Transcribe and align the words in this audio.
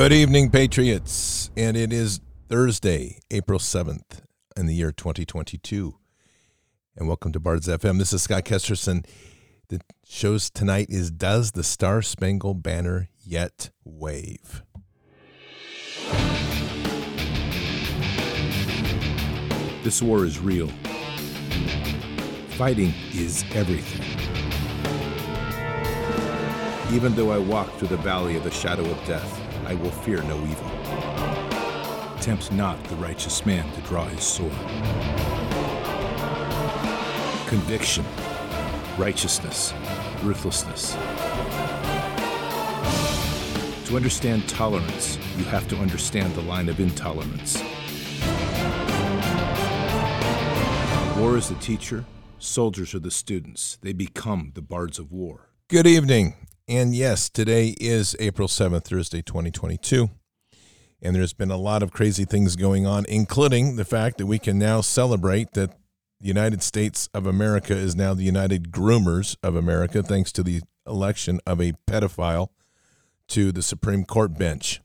Good 0.00 0.14
evening, 0.14 0.48
Patriots. 0.48 1.50
And 1.58 1.76
it 1.76 1.92
is 1.92 2.22
Thursday, 2.48 3.18
April 3.30 3.58
7th 3.58 4.22
in 4.56 4.64
the 4.64 4.72
year 4.72 4.92
2022. 4.92 5.94
And 6.96 7.06
welcome 7.06 7.32
to 7.32 7.38
Bards 7.38 7.68
FM. 7.68 7.98
This 7.98 8.14
is 8.14 8.22
Scott 8.22 8.46
Kesterson. 8.46 9.04
The 9.68 9.82
show's 10.08 10.48
tonight 10.48 10.86
is 10.88 11.10
Does 11.10 11.52
the 11.52 11.62
Star 11.62 12.00
Spangled 12.00 12.62
Banner 12.62 13.10
Yet 13.22 13.72
Wave? 13.84 14.62
This 19.82 20.00
war 20.00 20.24
is 20.24 20.38
real. 20.38 20.68
Fighting 22.56 22.94
is 23.12 23.44
everything. 23.52 24.00
Even 26.90 27.14
though 27.14 27.30
I 27.32 27.36
walk 27.36 27.70
through 27.74 27.88
the 27.88 27.98
valley 27.98 28.36
of 28.36 28.44
the 28.44 28.50
shadow 28.50 28.90
of 28.90 29.06
death, 29.06 29.39
I 29.70 29.74
will 29.74 29.92
fear 29.92 30.20
no 30.24 30.36
evil. 30.36 30.68
Tempt 32.20 32.50
not 32.50 32.82
the 32.86 32.96
righteous 32.96 33.46
man 33.46 33.72
to 33.74 33.80
draw 33.82 34.04
his 34.06 34.24
sword. 34.24 34.50
Conviction, 37.46 38.04
righteousness, 38.98 39.72
ruthlessness. 40.24 40.94
To 43.86 43.94
understand 43.94 44.48
tolerance, 44.48 45.18
you 45.38 45.44
have 45.44 45.68
to 45.68 45.76
understand 45.76 46.34
the 46.34 46.42
line 46.42 46.68
of 46.68 46.80
intolerance. 46.80 47.62
War 51.16 51.36
is 51.36 51.48
the 51.48 51.56
teacher, 51.60 52.04
soldiers 52.40 52.92
are 52.92 52.98
the 52.98 53.12
students. 53.12 53.78
They 53.82 53.92
become 53.92 54.50
the 54.56 54.62
bards 54.62 54.98
of 54.98 55.12
war. 55.12 55.50
Good 55.68 55.86
evening. 55.86 56.34
And 56.70 56.94
yes, 56.94 57.28
today 57.28 57.74
is 57.80 58.14
April 58.20 58.46
7th, 58.46 58.84
Thursday, 58.84 59.22
2022. 59.22 60.08
And 61.02 61.16
there's 61.16 61.32
been 61.32 61.50
a 61.50 61.56
lot 61.56 61.82
of 61.82 61.90
crazy 61.90 62.24
things 62.24 62.54
going 62.54 62.86
on, 62.86 63.04
including 63.08 63.74
the 63.74 63.84
fact 63.84 64.18
that 64.18 64.26
we 64.26 64.38
can 64.38 64.56
now 64.56 64.80
celebrate 64.80 65.54
that 65.54 65.70
the 66.20 66.28
United 66.28 66.62
States 66.62 67.08
of 67.12 67.26
America 67.26 67.74
is 67.74 67.96
now 67.96 68.14
the 68.14 68.22
United 68.22 68.70
Groomers 68.70 69.36
of 69.42 69.56
America, 69.56 70.00
thanks 70.00 70.30
to 70.30 70.44
the 70.44 70.60
election 70.86 71.40
of 71.44 71.60
a 71.60 71.72
pedophile 71.88 72.50
to 73.26 73.50
the 73.50 73.62
Supreme 73.62 74.04
Court 74.04 74.38
bench. 74.38 74.80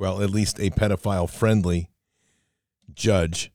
Well, 0.00 0.22
at 0.22 0.30
least 0.30 0.58
a 0.58 0.70
pedophile 0.70 1.30
friendly 1.30 1.90
judge 2.92 3.52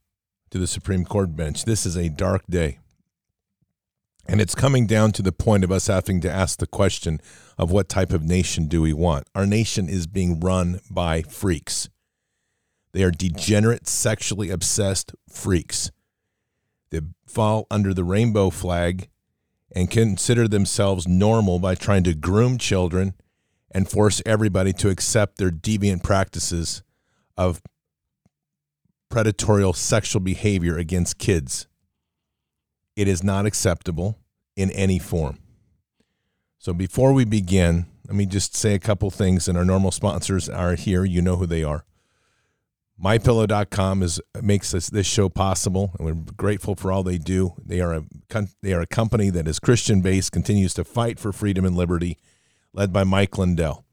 to 0.50 0.60
the 0.60 0.68
Supreme 0.68 1.04
Court 1.04 1.36
bench. 1.36 1.66
This 1.66 1.86
is 1.86 1.98
a 1.98 2.08
dark 2.08 2.48
day. 2.50 2.80
And 4.28 4.42
it's 4.42 4.56
coming 4.56 4.88
down 4.88 5.12
to 5.14 5.22
the 5.22 5.32
point 5.32 5.64
of 5.64 5.72
us 5.72 5.88
having 5.88 6.20
to 6.22 6.32
ask 6.32 6.58
the 6.60 6.68
question 6.68 7.22
of 7.58 7.72
what 7.72 7.90
type 7.90 8.12
of 8.12 8.24
nation 8.24 8.68
do 8.68 8.82
we 8.82 8.94
want? 8.94 9.28
Our 9.36 9.46
nation 9.46 9.88
is 9.88 10.08
being 10.08 10.40
run 10.40 10.80
by 10.90 11.22
freaks. 11.22 11.90
They 12.92 13.04
are 13.04 13.12
degenerate, 13.12 13.88
sexually 13.88 14.50
obsessed 14.50 15.14
freaks. 15.30 15.92
They 16.90 17.02
fall 17.26 17.68
under 17.70 17.94
the 17.94 18.04
rainbow 18.04 18.50
flag 18.50 19.10
and 19.76 19.92
consider 19.92 20.48
themselves 20.48 21.08
normal 21.08 21.60
by 21.60 21.76
trying 21.76 22.04
to 22.06 22.14
groom 22.14 22.58
children 22.58 23.14
and 23.72 23.90
force 23.90 24.22
everybody 24.26 24.72
to 24.72 24.90
accept 24.90 25.38
their 25.38 25.52
deviant 25.52 26.02
practices 26.02 26.82
of 27.38 27.62
predatory 29.10 29.72
sexual 29.74 30.22
behavior 30.22 30.78
against 30.78 31.18
kids. 31.18 31.68
It 32.96 33.08
is 33.08 33.24
not 33.24 33.46
acceptable 33.46 34.18
in 34.56 34.72
any 34.72 35.00
form. 35.00 35.40
So 36.58 36.74
before 36.74 37.14
we 37.14 37.26
begin, 37.26 37.86
let 38.08 38.16
me 38.16 38.26
just 38.26 38.56
say 38.56 38.74
a 38.74 38.80
couple 38.80 39.12
things, 39.12 39.48
and 39.48 39.58
our 39.58 39.66
normal 39.66 39.92
sponsors 39.92 40.48
are 40.48 40.76
here. 40.76 41.04
You 41.04 41.22
know 41.22 41.36
who 41.36 41.46
they 41.46 41.64
are. 41.64 41.86
MyPillow.com 43.04 44.04
is 44.04 44.22
makes 44.42 44.72
this, 44.72 44.90
this 44.90 45.06
show 45.06 45.28
possible, 45.28 45.92
and 46.00 46.06
we're 46.06 46.34
grateful 46.34 46.76
for 46.76 46.92
all 46.92 47.04
they 47.04 47.18
do. 47.18 47.54
They 47.64 47.82
are 47.82 47.94
a 47.94 48.04
they 48.62 48.74
are 48.74 48.82
a 48.82 48.88
company 48.88 49.30
that 49.32 49.48
is 49.48 49.60
Christian 49.60 50.02
based, 50.02 50.32
continues 50.32 50.74
to 50.76 50.86
fight 50.86 51.20
for 51.20 51.34
freedom 51.34 51.66
and 51.66 51.76
liberty, 51.76 52.18
led 52.74 52.94
by 52.94 53.04
Mike 53.04 53.38
Lindell. 53.38 53.86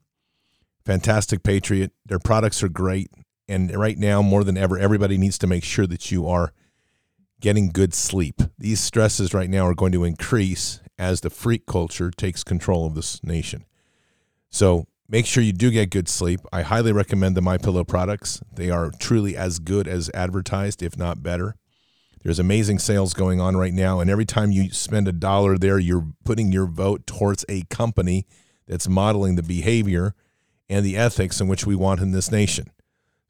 Fantastic 0.84 1.42
patriot. 1.42 1.92
Their 2.06 2.20
products 2.20 2.62
are 2.62 2.68
great, 2.68 3.10
and 3.48 3.74
right 3.74 3.98
now 3.98 4.22
more 4.22 4.44
than 4.44 4.56
ever, 4.56 4.78
everybody 4.78 5.18
needs 5.18 5.38
to 5.38 5.46
make 5.48 5.64
sure 5.64 5.86
that 5.88 6.12
you 6.12 6.28
are 6.28 6.52
getting 7.42 7.68
good 7.70 7.92
sleep. 7.92 8.40
These 8.56 8.80
stresses 8.80 9.34
right 9.34 9.50
now 9.50 9.66
are 9.66 9.74
going 9.74 9.92
to 9.92 10.04
increase 10.04 10.80
as 10.98 11.20
the 11.20 11.28
freak 11.28 11.66
culture 11.66 12.10
takes 12.10 12.44
control 12.44 12.86
of 12.86 12.94
this 12.94 13.22
nation. 13.22 13.66
So 14.48 14.86
make 15.08 15.26
sure 15.26 15.42
you 15.42 15.52
do 15.52 15.70
get 15.70 15.90
good 15.90 16.08
sleep. 16.08 16.40
I 16.52 16.62
highly 16.62 16.92
recommend 16.92 17.36
the 17.36 17.42
My 17.42 17.58
Pillow 17.58 17.84
products. 17.84 18.40
They 18.54 18.70
are 18.70 18.92
truly 18.98 19.36
as 19.36 19.58
good 19.58 19.88
as 19.88 20.08
advertised, 20.14 20.82
if 20.82 20.96
not 20.96 21.22
better. 21.22 21.56
There's 22.22 22.38
amazing 22.38 22.78
sales 22.78 23.12
going 23.12 23.40
on 23.40 23.56
right 23.56 23.74
now, 23.74 23.98
and 23.98 24.08
every 24.08 24.24
time 24.24 24.52
you 24.52 24.70
spend 24.70 25.08
a 25.08 25.12
dollar 25.12 25.58
there, 25.58 25.80
you're 25.80 26.06
putting 26.24 26.52
your 26.52 26.66
vote 26.66 27.04
towards 27.04 27.44
a 27.48 27.62
company 27.62 28.26
that's 28.68 28.88
modeling 28.88 29.34
the 29.34 29.42
behavior 29.42 30.14
and 30.68 30.86
the 30.86 30.96
ethics 30.96 31.40
in 31.40 31.48
which 31.48 31.66
we 31.66 31.74
want 31.74 32.00
in 32.00 32.12
this 32.12 32.30
nation. 32.30 32.70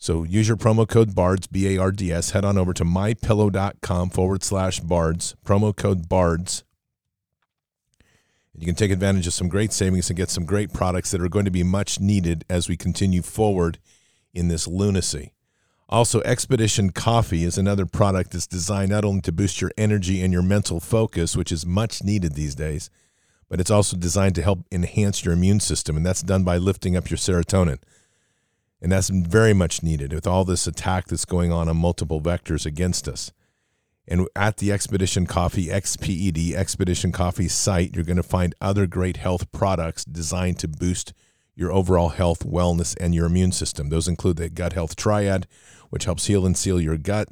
So 0.03 0.25
use 0.25 0.49
your 0.49 0.57
promo 0.57 0.89
code 0.89 1.15
BARDS, 1.15 1.47
B 1.47 1.77
A 1.77 1.81
R 1.81 1.93
D 1.93 2.11
S. 2.11 2.33
Head 2.33 2.45
on 2.45 2.59
over 2.59 2.75
to 2.75 2.85
mypillow.com 2.85 4.11
forward 4.11 4.43
slash 4.43 4.81
BARDS, 4.81 5.37
promo 5.45 5.77
code 5.77 6.09
BARDS. 6.09 6.65
You 8.59 8.67
can 8.67 8.75
take 8.75 8.91
advantage 8.91 9.29
of 9.29 9.33
some 9.33 9.49
great 9.49 9.73
savings 9.73 10.11
and 10.11 10.17
get 10.17 10.29
some 10.29 10.45
great 10.45 10.73
products 10.73 11.13
that 11.13 11.21
are 11.21 11.29
going 11.29 11.45
to 11.45 11.53
be 11.53 11.63
much 11.63 12.01
needed 12.01 12.45
as 12.51 12.69
we 12.69 12.77
continue 12.77 13.23
forward 13.23 13.79
in 14.35 14.49
this 14.49 14.67
lunacy. 14.67 15.35
Also, 15.89 16.21
Expedition 16.23 16.91
Coffee 16.91 17.45
is 17.45 17.57
another 17.57 17.87
product 17.87 18.33
that's 18.33 18.49
designed 18.49 18.91
not 18.91 19.05
only 19.05 19.21
to 19.21 19.31
boost 19.31 19.61
your 19.61 19.71
energy 19.79 20.21
and 20.21 20.33
your 20.33 20.43
mental 20.43 20.81
focus, 20.81 21.37
which 21.37 21.53
is 21.53 21.65
much 21.65 22.03
needed 22.03 22.35
these 22.35 22.57
days, 22.57 22.91
but 23.49 23.61
it's 23.61 23.71
also 23.71 23.97
designed 23.97 24.35
to 24.35 24.43
help 24.43 24.65
enhance 24.73 25.25
your 25.25 25.33
immune 25.33 25.61
system, 25.61 25.97
and 25.97 26.05
that's 26.05 26.23
done 26.23 26.43
by 26.43 26.57
lifting 26.57 26.97
up 26.97 27.09
your 27.09 27.19
serotonin. 27.19 27.79
And 28.83 28.91
that's 28.91 29.11
very 29.11 29.55
much 29.55 29.85
needed 29.85 30.13
with 30.13 30.27
all 30.27 30.45
this 30.45 30.67
attack 30.67 31.07
that's 31.07 31.25
going 31.25 31.53
on 31.53 31.69
on 31.69 31.77
multiple 31.77 32.21
vectors 32.21 32.67
against 32.67 33.07
us. 33.07 33.33
And 34.09 34.27
at 34.35 34.57
the 34.57 34.73
Expedition 34.73 35.25
Coffee, 35.25 35.69
XPED, 35.69 36.55
Expedition 36.55 37.13
Coffee 37.13 37.47
site, 37.47 37.95
you're 37.95 38.05
going 38.05 38.17
to 38.17 38.25
find 38.25 38.57
other 38.61 38.89
great 38.89 39.19
health 39.19 39.53
products 39.53 40.05
designed 40.05 40.59
to 40.59 40.69
boost 40.69 41.13
your 41.55 41.71
overall 41.71 42.09
health, 42.09 42.41
wellness, 42.45 42.97
and 43.01 43.15
your 43.15 43.27
immune 43.27 43.53
system. 43.53 43.89
Those 43.89 44.09
include 44.09 44.39
the 44.39 44.49
Gut 44.49 44.73
Health 44.73 44.97
Triad, 44.97 45.47
which 45.91 46.05
helps 46.05 46.27
heal 46.27 46.45
and 46.45 46.57
seal 46.57 46.81
your 46.81 46.99
gut. 46.99 47.29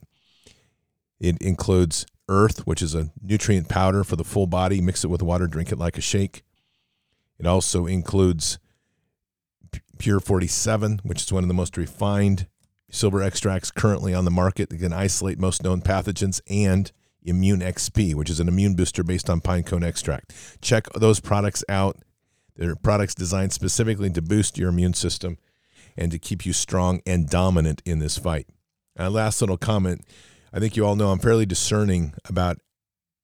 It 1.19 1.43
includes 1.43 2.06
Earth, 2.29 2.64
which 2.64 2.81
is 2.81 2.94
a 2.94 3.11
nutrient 3.20 3.69
powder 3.69 4.05
for 4.05 4.14
the 4.14 4.23
full 4.23 4.47
body. 4.47 4.81
Mix 4.81 5.02
it 5.02 5.11
with 5.11 5.23
water, 5.23 5.49
drink 5.49 5.73
it 5.73 5.79
like 5.79 5.99
a 5.99 6.00
shake. 6.00 6.44
It 7.41 7.47
also 7.47 7.87
includes 7.87 8.61
Pure 9.99 10.21
47, 10.21 11.01
which 11.03 11.23
is 11.23 11.33
one 11.33 11.45
of 11.45 11.49
the 11.49 11.55
most 11.55 11.77
refined 11.77 12.47
silver 12.91 13.23
extracts 13.23 13.71
currently 13.71 14.15
on 14.15 14.25
the 14.25 14.31
market 14.31 14.71
that 14.71 14.81
can 14.81 14.93
isolate 14.93 15.39
most 15.39 15.63
known 15.63 15.81
pathogens, 15.81 16.41
and 16.49 16.91
Immune 17.23 17.61
XP, 17.61 18.15
which 18.15 18.31
is 18.31 18.41
an 18.41 18.49
immune 18.49 18.75
booster 18.75 19.03
based 19.05 19.29
on 19.29 19.41
pine 19.41 19.63
cone 19.63 19.85
extract. 19.85 20.33
Check 20.63 20.89
those 20.95 21.21
products 21.21 21.63
out. 21.69 21.99
They're 22.57 22.77
products 22.77 23.15
designed 23.15 23.53
specifically 23.53 24.11
to 24.11 24.23
boost 24.23 24.57
your 24.57 24.71
immune 24.71 24.95
system 24.95 25.37
and 25.97 26.11
to 26.13 26.19
keep 26.19 26.47
you 26.47 26.53
strong 26.55 27.03
and 27.07 27.29
dominant 27.29 27.83
in 27.85 27.99
this 27.99 28.17
fight. 28.17 28.47
And 28.97 29.13
last 29.13 29.41
little 29.41 29.59
comment 29.59 30.05
I 30.53 30.59
think 30.59 30.77
you 30.77 30.85
all 30.85 30.97
know 30.97 31.11
I'm 31.11 31.19
fairly 31.19 31.47
discerning 31.47 32.15
about 32.25 32.59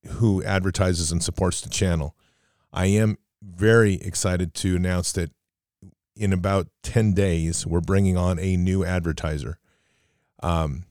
who 0.06 0.42
advertises 0.44 1.10
and 1.10 1.22
supports 1.22 1.60
the 1.60 1.68
channel. 1.68 2.14
I 2.72 2.86
am 2.86 3.18
very 3.42 3.94
excited 3.94 4.54
to 4.54 4.76
announce 4.76 5.12
that 5.12 5.30
in 6.16 6.32
about 6.32 6.68
10 6.82 7.12
days, 7.12 7.66
we're 7.66 7.80
bringing 7.80 8.16
on 8.16 8.38
a 8.38 8.56
new 8.56 8.84
advertiser. 8.84 9.58
Um, 10.42 10.84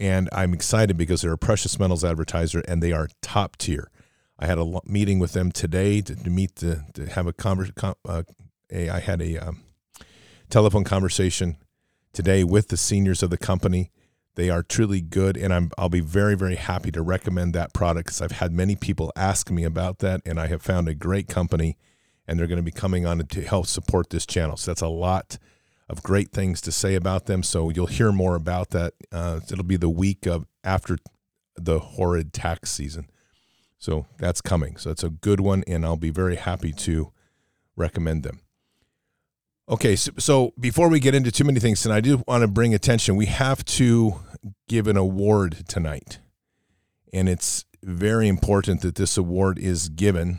and 0.00 0.28
I'm 0.32 0.52
excited 0.52 0.96
because 0.96 1.22
they're 1.22 1.32
a 1.32 1.38
precious 1.38 1.78
metals 1.78 2.04
advertiser 2.04 2.60
and 2.66 2.82
they 2.82 2.92
are 2.92 3.08
top 3.22 3.56
tier. 3.56 3.90
I 4.38 4.46
had 4.46 4.58
a 4.58 4.80
meeting 4.84 5.20
with 5.20 5.32
them 5.32 5.52
today 5.52 6.00
to, 6.00 6.16
to 6.16 6.30
meet 6.30 6.56
the 6.56 6.84
to 6.94 7.06
have 7.06 7.26
a 7.26 7.32
conversation. 7.32 7.94
Uh, 8.04 8.22
I 8.72 8.98
had 8.98 9.22
a 9.22 9.38
um, 9.38 9.62
telephone 10.50 10.82
conversation 10.82 11.56
today 12.12 12.42
with 12.42 12.68
the 12.68 12.76
seniors 12.76 13.22
of 13.22 13.30
the 13.30 13.38
company. 13.38 13.92
They 14.34 14.50
are 14.50 14.64
truly 14.64 15.00
good, 15.00 15.36
and 15.36 15.54
I'm 15.54 15.70
I'll 15.78 15.88
be 15.88 16.00
very 16.00 16.34
very 16.34 16.56
happy 16.56 16.90
to 16.90 17.02
recommend 17.02 17.54
that 17.54 17.72
product 17.72 18.06
because 18.06 18.20
I've 18.20 18.32
had 18.32 18.52
many 18.52 18.74
people 18.74 19.12
ask 19.14 19.48
me 19.50 19.62
about 19.62 20.00
that, 20.00 20.20
and 20.26 20.40
I 20.40 20.48
have 20.48 20.62
found 20.62 20.88
a 20.88 20.94
great 20.94 21.28
company 21.28 21.76
and 22.26 22.38
they're 22.38 22.46
going 22.46 22.56
to 22.56 22.62
be 22.62 22.70
coming 22.70 23.06
on 23.06 23.18
to 23.18 23.42
help 23.42 23.66
support 23.66 24.10
this 24.10 24.26
channel. 24.26 24.56
So 24.56 24.70
that's 24.70 24.80
a 24.80 24.88
lot 24.88 25.38
of 25.88 26.02
great 26.02 26.30
things 26.30 26.60
to 26.62 26.72
say 26.72 26.94
about 26.94 27.26
them. 27.26 27.42
So 27.42 27.70
you'll 27.70 27.86
hear 27.86 28.12
more 28.12 28.34
about 28.34 28.70
that. 28.70 28.94
Uh, 29.12 29.40
it'll 29.50 29.64
be 29.64 29.76
the 29.76 29.88
week 29.88 30.26
of 30.26 30.46
after 30.62 30.98
the 31.56 31.78
horrid 31.78 32.32
tax 32.32 32.70
season. 32.70 33.08
So 33.78 34.06
that's 34.18 34.40
coming. 34.40 34.76
So 34.78 34.90
it's 34.90 35.04
a 35.04 35.10
good 35.10 35.40
one, 35.40 35.62
and 35.66 35.84
I'll 35.84 35.96
be 35.96 36.10
very 36.10 36.36
happy 36.36 36.72
to 36.72 37.12
recommend 37.76 38.22
them. 38.22 38.40
Okay, 39.68 39.96
so, 39.96 40.12
so 40.18 40.52
before 40.58 40.88
we 40.88 41.00
get 41.00 41.14
into 41.14 41.32
too 41.32 41.44
many 41.44 41.60
things 41.60 41.82
tonight, 41.82 41.96
I 41.96 42.00
do 42.00 42.22
want 42.26 42.42
to 42.42 42.48
bring 42.48 42.74
attention. 42.74 43.16
We 43.16 43.26
have 43.26 43.64
to 43.64 44.20
give 44.68 44.86
an 44.88 44.96
award 44.96 45.64
tonight, 45.68 46.18
and 47.12 47.28
it's 47.28 47.64
very 47.82 48.28
important 48.28 48.82
that 48.82 48.94
this 48.94 49.16
award 49.16 49.58
is 49.58 49.88
given. 49.88 50.38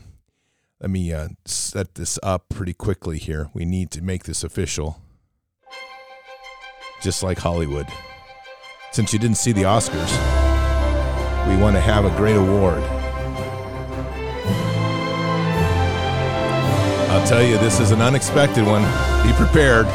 Let 0.81 0.89
me 0.89 1.13
uh, 1.13 1.29
set 1.45 1.95
this 1.95 2.19
up 2.21 2.49
pretty 2.49 2.73
quickly 2.73 3.17
here. 3.17 3.49
We 3.53 3.63
need 3.63 3.91
to 3.91 4.01
make 4.01 4.25
this 4.25 4.43
official, 4.43 5.01
just 7.01 7.23
like 7.23 7.39
Hollywood. 7.39 7.87
Since 8.91 9.13
you 9.13 9.19
didn't 9.19 9.37
see 9.37 9.53
the 9.53 9.63
Oscars, 9.63 10.11
we 11.47 11.55
want 11.55 11.77
to 11.77 11.81
have 11.81 12.03
a 12.03 12.09
great 12.17 12.35
award. 12.35 12.83
I'll 17.09 17.25
tell 17.25 17.41
you, 17.41 17.57
this 17.57 17.79
is 17.79 17.91
an 17.91 18.01
unexpected 18.01 18.65
one. 18.65 18.83
Be 19.25 19.31
prepared. 19.37 19.85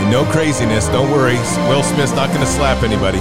And 0.00 0.10
no 0.10 0.24
craziness. 0.32 0.88
Don't 0.88 1.12
worry. 1.12 1.36
Will 1.68 1.84
Smith's 1.84 2.12
not 2.12 2.28
going 2.30 2.40
to 2.40 2.46
slap 2.46 2.82
anybody. 2.82 3.20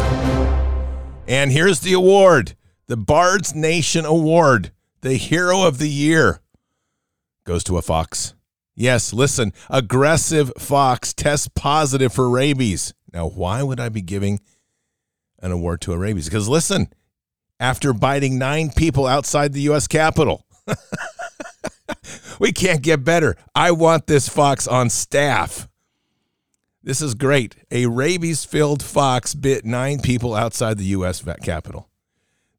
And 1.28 1.52
here's 1.52 1.80
the 1.80 1.94
award 1.94 2.56
the 2.88 2.98
Bards 2.98 3.56
Nation 3.56 4.06
Award, 4.06 4.72
the 5.02 5.16
Hero 5.16 5.64
of 5.64 5.78
the 5.78 5.90
Year, 5.90 6.42
goes 7.46 7.64
to 7.66 7.78
a 7.78 7.81
fox. 7.81 8.34
Yes, 8.75 9.14
listen, 9.14 9.54
aggressive 9.70 10.52
fox 10.58 11.14
tests 11.14 11.48
positive 11.48 12.12
for 12.12 12.30
rabies. 12.30 12.94
Now, 13.14 13.28
why 13.28 13.64
would 13.64 13.80
I 13.80 13.90
be 13.90 14.02
giving 14.02 14.40
an 15.40 15.52
award 15.52 15.81
to 15.81 15.94
a 15.94 15.98
rabies? 15.98 16.25
Because 16.25 16.50
listen, 16.50 16.88
after 17.60 17.94
biting 17.94 18.38
nine 18.38 18.72
people 18.72 19.06
outside 19.06 19.54
the 19.54 19.62
U.S. 19.62 19.88
Capitol. 19.88 20.46
we 22.40 22.52
can't 22.52 22.81
get 22.81 23.04
better. 23.04 23.38
I 23.56 23.72
want 23.72 24.08
this 24.08 24.28
fox 24.28 24.68
on 24.68 24.90
staff. 24.90 25.70
This 26.85 27.01
is 27.01 27.13
great. 27.15 27.56
A 27.71 27.85
rabies 27.85 28.44
filled 28.44 28.83
fox 28.83 29.33
bit 29.33 29.63
nine 29.63 30.00
people 30.00 30.35
outside 30.35 30.77
the 30.77 30.83
U.S. 30.85 31.24
Capitol. 31.41 31.88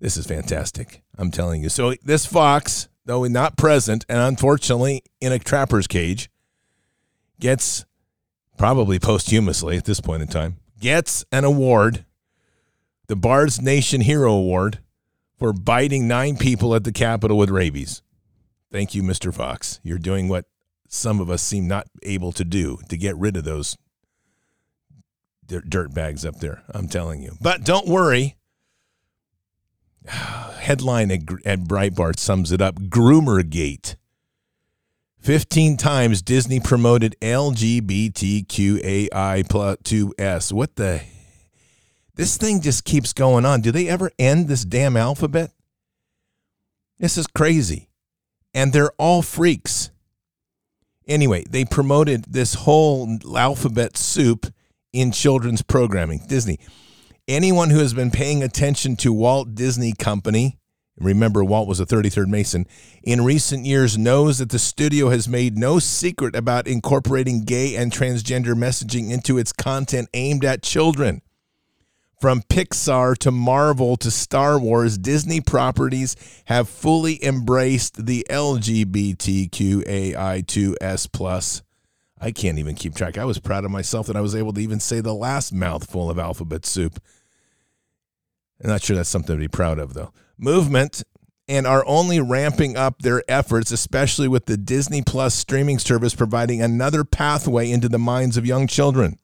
This 0.01 0.17
is 0.17 0.27
fantastic. 0.27 1.03
I'm 1.19 1.31
telling 1.31 1.63
you. 1.63 1.69
So, 1.69 1.95
this 2.03 2.25
fox, 2.25 2.89
though 3.05 3.25
not 3.25 3.59
present 3.59 4.07
and 4.09 4.19
unfortunately 4.19 5.03
in 5.21 5.33
a 5.33 5.39
trapper's 5.39 5.87
cage, 5.87 6.31
gets 7.39 7.85
probably 8.57 8.99
posthumously 8.99 9.77
at 9.77 9.85
this 9.85 10.01
point 10.01 10.23
in 10.23 10.29
time, 10.29 10.57
gets 10.81 11.25
an 11.31 11.45
award, 11.45 12.07
the 13.09 13.17
Bards 13.17 13.61
Nation 13.61 14.01
Hero 14.01 14.33
Award, 14.33 14.79
for 15.39 15.53
biting 15.53 16.09
nine 16.09 16.39
people 16.39 16.75
at 16.75 16.85
the 16.85 16.93
Capitol 16.93 17.37
with 17.37 17.51
rabies. 17.51 18.01
Thank 18.73 18.95
you, 18.95 19.03
Mr. 19.03 19.35
Fox. 19.35 19.81
You're 19.83 19.99
doing 19.99 20.29
what 20.29 20.47
some 20.89 21.21
of 21.21 21.29
us 21.29 21.43
seem 21.43 21.69
not 21.69 21.89
able 22.03 22.33
to 22.33 22.45
do 22.45 22.79
to 22.89 22.97
get 22.97 23.17
rid 23.17 23.37
of 23.37 23.45
those 23.45 23.77
dirt 25.47 25.95
bags 25.95 26.25
up 26.25 26.41
there. 26.41 26.63
I'm 26.69 26.89
telling 26.89 27.23
you. 27.23 27.37
But 27.41 27.65
don't 27.65 27.87
worry. 27.87 28.37
Headline 30.07 31.11
at, 31.11 31.21
Breitbart 31.61 32.19
sums 32.19 32.53
it 32.53 32.61
up 32.61 32.77
Groomergate. 32.77 33.97
15 35.21 35.77
times 35.79 36.21
Disney 36.23 36.61
promoted 36.61 37.17
LGBTQAI 37.23 37.89
plus 39.49 39.79
2S. 39.79 40.53
What 40.53 40.77
the 40.77 41.01
this 42.17 42.37
thing 42.37 42.61
just 42.61 42.85
keeps 42.85 43.13
going 43.13 43.45
on. 43.45 43.61
Do 43.61 43.73
they 43.73 43.89
ever 43.89 44.13
end 44.19 44.47
this 44.49 44.65
damn 44.65 44.97
alphabet? 44.97 45.51
This 46.99 47.19
is 47.19 47.27
crazy. 47.27 47.89
And 48.53 48.73
they're 48.73 48.93
all 48.99 49.23
freaks. 49.23 49.91
Anyway, 51.09 51.45
they 51.51 51.65
promoted 51.65 52.25
this 52.29 52.55
whole 52.55 53.19
alphabet 53.37 53.97
soup 53.97 54.53
in 54.95 55.13
children's 55.13 55.61
programming. 55.61 56.23
Disney. 56.29 56.59
Anyone 57.27 57.71
who 57.71 57.81
has 57.81 57.93
been 57.93 58.11
paying 58.11 58.43
attention 58.43 58.97
to 58.97 59.13
Walt 59.13 59.55
Disney 59.55 59.93
Company, 59.93 60.59
remember 60.99 61.43
Walt 61.43 61.67
was 61.67 61.81
a 61.81 61.87
33rd 61.87 62.29
Mason, 62.29 62.67
in 63.03 63.25
recent 63.25 63.67
years 63.67 63.99
knows 63.99 64.39
that 64.39 64.51
the 64.51 64.59
studio 64.59 65.11
has 65.11 65.29
made 65.29 65.59
no 65.59 65.79
secret 65.79 66.37
about 66.37 66.69
incorporating 66.69 67.45
gay 67.45 67.75
and 67.75 67.91
transgender 67.91 68.55
messaging 68.55 69.11
into 69.11 69.37
its 69.37 69.53
content 69.53 70.09
aimed 70.15 70.45
at 70.45 70.63
children. 70.63 71.21
From 72.21 72.43
Pixar 72.43 73.19
to 73.19 73.33
Marvel 73.33 73.97
to 73.97 74.11
Star 74.11 74.59
Wars, 74.59 74.97
Disney 74.97 75.41
properties 75.41 76.15
have 76.45 76.69
fully 76.69 77.23
embraced 77.25 78.07
the 78.07 78.25
LGBTQAI2S 78.31 81.13
plus. 81.13 81.64
I 82.25 82.33
can't 82.33 82.59
even 82.59 82.75
keep 82.75 82.95
track. 82.95 83.19
I 83.19 83.27
was 83.27 83.39
proud 83.39 83.67
of 83.67 83.71
myself 83.71 84.07
that 84.07 84.17
I 84.17 84.23
was 84.23 84.35
able 84.35 84.55
to 84.55 84.61
even 84.63 84.81
say 84.81 85.03
the 85.03 85.13
last 85.13 85.53
mouthful 85.53 86.09
of 86.09 86.19
alphabet 86.19 86.65
soup. 86.65 86.99
I'm 88.63 88.71
not 88.71 88.81
sure 88.81 88.97
that's 88.97 89.11
something 89.11 89.37
to 89.37 89.39
be 89.41 89.47
proud 89.47 89.79
of, 89.79 89.93
though. 89.93 90.11
Movement 90.39 91.03
and 91.49 91.67
are 91.67 91.85
only 91.87 92.21
ramping 92.21 92.79
up 92.79 93.03
their 93.03 93.23
efforts, 93.29 93.71
especially 93.71 94.27
with 94.27 94.47
the 94.47 94.57
Disney 94.57 95.03
Plus 95.03 95.35
streaming 95.35 95.79
service 95.79 96.15
providing 96.15 96.63
another 96.63 97.05
pathway 97.05 97.71
into 97.71 97.91
the 97.91 97.99
minds 97.99 98.39
of 98.39 98.47
young 98.47 98.67
children. 98.67 99.19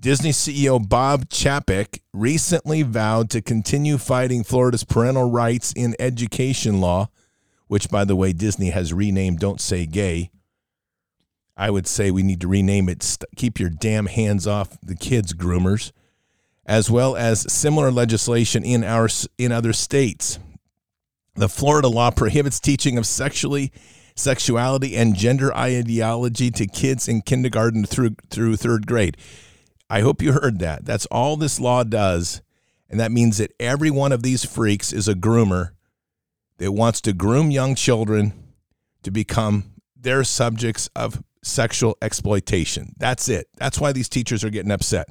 Disney 0.00 0.30
CEO 0.30 0.88
Bob 0.88 1.28
Chapek 1.28 2.00
recently 2.14 2.80
vowed 2.80 3.28
to 3.28 3.42
continue 3.42 3.98
fighting 3.98 4.42
Florida's 4.42 4.84
parental 4.84 5.30
rights 5.30 5.70
in 5.74 5.94
education 6.00 6.80
law, 6.80 7.10
which, 7.66 7.90
by 7.90 8.06
the 8.06 8.16
way, 8.16 8.32
Disney 8.32 8.70
has 8.70 8.94
renamed 8.94 9.38
Don't 9.38 9.60
Say 9.60 9.84
Gay. 9.84 10.30
I 11.56 11.70
would 11.70 11.86
say 11.86 12.10
we 12.10 12.22
need 12.22 12.40
to 12.42 12.48
rename 12.48 12.88
it 12.88 13.16
Keep 13.36 13.58
Your 13.58 13.70
Damn 13.70 14.06
Hands 14.06 14.46
Off 14.46 14.78
the 14.82 14.94
Kids 14.94 15.32
Groomers, 15.32 15.92
as 16.66 16.90
well 16.90 17.16
as 17.16 17.50
similar 17.52 17.90
legislation 17.90 18.64
in, 18.64 18.84
our, 18.84 19.08
in 19.38 19.52
other 19.52 19.72
states. 19.72 20.38
The 21.34 21.48
Florida 21.48 21.88
law 21.88 22.10
prohibits 22.10 22.60
teaching 22.60 22.98
of 22.98 23.06
sexually 23.06 23.72
sexuality 24.16 24.96
and 24.96 25.14
gender 25.14 25.54
ideology 25.54 26.50
to 26.50 26.66
kids 26.66 27.06
in 27.06 27.20
kindergarten 27.20 27.84
through 27.84 28.16
through 28.30 28.56
third 28.56 28.86
grade. 28.86 29.16
I 29.88 30.00
hope 30.00 30.22
you 30.22 30.32
heard 30.32 30.58
that. 30.60 30.84
That's 30.84 31.06
all 31.06 31.36
this 31.36 31.60
law 31.60 31.84
does. 31.84 32.40
And 32.88 32.98
that 32.98 33.12
means 33.12 33.38
that 33.38 33.52
every 33.60 33.90
one 33.90 34.12
of 34.12 34.22
these 34.22 34.44
freaks 34.44 34.92
is 34.92 35.08
a 35.08 35.14
groomer 35.14 35.70
that 36.58 36.72
wants 36.72 37.00
to 37.02 37.12
groom 37.12 37.50
young 37.50 37.74
children 37.74 38.32
to 39.02 39.10
become 39.10 39.74
their 39.94 40.24
subjects 40.24 40.88
of 40.96 41.22
sexual 41.46 41.96
exploitation. 42.02 42.94
That's 42.98 43.28
it. 43.28 43.48
That's 43.56 43.80
why 43.80 43.92
these 43.92 44.08
teachers 44.08 44.44
are 44.44 44.50
getting 44.50 44.70
upset 44.70 45.08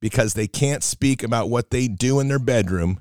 because 0.00 0.34
they 0.34 0.48
can't 0.48 0.82
speak 0.82 1.22
about 1.22 1.48
what 1.48 1.70
they 1.70 1.88
do 1.88 2.20
in 2.20 2.28
their 2.28 2.38
bedroom 2.38 3.00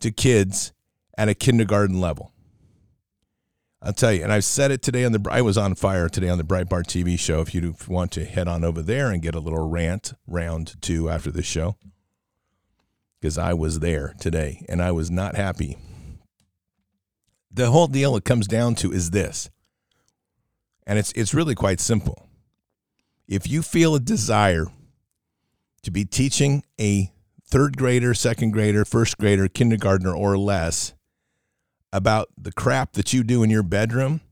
to 0.00 0.10
kids 0.10 0.72
at 1.16 1.28
a 1.28 1.34
kindergarten 1.34 2.00
level. 2.00 2.32
I'll 3.82 3.92
tell 3.92 4.12
you, 4.12 4.22
and 4.22 4.32
I've 4.32 4.44
said 4.44 4.70
it 4.70 4.82
today 4.82 5.04
on 5.04 5.12
the. 5.12 5.24
I 5.30 5.40
was 5.40 5.56
on 5.56 5.76
fire 5.76 6.08
today 6.08 6.28
on 6.28 6.38
the 6.38 6.44
Breitbart 6.44 6.86
TV 6.86 7.18
show. 7.18 7.40
If 7.40 7.54
you 7.54 7.76
want 7.86 8.10
to 8.12 8.24
head 8.24 8.48
on 8.48 8.64
over 8.64 8.82
there 8.82 9.10
and 9.10 9.22
get 9.22 9.36
a 9.36 9.40
little 9.40 9.68
rant 9.68 10.14
round 10.26 10.74
two 10.80 11.08
after 11.08 11.30
the 11.30 11.44
show, 11.44 11.76
because 13.20 13.38
I 13.38 13.54
was 13.54 13.78
there 13.78 14.14
today 14.18 14.64
and 14.68 14.82
I 14.82 14.90
was 14.90 15.12
not 15.12 15.36
happy. 15.36 15.76
The 17.52 17.70
whole 17.70 17.86
deal 17.86 18.16
it 18.16 18.24
comes 18.24 18.46
down 18.48 18.74
to 18.76 18.92
is 18.92 19.10
this, 19.10 19.48
and 20.88 20.98
it's 20.98 21.12
it's 21.12 21.34
really 21.34 21.54
quite 21.54 21.78
simple. 21.78 22.26
If 23.28 23.46
you 23.46 23.62
feel 23.62 23.94
a 23.94 24.00
desire 24.00 24.66
to 25.82 25.90
be 25.90 26.06
teaching 26.06 26.64
a 26.80 27.12
third 27.46 27.76
grader, 27.76 28.14
second 28.14 28.52
grader, 28.52 28.84
first 28.86 29.18
grader, 29.18 29.46
kindergartner, 29.48 30.14
or 30.14 30.38
less 30.38 30.94
about 31.92 32.28
the 32.38 32.52
crap 32.52 32.94
that 32.94 33.12
you 33.12 33.22
do 33.22 33.42
in 33.42 33.50
your 33.50 33.62
bedroom, 33.62 34.22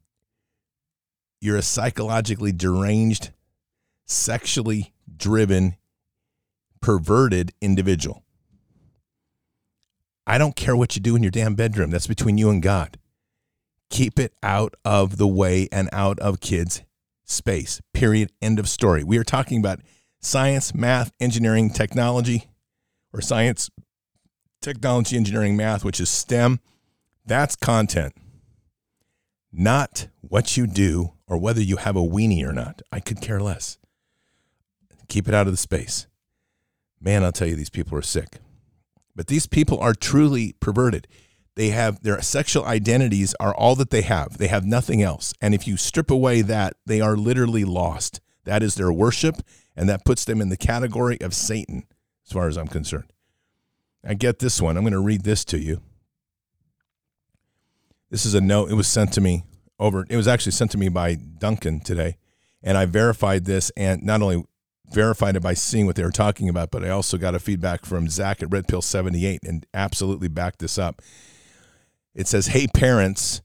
you're 1.41 1.57
a 1.57 1.63
psychologically 1.63 2.53
deranged, 2.53 3.31
sexually 4.07 4.95
driven, 5.15 5.77
perverted 6.81 7.53
individual. 7.61 8.23
I 10.27 10.39
don't 10.39 10.57
care 10.57 10.75
what 10.75 10.97
you 10.97 11.03
do 11.03 11.17
in 11.17 11.23
your 11.23 11.31
damn 11.31 11.55
bedroom. 11.55 11.91
That's 11.91 12.07
between 12.07 12.39
you 12.39 12.49
and 12.49 12.63
God. 12.63 12.99
Keep 13.91 14.19
it 14.19 14.35
out 14.43 14.75
of 14.85 15.17
the 15.17 15.27
way 15.27 15.69
and 15.71 15.89
out 15.93 16.19
of 16.21 16.41
kids' 16.41 16.83
space. 17.25 17.81
Period. 17.93 18.33
End 18.43 18.59
of 18.59 18.69
story. 18.69 19.05
We 19.05 19.19
are 19.19 19.25
talking 19.25 19.59
about 19.59 19.81
science, 20.21 20.75
math, 20.75 21.13
engineering, 21.21 21.71
technology, 21.71 22.51
or 23.13 23.21
science, 23.21 23.71
technology, 24.61 25.17
engineering, 25.17 25.57
math, 25.57 25.85
which 25.85 26.01
is 26.01 26.11
STEM 26.11 26.61
that's 27.27 27.57
content, 27.57 28.15
not 29.53 30.07
what 30.21 30.57
you 30.57 30.67
do 30.67 31.13
or 31.27 31.37
whether 31.37 31.61
you 31.61 31.77
have 31.77 31.97
a 31.97 32.01
weenie 32.01 32.47
or 32.47 32.53
not. 32.53 32.83
I 32.93 33.01
could 33.01 33.21
care 33.21 33.41
less. 33.41 33.79
Keep 35.09 35.29
it 35.29 35.35
out 35.35 35.49
of 35.49 35.53
the 35.53 35.59
space. 35.59 36.07
Man, 37.01 37.25
I'll 37.25 37.33
tell 37.33 37.49
you, 37.49 37.57
these 37.57 37.71
people 37.71 37.99
are 37.99 38.03
sick. 38.03 38.39
But 39.15 39.27
these 39.27 39.47
people 39.47 39.79
are 39.81 39.95
truly 39.95 40.55
perverted. 40.61 41.09
They 41.57 41.71
have 41.71 42.03
their 42.03 42.21
sexual 42.21 42.65
identities 42.67 43.35
are 43.41 43.55
all 43.55 43.75
that 43.77 43.91
they 43.91 44.03
have. 44.03 44.37
They 44.37 44.49
have 44.49 44.67
nothing 44.67 45.03
else. 45.03 45.33
And 45.41 45.55
if 45.55 45.67
you 45.67 45.79
strip 45.79 46.11
away 46.11 46.43
that, 46.43 46.75
they 46.85 47.01
are 47.01 47.17
literally 47.17 47.65
lost. 47.65 48.21
That 48.45 48.63
is 48.63 48.75
their 48.77 48.93
worship, 48.93 49.37
and 49.75 49.89
that 49.89 50.05
puts 50.05 50.25
them 50.25 50.41
in 50.41 50.51
the 50.51 50.57
category 50.57 51.19
of 51.21 51.35
Satan, 51.35 51.85
as 52.27 52.33
far 52.33 52.47
as 52.47 52.57
I'm 52.57 52.69
concerned. 52.69 53.11
I 54.05 54.15
get 54.15 54.39
this 54.39 54.61
one. 54.61 54.77
I'm 54.77 54.85
going 54.85 54.93
to 54.93 55.01
read 55.01 55.25
this 55.25 55.45
to 55.47 55.59
you. 55.59 55.81
This 58.11 58.25
is 58.25 58.35
a 58.35 58.41
note. 58.41 58.71
It 58.71 58.75
was 58.75 58.87
sent 58.87 59.13
to 59.15 59.21
me 59.21 59.45
over. 59.81 60.07
It 60.09 60.17
was 60.17 60.29
actually 60.29 60.53
sent 60.53 60.71
to 60.73 60.79
me 60.79 60.91
by 60.91 61.15
Duncan 61.15 61.81
today, 61.81 62.19
and 62.63 62.77
I 62.79 62.85
verified 62.85 63.47
this, 63.47 63.73
and 63.77 64.03
not 64.03 64.23
only 64.23 64.45
verified 64.93 65.37
it 65.37 65.43
by 65.43 65.55
seeing 65.55 65.87
what 65.87 65.97
they 65.97 66.05
were 66.05 66.11
talking 66.13 66.49
about, 66.49 66.71
but 66.71 66.85
I 66.85 66.91
also 66.91 67.17
got 67.17 67.35
a 67.35 67.41
feedback 67.41 67.85
from 67.85 68.09
Zach 68.09 68.43
at 68.43 68.53
Red 68.53 68.69
Pill 68.69 68.83
78 68.83 69.41
and 69.43 69.67
absolutely 69.75 70.29
backed 70.29 70.61
this 70.61 70.79
up. 70.79 71.03
It 72.17 72.27
says, 72.27 72.49
Hey, 72.49 72.67
parents, 72.67 73.43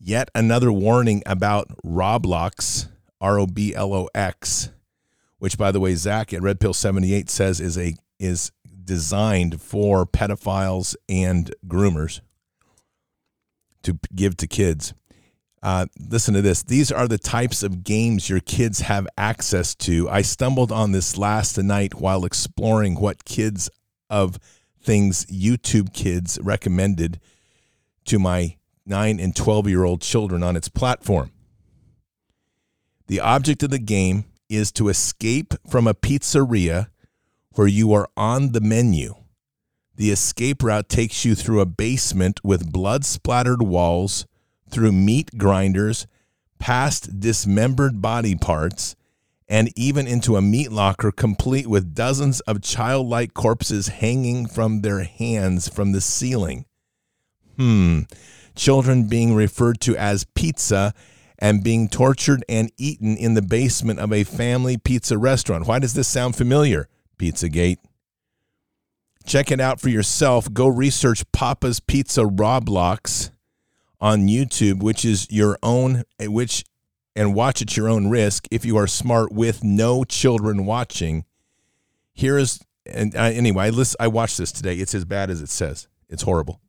yet 0.00 0.30
another 0.34 0.72
warning 0.72 1.22
about 1.26 1.68
Roblox, 1.84 2.88
R 3.20 3.38
O 3.38 3.46
B 3.46 3.74
L 3.74 3.92
O 3.92 4.08
X, 4.14 4.70
which, 5.38 5.58
by 5.58 5.70
the 5.70 5.78
way, 5.78 5.94
Zach 5.94 6.32
at 6.32 6.42
Red 6.42 6.58
Pill 6.58 6.72
78 6.72 7.28
says 7.28 7.60
is 7.60 7.76
a 7.76 7.94
is 8.18 8.50
designed 8.82 9.60
for 9.60 10.06
pedophiles 10.06 10.96
and 11.06 11.54
groomers 11.66 12.20
to 13.82 13.98
give 14.14 14.36
to 14.38 14.46
kids. 14.46 14.94
Uh, 15.62 15.86
listen 15.98 16.34
to 16.34 16.42
this. 16.42 16.62
These 16.62 16.92
are 16.92 17.08
the 17.08 17.18
types 17.18 17.62
of 17.62 17.84
games 17.84 18.28
your 18.28 18.40
kids 18.40 18.80
have 18.80 19.06
access 19.16 19.74
to. 19.76 20.08
I 20.08 20.22
stumbled 20.22 20.72
on 20.72 20.92
this 20.92 21.16
last 21.16 21.56
night 21.58 21.94
while 21.94 22.24
exploring 22.24 22.96
what 22.96 23.24
kids 23.24 23.70
of 24.10 24.38
things 24.82 25.24
YouTube 25.26 25.92
kids 25.94 26.38
recommended 26.42 27.20
to 28.06 28.18
my 28.18 28.56
9 28.86 29.18
and 29.18 29.34
12 29.34 29.68
year 29.68 29.84
old 29.84 30.00
children 30.00 30.42
on 30.42 30.56
its 30.56 30.68
platform. 30.68 31.30
The 33.06 33.20
object 33.20 33.62
of 33.62 33.70
the 33.70 33.78
game 33.78 34.24
is 34.48 34.72
to 34.72 34.88
escape 34.88 35.54
from 35.68 35.86
a 35.86 35.94
pizzeria 35.94 36.88
where 37.52 37.66
you 37.66 37.92
are 37.92 38.08
on 38.16 38.52
the 38.52 38.60
menu. 38.60 39.14
The 39.96 40.10
escape 40.10 40.62
route 40.62 40.88
takes 40.88 41.24
you 41.24 41.34
through 41.34 41.60
a 41.60 41.66
basement 41.66 42.40
with 42.42 42.72
blood 42.72 43.04
splattered 43.04 43.62
walls, 43.62 44.26
through 44.68 44.92
meat 44.92 45.38
grinders, 45.38 46.06
past 46.58 47.20
dismembered 47.20 48.02
body 48.02 48.34
parts, 48.34 48.96
and 49.48 49.70
even 49.76 50.06
into 50.06 50.36
a 50.36 50.42
meat 50.42 50.72
locker 50.72 51.12
complete 51.12 51.66
with 51.66 51.94
dozens 51.94 52.40
of 52.40 52.62
childlike 52.62 53.34
corpses 53.34 53.88
hanging 53.88 54.46
from 54.46 54.80
their 54.80 55.04
hands 55.04 55.68
from 55.68 55.92
the 55.92 56.00
ceiling. 56.00 56.64
Hmm. 57.56 58.00
Children 58.54 59.08
being 59.08 59.34
referred 59.34 59.80
to 59.82 59.96
as 59.96 60.24
pizza 60.34 60.94
and 61.38 61.64
being 61.64 61.88
tortured 61.88 62.44
and 62.48 62.70
eaten 62.78 63.16
in 63.16 63.34
the 63.34 63.42
basement 63.42 63.98
of 63.98 64.12
a 64.12 64.24
family 64.24 64.76
pizza 64.76 65.18
restaurant. 65.18 65.66
Why 65.66 65.78
does 65.78 65.94
this 65.94 66.08
sound 66.08 66.36
familiar? 66.36 66.88
Pizzagate. 67.18 67.78
Check 69.26 69.50
it 69.50 69.60
out 69.60 69.80
for 69.80 69.88
yourself. 69.88 70.52
Go 70.52 70.68
research 70.68 71.24
Papa's 71.32 71.80
Pizza 71.80 72.22
Roblox 72.22 73.30
on 74.00 74.28
YouTube, 74.28 74.82
which 74.82 75.04
is 75.04 75.26
your 75.30 75.58
own, 75.62 76.04
which, 76.20 76.64
and 77.16 77.34
watch 77.34 77.62
at 77.62 77.76
your 77.76 77.88
own 77.88 78.10
risk 78.10 78.46
if 78.50 78.64
you 78.64 78.76
are 78.76 78.86
smart 78.86 79.32
with 79.32 79.64
no 79.64 80.04
children 80.04 80.66
watching. 80.66 81.24
Here 82.12 82.36
is, 82.36 82.60
and 82.86 83.16
uh, 83.16 83.22
anyway, 83.22 83.64
I, 83.64 83.70
list, 83.70 83.96
I 83.98 84.08
watched 84.08 84.36
this 84.36 84.52
today. 84.52 84.76
It's 84.76 84.94
as 84.94 85.06
bad 85.06 85.30
as 85.30 85.40
it 85.40 85.48
says. 85.48 85.88
It's 86.08 86.22
horrible. 86.22 86.60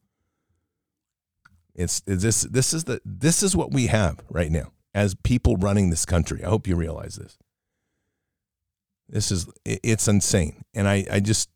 It's, 1.75 2.01
it's 2.08 2.24
this. 2.24 2.41
This 2.41 2.74
is 2.74 2.86
the. 2.86 3.01
This 3.03 3.44
is 3.44 3.55
what 3.55 3.72
we 3.72 3.88
have 3.88 4.24
right 4.29 4.51
now 4.51 4.72
as 4.94 5.13
people 5.13 5.58
running 5.58 5.89
this 5.89 6.05
country. 6.05 6.44
I 6.44 6.48
hope 6.48 6.67
you 6.67 6.75
realize 6.75 7.15
this. 7.15 7.38
This 9.10 9.32
is 9.32 9.48
it's 9.65 10.08
insane. 10.08 10.63
And 10.74 10.88
I, 10.88 11.05
I 11.12 11.20
just 11.20 11.50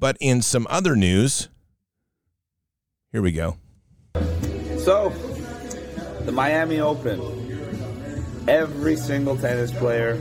but 0.00 0.16
in 0.18 0.40
some 0.40 0.66
other 0.70 0.96
news, 0.96 1.48
here 3.12 3.20
we 3.20 3.32
go. 3.32 3.58
So, 4.78 5.10
the 6.24 6.32
Miami 6.32 6.80
Open. 6.80 7.36
Every 8.48 8.96
single 8.96 9.36
tennis 9.36 9.70
player 9.70 10.16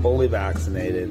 fully 0.00 0.28
vaccinated. 0.28 1.10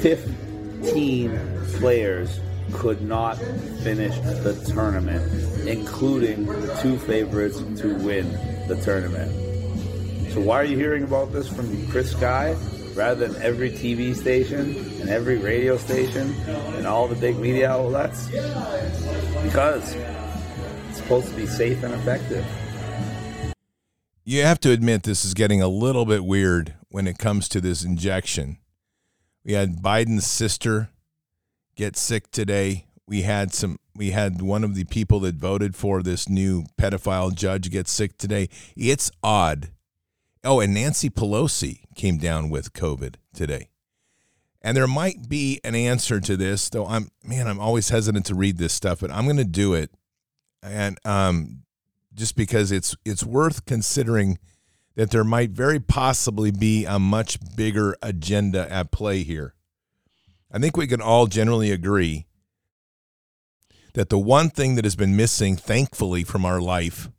15 0.00 1.40
players 1.78 2.38
could 2.72 3.02
not 3.02 3.38
finish 3.82 4.18
the 4.18 4.54
tournament, 4.72 5.22
including 5.66 6.46
the 6.46 6.78
two 6.82 6.98
favorites 6.98 7.58
to 7.80 7.94
win 7.96 8.30
the 8.68 8.80
tournament. 8.82 9.30
So 10.32 10.40
why 10.40 10.60
are 10.60 10.64
you 10.64 10.76
hearing 10.76 11.02
about 11.04 11.32
this 11.32 11.48
from 11.48 11.86
Chris 11.88 12.12
Sky? 12.12 12.56
rather 12.94 13.26
than 13.26 13.42
every 13.42 13.70
TV 13.70 14.14
station 14.14 14.76
and 15.00 15.08
every 15.08 15.38
radio 15.38 15.76
station 15.76 16.34
and 16.76 16.86
all 16.86 17.08
the 17.08 17.16
big 17.16 17.38
media 17.38 17.70
outlets? 17.70 18.26
Because 19.42 19.94
it's 20.88 20.98
supposed 20.98 21.28
to 21.28 21.34
be 21.34 21.46
safe 21.46 21.82
and 21.82 21.94
effective. 21.94 22.44
You 24.24 24.42
have 24.42 24.60
to 24.60 24.70
admit 24.70 25.02
this 25.02 25.24
is 25.24 25.34
getting 25.34 25.60
a 25.60 25.68
little 25.68 26.04
bit 26.04 26.24
weird 26.24 26.74
when 26.90 27.06
it 27.06 27.18
comes 27.18 27.48
to 27.48 27.60
this 27.60 27.82
injection. 27.84 28.58
We 29.44 29.54
had 29.54 29.82
Biden's 29.82 30.26
sister 30.26 30.90
get 31.76 31.96
sick 31.96 32.30
today. 32.30 32.86
We 33.06 33.22
had 33.22 33.52
some 33.52 33.78
we 33.94 34.10
had 34.10 34.40
one 34.40 34.64
of 34.64 34.74
the 34.74 34.84
people 34.84 35.20
that 35.20 35.34
voted 35.34 35.76
for 35.76 36.02
this 36.02 36.28
new 36.28 36.64
pedophile 36.78 37.34
judge 37.34 37.70
get 37.70 37.88
sick 37.88 38.16
today. 38.16 38.48
It's 38.76 39.10
odd 39.22 39.70
Oh, 40.44 40.60
and 40.60 40.74
Nancy 40.74 41.08
Pelosi 41.08 41.84
came 41.94 42.18
down 42.18 42.50
with 42.50 42.72
COVID 42.72 43.14
today. 43.32 43.68
And 44.60 44.76
there 44.76 44.88
might 44.88 45.28
be 45.28 45.60
an 45.64 45.74
answer 45.74 46.20
to 46.20 46.36
this, 46.36 46.68
though 46.68 46.86
I'm 46.86 47.08
man, 47.24 47.48
I'm 47.48 47.60
always 47.60 47.88
hesitant 47.88 48.26
to 48.26 48.34
read 48.34 48.58
this 48.58 48.72
stuff, 48.72 49.00
but 49.00 49.10
I'm 49.10 49.24
going 49.24 49.36
to 49.36 49.44
do 49.44 49.74
it. 49.74 49.90
And 50.62 50.98
um, 51.04 51.62
just 52.14 52.36
because 52.36 52.70
it's 52.70 52.96
it's 53.04 53.24
worth 53.24 53.66
considering 53.66 54.38
that 54.94 55.10
there 55.10 55.24
might 55.24 55.50
very 55.50 55.80
possibly 55.80 56.50
be 56.50 56.84
a 56.84 56.98
much 56.98 57.38
bigger 57.56 57.96
agenda 58.02 58.70
at 58.70 58.92
play 58.92 59.22
here. 59.22 59.54
I 60.52 60.58
think 60.58 60.76
we 60.76 60.86
can 60.86 61.00
all 61.00 61.26
generally 61.26 61.70
agree 61.70 62.26
that 63.94 64.10
the 64.10 64.18
one 64.18 64.50
thing 64.50 64.74
that 64.74 64.84
has 64.84 64.96
been 64.96 65.16
missing, 65.16 65.56
thankfully, 65.56 66.24
from 66.24 66.44
our 66.44 66.60
life 66.60 67.10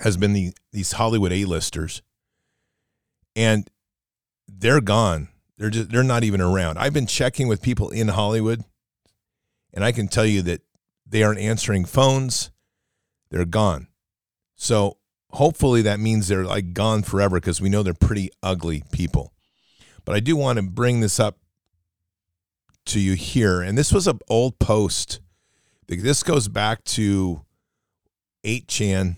has 0.00 0.16
been 0.16 0.32
the 0.32 0.52
these 0.72 0.92
Hollywood 0.92 1.32
A-listers, 1.32 2.02
and 3.34 3.68
they're 4.46 4.80
gone. 4.80 5.28
They're 5.56 5.70
just 5.70 5.90
they're 5.90 6.04
not 6.04 6.24
even 6.24 6.40
around. 6.40 6.78
I've 6.78 6.92
been 6.92 7.06
checking 7.06 7.48
with 7.48 7.62
people 7.62 7.90
in 7.90 8.08
Hollywood, 8.08 8.62
and 9.74 9.84
I 9.84 9.90
can 9.90 10.06
tell 10.06 10.26
you 10.26 10.42
that 10.42 10.62
they 11.04 11.22
aren't 11.22 11.40
answering 11.40 11.84
phones. 11.84 12.50
They're 13.30 13.44
gone. 13.44 13.88
So 14.54 14.98
hopefully 15.30 15.82
that 15.82 16.00
means 16.00 16.28
they're 16.28 16.44
like 16.44 16.72
gone 16.72 17.02
forever 17.02 17.40
because 17.40 17.60
we 17.60 17.68
know 17.68 17.82
they're 17.82 17.94
pretty 17.94 18.30
ugly 18.42 18.84
people. 18.92 19.32
But 20.04 20.14
I 20.14 20.20
do 20.20 20.36
want 20.36 20.56
to 20.58 20.62
bring 20.62 21.00
this 21.00 21.20
up 21.20 21.38
to 22.88 23.00
you 23.00 23.14
here, 23.14 23.60
and 23.60 23.76
this 23.76 23.92
was 23.92 24.06
an 24.06 24.20
old 24.28 24.58
post. 24.58 25.20
This 25.86 26.22
goes 26.22 26.48
back 26.48 26.84
to 26.84 27.42
8chan 28.44 29.16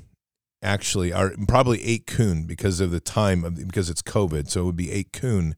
actually, 0.63 1.13
or 1.13 1.35
probably 1.49 1.79
8kun 1.79 2.47
because 2.47 2.81
of 2.81 2.91
the 2.91 3.01
time 3.01 3.45
of 3.45 3.57
because 3.57 3.91
it's 3.91 4.03
COVID. 4.03 4.51
So 4.51 4.63
it 4.63 4.65
would 4.65 4.77
be 4.77 4.89
8kun. 4.89 5.55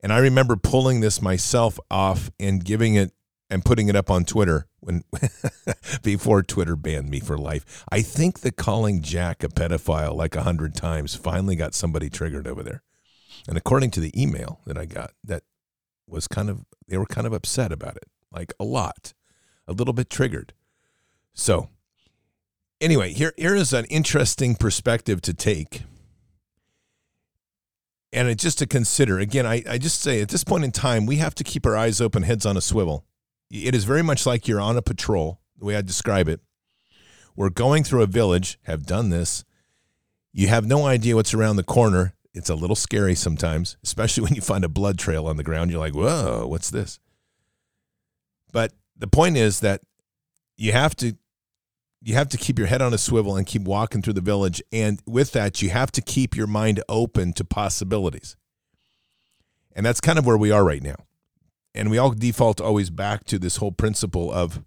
And 0.00 0.12
I 0.12 0.18
remember 0.18 0.56
pulling 0.56 1.00
this 1.00 1.22
myself 1.22 1.78
off 1.90 2.30
and 2.38 2.64
giving 2.64 2.94
it 2.94 3.12
and 3.48 3.64
putting 3.64 3.88
it 3.88 3.96
up 3.96 4.10
on 4.10 4.24
Twitter 4.24 4.66
when 4.80 5.04
before 6.02 6.42
Twitter 6.42 6.76
banned 6.76 7.08
me 7.08 7.20
for 7.20 7.38
life. 7.38 7.84
I 7.90 8.02
think 8.02 8.40
the 8.40 8.52
calling 8.52 9.02
Jack 9.02 9.42
a 9.42 9.48
pedophile 9.48 10.14
like 10.14 10.36
a 10.36 10.42
hundred 10.42 10.74
times 10.74 11.14
finally 11.14 11.56
got 11.56 11.74
somebody 11.74 12.10
triggered 12.10 12.46
over 12.46 12.62
there. 12.62 12.82
And 13.48 13.56
according 13.56 13.92
to 13.92 14.00
the 14.00 14.20
email 14.20 14.60
that 14.66 14.76
I 14.76 14.86
got, 14.86 15.12
that 15.24 15.44
was 16.06 16.28
kind 16.28 16.48
of 16.48 16.64
they 16.88 16.96
were 16.96 17.06
kind 17.06 17.26
of 17.26 17.32
upset 17.32 17.72
about 17.72 17.96
it, 17.96 18.08
like 18.32 18.52
a 18.60 18.64
lot, 18.64 19.12
a 19.66 19.72
little 19.72 19.94
bit 19.94 20.10
triggered. 20.10 20.52
So 21.34 21.68
anyway, 22.80 23.12
here 23.12 23.32
here 23.36 23.54
is 23.54 23.72
an 23.72 23.84
interesting 23.86 24.54
perspective 24.54 25.20
to 25.22 25.34
take. 25.34 25.82
And 28.12 28.28
it, 28.28 28.38
just 28.38 28.58
to 28.60 28.66
consider, 28.66 29.18
again, 29.18 29.44
I, 29.44 29.62
I 29.68 29.78
just 29.78 30.00
say 30.00 30.22
at 30.22 30.28
this 30.30 30.44
point 30.44 30.64
in 30.64 30.72
time, 30.72 31.04
we 31.04 31.16
have 31.16 31.34
to 31.34 31.44
keep 31.44 31.66
our 31.66 31.76
eyes 31.76 32.00
open, 32.00 32.22
heads 32.22 32.46
on 32.46 32.56
a 32.56 32.62
swivel. 32.62 33.04
It 33.50 33.74
is 33.74 33.84
very 33.84 34.02
much 34.02 34.24
like 34.24 34.48
you're 34.48 34.60
on 34.60 34.76
a 34.76 34.82
patrol, 34.82 35.40
the 35.58 35.66
way 35.66 35.76
I 35.76 35.82
describe 35.82 36.28
it. 36.28 36.40
We're 37.34 37.50
going 37.50 37.84
through 37.84 38.02
a 38.02 38.06
village, 38.06 38.58
have 38.62 38.86
done 38.86 39.10
this. 39.10 39.44
You 40.32 40.48
have 40.48 40.66
no 40.66 40.86
idea 40.86 41.14
what's 41.14 41.34
around 41.34 41.56
the 41.56 41.62
corner. 41.62 42.14
It's 42.36 42.50
a 42.50 42.54
little 42.54 42.76
scary 42.76 43.14
sometimes, 43.14 43.78
especially 43.82 44.22
when 44.24 44.34
you 44.34 44.42
find 44.42 44.64
a 44.64 44.68
blood 44.68 44.98
trail 44.98 45.26
on 45.26 45.36
the 45.36 45.42
ground. 45.42 45.70
You're 45.70 45.80
like, 45.80 45.94
whoa, 45.94 46.46
what's 46.46 46.70
this? 46.70 47.00
But 48.52 48.72
the 48.96 49.06
point 49.06 49.36
is 49.36 49.60
that 49.60 49.80
you 50.56 50.72
have 50.72 50.94
to 50.96 51.16
you 52.02 52.14
have 52.14 52.28
to 52.28 52.36
keep 52.36 52.58
your 52.58 52.68
head 52.68 52.82
on 52.82 52.94
a 52.94 52.98
swivel 52.98 53.36
and 53.36 53.46
keep 53.46 53.62
walking 53.62 54.00
through 54.00 54.12
the 54.12 54.20
village 54.20 54.62
and 54.70 55.00
with 55.06 55.32
that 55.32 55.60
you 55.60 55.70
have 55.70 55.90
to 55.90 56.00
keep 56.00 56.36
your 56.36 56.46
mind 56.46 56.82
open 56.88 57.32
to 57.32 57.44
possibilities 57.44 58.36
and 59.74 59.84
that's 59.84 60.00
kind 60.00 60.18
of 60.18 60.24
where 60.24 60.36
we 60.36 60.50
are 60.50 60.64
right 60.64 60.82
now 60.82 60.94
and 61.74 61.90
we 61.90 61.98
all 61.98 62.10
default 62.10 62.60
always 62.60 62.90
back 62.90 63.24
to 63.24 63.38
this 63.38 63.56
whole 63.56 63.72
principle 63.72 64.32
of 64.32 64.62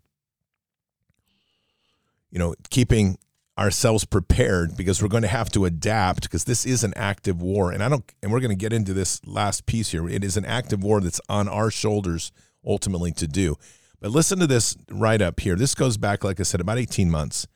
you 2.29 2.38
know 2.38 2.53
keeping 2.69 3.17
ourselves 3.60 4.06
prepared 4.06 4.78
because 4.78 5.02
we're 5.02 5.10
going 5.10 5.22
to 5.22 5.28
have 5.28 5.50
to 5.52 5.65
adapt 5.65 6.24
because 6.24 6.45
this 6.45 6.65
is 6.65 6.84
an 6.84 6.93
active 6.95 7.41
war 7.41 7.72
and 7.72 7.84
I 7.84 7.89
don't 7.89 8.10
and 8.24 8.32
we're 8.32 8.39
going 8.39 8.50
to 8.50 8.56
get 8.56 8.72
into 8.72 8.93
this 8.93 9.19
last 9.26 9.65
piece 9.65 9.91
here 9.91 10.08
it 10.08 10.24
is 10.24 10.38
an 10.38 10.45
active 10.45 10.82
war 10.82 11.02
that's 11.02 11.19
on 11.28 11.50
our 11.50 11.69
shoulders 11.69 12.32
ultimately 12.65 13.12
to 13.12 13.28
do 13.28 13.58
but 14.00 14.12
listen 14.12 14.39
to 14.39 14.48
this 14.48 14.78
right 14.89 15.22
up 15.22 15.39
here. 15.41 15.56
This 15.56 15.76
goes 15.76 15.98
back, 15.98 16.24
like 16.24 16.39
I 16.39 16.43
said, 16.43 16.62
about 16.62 16.78
18 16.78 17.12
months. 17.12 17.48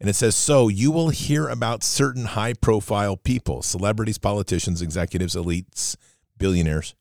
And 0.00 0.08
it 0.08 0.14
says, 0.14 0.34
So 0.34 0.68
you 0.68 0.90
will 0.90 1.10
hear 1.10 1.48
about 1.48 1.82
certain 1.82 2.26
high 2.26 2.54
profile 2.54 3.16
people, 3.16 3.62
celebrities, 3.62 4.18
politicians, 4.18 4.82
executives, 4.82 5.34
elites, 5.34 5.96
billionaires, 6.36 6.94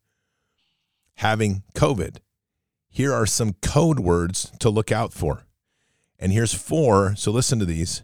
having 1.16 1.64
COVID. 1.76 2.18
Here 2.90 3.14
are 3.14 3.26
some 3.26 3.54
code 3.62 4.00
words 4.00 4.52
to 4.60 4.70
look 4.70 4.92
out 4.92 5.14
for. 5.14 5.44
And 6.20 6.32
here's 6.32 6.54
four. 6.54 7.16
So 7.16 7.32
listen 7.32 7.60
to 7.60 7.66
these 7.66 8.02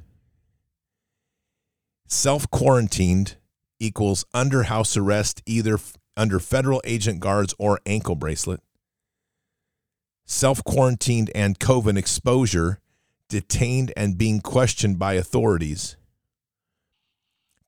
self 2.13 2.49
quarantined 2.52 3.38
equals 3.80 4.26
under 4.34 4.63
house 4.63 4.95
arrest, 4.95 5.41
either 5.45 5.78
under 6.15 6.39
federal 6.39 6.82
agent 6.86 7.19
guards 7.19 7.54
or 7.58 7.80
ankle 7.86 8.15
bracelet 8.15 8.62
self 10.26 10.63
quarantined 10.63 11.32
and 11.36 11.60
COVID 11.60 11.97
exposure, 11.97 12.80
detained 13.30 13.91
and 13.95 14.17
being 14.17 14.41
questioned 14.41 14.99
by 14.99 15.13
authorities, 15.13 15.97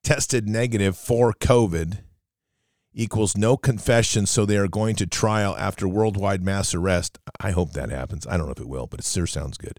tested 0.02 0.48
negative 0.48 0.96
for 0.96 1.32
COVID 1.32 1.98
equals 2.92 3.36
no 3.36 3.56
confession, 3.56 4.24
so 4.24 4.46
they 4.46 4.56
are 4.56 4.68
going 4.68 4.96
to 4.96 5.06
trial 5.06 5.54
after 5.58 5.86
worldwide 5.86 6.42
mass 6.42 6.74
arrest. 6.74 7.18
I 7.40 7.50
hope 7.50 7.72
that 7.72 7.90
happens. 7.90 8.26
I 8.26 8.36
don't 8.36 8.46
know 8.46 8.52
if 8.52 8.60
it 8.60 8.68
will, 8.68 8.86
but 8.86 9.00
it 9.00 9.06
sure 9.06 9.26
sounds 9.26 9.58
good. 9.58 9.78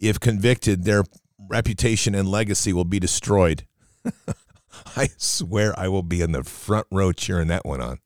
If 0.00 0.18
convicted, 0.18 0.84
their 0.84 1.04
reputation 1.38 2.14
and 2.14 2.28
legacy 2.28 2.72
will 2.72 2.84
be 2.84 3.00
destroyed. 3.00 3.66
I 4.96 5.10
swear 5.16 5.78
I 5.78 5.88
will 5.88 6.02
be 6.02 6.20
in 6.20 6.32
the 6.32 6.44
front 6.44 6.86
row 6.90 7.12
cheering 7.12 7.48
that 7.48 7.64
one 7.64 7.80
on. 7.80 7.98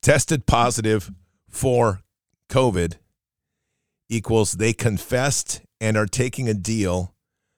Tested 0.00 0.46
positive 0.46 1.10
for 1.48 2.00
COVID 2.48 2.96
equals 4.08 4.52
they 4.52 4.72
confessed 4.72 5.62
and 5.80 5.96
are 5.96 6.06
taking 6.06 6.48
a 6.48 6.54
deal. 6.54 7.14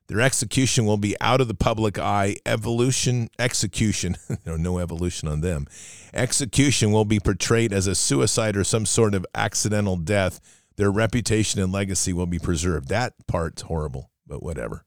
Their 0.06 0.20
execution 0.20 0.84
will 0.84 0.98
be 0.98 1.16
out 1.20 1.40
of 1.40 1.48
the 1.48 1.54
public 1.54 1.98
eye. 1.98 2.36
Evolution, 2.44 3.30
execution, 3.38 4.16
no, 4.46 4.78
evolution 4.78 5.28
on 5.28 5.40
them. 5.40 5.66
Execution 6.12 6.92
will 6.92 7.06
be 7.06 7.18
portrayed 7.18 7.72
as 7.72 7.86
a 7.86 7.94
suicide 7.94 8.56
or 8.56 8.64
some 8.64 8.86
sort 8.86 9.14
of 9.14 9.26
accidental 9.34 9.96
death. 9.96 10.40
Their 10.76 10.90
reputation 10.90 11.60
and 11.60 11.72
legacy 11.72 12.12
will 12.12 12.26
be 12.26 12.38
preserved. 12.38 12.88
That 12.88 13.14
part's 13.26 13.62
horrible, 13.62 14.10
but 14.26 14.42
whatever. 14.42 14.84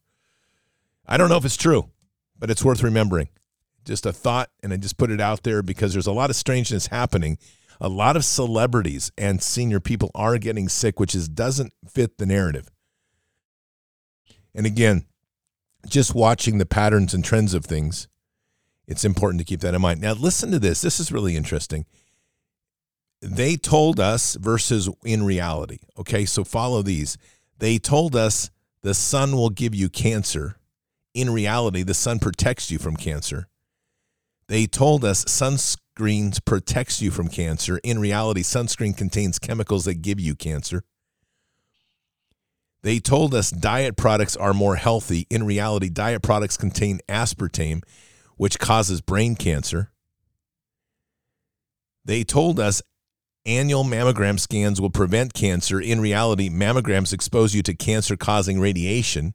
I 1.05 1.17
don't 1.17 1.29
know 1.29 1.37
if 1.37 1.45
it's 1.45 1.57
true, 1.57 1.89
but 2.37 2.49
it's 2.49 2.63
worth 2.63 2.83
remembering. 2.83 3.29
Just 3.85 4.05
a 4.05 4.11
thought, 4.11 4.49
and 4.61 4.73
I 4.73 4.77
just 4.77 4.97
put 4.97 5.11
it 5.11 5.21
out 5.21 5.43
there 5.43 5.61
because 5.61 5.93
there's 5.93 6.07
a 6.07 6.11
lot 6.11 6.29
of 6.29 6.35
strangeness 6.35 6.87
happening 6.87 7.37
a 7.79 7.89
lot 7.89 8.15
of 8.15 8.25
celebrities 8.25 9.11
and 9.17 9.41
senior 9.41 9.79
people 9.79 10.11
are 10.15 10.37
getting 10.37 10.69
sick, 10.69 10.99
which 10.99 11.13
is 11.13 11.27
doesn't 11.27 11.73
fit 11.87 12.17
the 12.17 12.25
narrative. 12.25 12.69
And 14.55 14.65
again, 14.65 15.05
just 15.87 16.15
watching 16.15 16.57
the 16.57 16.65
patterns 16.65 17.13
and 17.13 17.23
trends 17.23 17.53
of 17.53 17.65
things, 17.65 18.07
it's 18.87 19.05
important 19.05 19.39
to 19.39 19.45
keep 19.45 19.59
that 19.61 19.75
in 19.75 19.81
mind. 19.81 20.01
Now, 20.01 20.13
listen 20.13 20.51
to 20.51 20.59
this. 20.59 20.81
This 20.81 20.99
is 20.99 21.11
really 21.11 21.35
interesting. 21.35 21.85
They 23.21 23.55
told 23.55 23.99
us 23.99 24.35
versus 24.35 24.89
in 25.03 25.23
reality. 25.23 25.79
Okay, 25.97 26.25
so 26.25 26.43
follow 26.43 26.81
these. 26.81 27.17
They 27.59 27.77
told 27.77 28.15
us 28.15 28.49
the 28.87 28.93
sun 28.93 29.35
will 29.35 29.49
give 29.49 29.75
you 29.75 29.89
cancer. 29.89 30.55
In 31.13 31.29
reality, 31.29 31.83
the 31.83 31.93
sun 31.93 32.19
protects 32.19 32.71
you 32.71 32.79
from 32.79 32.95
cancer. 32.95 33.49
They 34.47 34.65
told 34.65 35.03
us 35.03 35.25
sunscreen 35.25 36.39
protects 36.45 37.01
you 37.01 37.11
from 37.11 37.27
cancer. 37.27 37.81
In 37.83 37.99
reality, 37.99 38.43
sunscreen 38.43 38.95
contains 38.95 39.39
chemicals 39.39 39.83
that 39.83 39.95
give 39.95 40.21
you 40.21 40.35
cancer. 40.35 40.85
They 42.81 42.99
told 42.99 43.35
us 43.35 43.51
diet 43.51 43.97
products 43.97 44.37
are 44.37 44.53
more 44.53 44.77
healthy. 44.77 45.27
In 45.29 45.45
reality, 45.45 45.89
diet 45.89 46.21
products 46.21 46.55
contain 46.55 47.01
aspartame, 47.09 47.83
which 48.37 48.57
causes 48.57 49.01
brain 49.01 49.35
cancer. 49.35 49.91
They 52.05 52.23
told 52.23 52.57
us 52.57 52.81
annual 53.47 53.83
mammogram 53.83 54.39
scans 54.39 54.79
will 54.79 54.89
prevent 54.89 55.33
cancer. 55.33 55.79
In 55.79 56.01
reality, 56.01 56.49
mammograms 56.49 57.13
expose 57.13 57.55
you 57.55 57.63
to 57.63 57.73
cancer 57.73 58.17
causing 58.17 58.59
radiation. 58.59 59.33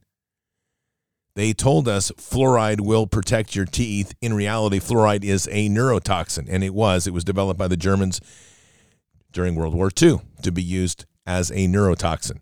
They 1.35 1.51
told 1.51 1.87
us 1.87 2.11
fluoride 2.11 2.81
will 2.81 3.07
protect 3.07 3.55
your 3.55 3.65
teeth. 3.65 4.13
In 4.21 4.33
reality, 4.33 4.79
fluoride 4.79 5.23
is 5.23 5.47
a 5.51 5.67
neurotoxin, 5.67 6.47
and 6.47 6.63
it 6.63 6.73
was. 6.73 7.07
It 7.07 7.13
was 7.13 7.23
developed 7.23 7.57
by 7.57 7.67
the 7.67 7.75
Germans 7.75 8.21
during 9.31 9.55
World 9.55 9.73
War 9.73 9.89
II 9.99 10.19
to 10.43 10.51
be 10.51 10.61
used 10.61 11.05
as 11.25 11.49
a 11.49 11.67
neurotoxin. 11.67 12.39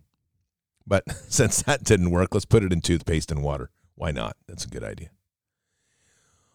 But 0.85 1.09
since 1.29 1.61
that 1.63 1.85
didn't 1.85 2.11
work, 2.11 2.33
let's 2.33 2.45
put 2.45 2.63
it 2.63 2.73
in 2.73 2.81
toothpaste 2.81 3.31
and 3.31 3.41
water. 3.41 3.71
Why 3.95 4.11
not? 4.11 4.35
That's 4.47 4.65
a 4.65 4.69
good 4.69 4.83
idea. 4.83 5.09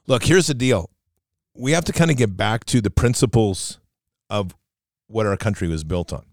Look, 0.07 0.25
here's 0.25 0.47
the 0.47 0.55
deal. 0.55 0.91
We 1.55 1.73
have 1.73 1.85
to 1.87 1.93
kind 1.93 2.11
of 2.11 2.19
get 2.19 2.37
back 2.37 2.65
to 2.67 2.83
the 2.83 2.91
principles 2.91 3.81
of 4.29 4.55
what 5.07 5.27
our 5.27 5.37
country 5.37 5.69
was 5.69 5.85
built 5.85 6.13
on. 6.13 6.25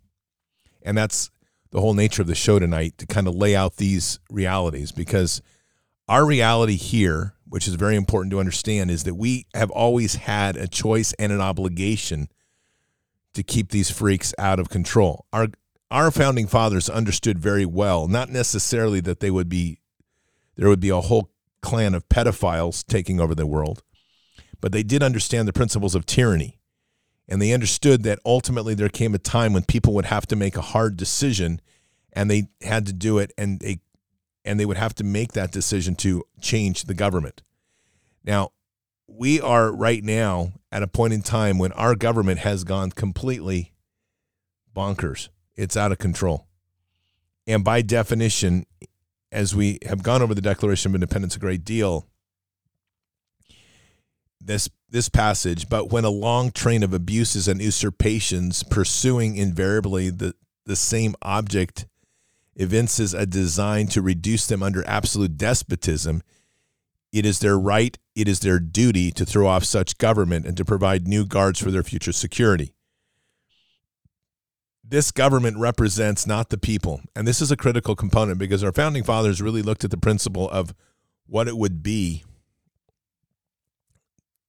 And 0.81 0.97
that's 0.97 1.29
the 1.71 1.79
whole 1.79 1.93
nature 1.93 2.21
of 2.21 2.27
the 2.27 2.35
show 2.35 2.59
tonight 2.59 2.97
to 2.97 3.07
kind 3.07 3.27
of 3.27 3.35
lay 3.35 3.55
out 3.55 3.77
these 3.77 4.19
realities 4.29 4.91
because– 4.91 5.41
our 6.07 6.25
reality 6.25 6.75
here, 6.75 7.35
which 7.47 7.67
is 7.67 7.75
very 7.75 7.95
important 7.95 8.31
to 8.31 8.39
understand, 8.39 8.91
is 8.91 9.03
that 9.03 9.15
we 9.15 9.45
have 9.53 9.71
always 9.71 10.15
had 10.15 10.57
a 10.57 10.67
choice 10.67 11.13
and 11.13 11.31
an 11.31 11.41
obligation 11.41 12.27
to 13.33 13.43
keep 13.43 13.69
these 13.69 13.89
freaks 13.89 14.33
out 14.37 14.59
of 14.59 14.69
control. 14.69 15.25
Our 15.31 15.47
our 15.89 16.11
founding 16.11 16.47
fathers 16.47 16.89
understood 16.89 17.37
very 17.37 17.65
well, 17.65 18.07
not 18.07 18.29
necessarily 18.29 18.99
that 19.01 19.19
they 19.19 19.31
would 19.31 19.47
be 19.47 19.79
there 20.55 20.67
would 20.67 20.79
be 20.79 20.89
a 20.89 21.01
whole 21.01 21.31
clan 21.61 21.93
of 21.93 22.09
pedophiles 22.09 22.85
taking 22.85 23.19
over 23.19 23.33
the 23.33 23.47
world, 23.47 23.81
but 24.59 24.71
they 24.71 24.83
did 24.83 25.01
understand 25.01 25.47
the 25.47 25.53
principles 25.53 25.95
of 25.95 26.05
tyranny. 26.05 26.59
And 27.27 27.41
they 27.41 27.53
understood 27.53 28.03
that 28.03 28.19
ultimately 28.25 28.73
there 28.73 28.89
came 28.89 29.15
a 29.15 29.19
time 29.19 29.53
when 29.53 29.63
people 29.63 29.93
would 29.93 30.05
have 30.05 30.25
to 30.27 30.35
make 30.35 30.57
a 30.57 30.61
hard 30.61 30.97
decision 30.97 31.61
and 32.11 32.29
they 32.29 32.49
had 32.61 32.85
to 32.85 32.93
do 32.93 33.17
it 33.17 33.31
and 33.37 33.59
they 33.59 33.79
and 34.45 34.59
they 34.59 34.65
would 34.65 34.77
have 34.77 34.93
to 34.95 35.03
make 35.03 35.31
that 35.33 35.51
decision 35.51 35.95
to 35.95 36.23
change 36.41 36.83
the 36.83 36.93
government. 36.93 37.41
Now, 38.25 38.49
we 39.07 39.39
are 39.39 39.71
right 39.71 40.03
now 40.03 40.53
at 40.71 40.83
a 40.83 40.87
point 40.87 41.13
in 41.13 41.21
time 41.21 41.57
when 41.57 41.71
our 41.73 41.95
government 41.95 42.39
has 42.39 42.63
gone 42.63 42.91
completely 42.91 43.73
bonkers. 44.75 45.29
It's 45.55 45.77
out 45.77 45.91
of 45.91 45.99
control. 45.99 46.47
And 47.47 47.63
by 47.63 47.81
definition, 47.81 48.65
as 49.31 49.55
we 49.55 49.79
have 49.85 50.03
gone 50.03 50.21
over 50.21 50.33
the 50.33 50.41
Declaration 50.41 50.91
of 50.91 50.95
Independence 50.95 51.35
a 51.35 51.39
great 51.39 51.63
deal, 51.63 52.07
this 54.45 54.69
this 54.89 55.09
passage, 55.09 55.69
but 55.69 55.91
when 55.91 56.05
a 56.05 56.09
long 56.09 56.51
train 56.51 56.83
of 56.83 56.93
abuses 56.93 57.47
and 57.47 57.59
usurpations 57.59 58.61
pursuing 58.61 59.35
invariably 59.37 60.11
the, 60.11 60.35
the 60.67 60.75
same 60.75 61.15
object 61.23 61.87
evinces 62.55 63.13
a 63.15 63.25
design 63.25 63.87
to 63.87 64.03
reduce 64.03 64.45
them 64.45 64.61
under 64.61 64.87
absolute 64.87 65.35
despotism, 65.35 66.21
it 67.11 67.25
is 67.25 67.39
their 67.39 67.57
right, 67.57 67.97
it 68.15 68.27
is 68.27 68.41
their 68.41 68.59
duty 68.59 69.11
to 69.11 69.25
throw 69.25 69.47
off 69.47 69.63
such 69.63 69.97
government 69.97 70.45
and 70.45 70.55
to 70.57 70.65
provide 70.65 71.07
new 71.07 71.25
guards 71.25 71.59
for 71.59 71.71
their 71.71 71.83
future 71.83 72.11
security. 72.11 72.73
This 74.83 75.09
government 75.09 75.57
represents 75.57 76.27
not 76.27 76.49
the 76.49 76.57
people. 76.57 77.01
And 77.15 77.27
this 77.27 77.41
is 77.41 77.51
a 77.51 77.57
critical 77.57 77.95
component 77.95 78.37
because 78.37 78.63
our 78.63 78.71
founding 78.71 79.03
fathers 79.03 79.41
really 79.41 79.63
looked 79.63 79.83
at 79.83 79.89
the 79.89 79.97
principle 79.97 80.47
of 80.51 80.75
what 81.25 81.47
it 81.47 81.57
would 81.57 81.81
be, 81.81 82.23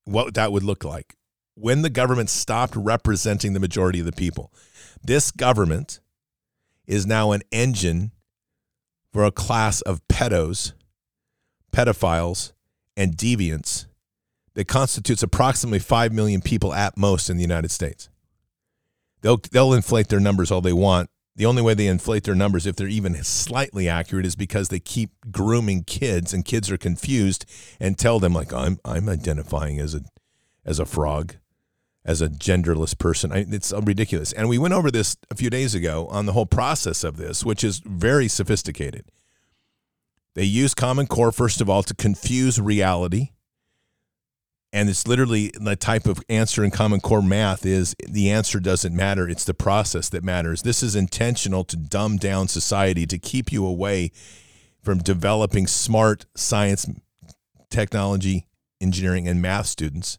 what 0.05 0.35
that 0.35 0.53
would 0.53 0.63
look 0.63 0.85
like 0.85 1.17
when 1.55 1.83
the 1.83 1.91
government 1.91 2.31
stopped 2.31 2.75
representing 2.77 3.53
the 3.53 3.61
majority 3.61 4.01
of 4.01 4.07
the 4.07 4.13
people. 4.13 4.53
This 5.03 5.31
government 5.31 6.01
is 6.87 7.07
now 7.07 7.33
an 7.33 7.43
engine 7.51 8.11
for 9.13 9.25
a 9.25 9.31
class 9.31 9.81
of 9.83 10.07
pedos, 10.09 10.73
pedophiles, 11.73 12.53
and 12.97 13.17
deviants 13.17 13.87
that 14.55 14.67
constitutes 14.67 15.23
approximately 15.23 15.79
5 15.79 16.13
million 16.13 16.41
people 16.41 16.75
at 16.75 16.97
most 16.97 17.31
in 17.31 17.37
the 17.37 17.43
United 17.43 17.71
States. 17.71 18.09
They'll, 19.23 19.41
they'll 19.53 19.73
inflate 19.73 20.09
their 20.09 20.21
numbers 20.21 20.51
all 20.51 20.61
they 20.61 20.73
want. 20.73 21.11
The 21.37 21.47
only 21.47 21.63
way 21.63 21.75
they 21.75 21.89
inflate 21.89 22.25
their 22.25 22.35
numbers, 22.35 22.67
if 22.67 22.77
they're 22.77 22.87
even 22.87 23.23
slightly 23.25 23.89
accurate, 23.89 24.27
is 24.27 24.37
because 24.37 24.69
they 24.69 24.81
keep 24.81 25.11
grooming 25.31 25.85
kids, 25.85 26.33
and 26.33 26.45
kids 26.45 26.71
are 26.71 26.79
confused 26.79 27.45
and 27.81 27.99
tell 27.99 28.21
them 28.21 28.33
like, 28.33 28.53
"I'm 28.53 28.79
I'm 28.85 29.09
identifying 29.09 29.81
as 29.81 29.95
a 29.95 30.03
as 30.65 30.79
a 30.79 30.87
frog, 30.87 31.37
as 32.05 32.23
a 32.23 32.29
genderless 32.29 32.97
person." 32.97 33.33
I, 33.33 33.47
it's 33.49 33.73
ridiculous. 33.73 34.33
And 34.33 34.49
we 34.49 34.59
went 34.59 34.75
over 34.75 34.91
this 34.91 35.17
a 35.31 35.35
few 35.35 35.51
days 35.51 35.75
ago 35.75 36.07
on 36.09 36.27
the 36.27 36.33
whole 36.33 36.47
process 36.47 37.03
of 37.03 37.17
this, 37.17 37.45
which 37.45 37.65
is 37.65 37.81
very 37.85 38.29
sophisticated. 38.29 39.11
They 40.35 40.45
use 40.45 40.75
Common 40.75 41.07
Core 41.07 41.33
first 41.33 41.61
of 41.61 41.69
all 41.69 41.83
to 41.83 41.95
confuse 41.95 42.61
reality 42.61 43.31
and 44.75 44.91
it's 44.91 45.07
literally 45.07 45.53
the 45.55 45.77
type 45.77 46.05
of 46.05 46.21
answer 46.29 46.65
in 46.65 46.73
common 46.73 47.01
core 47.01 47.23
math 47.23 47.65
is 47.65 47.95
the 48.09 48.29
answer 48.29 48.59
doesn't 48.59 48.95
matter. 48.95 49.29
It's 49.29 49.45
the 49.45 49.55
process 49.55 50.09
that 50.09 50.25
matters. 50.25 50.63
This 50.63 50.83
is 50.83 50.97
intentional 50.97 51.63
to 51.67 51.77
dumb 51.77 52.17
down 52.17 52.49
society 52.49 53.07
to 53.07 53.17
keep 53.17 53.53
you 53.53 53.65
away 53.65 54.11
from 54.83 54.99
developing 54.99 55.69
smart 55.69 56.27
science 56.35 56.91
technology 57.71 58.49
engineering 58.81 59.29
and 59.29 59.41
math 59.41 59.67
students 59.67 60.19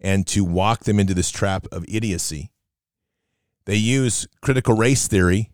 and 0.00 0.26
to 0.28 0.42
walk 0.42 0.84
them 0.84 0.98
into 0.98 1.12
this 1.12 1.30
trap 1.30 1.66
of 1.70 1.84
idiocy. 1.86 2.52
They 3.66 3.76
use 3.76 4.26
critical 4.40 4.74
race 4.74 5.08
theory 5.08 5.50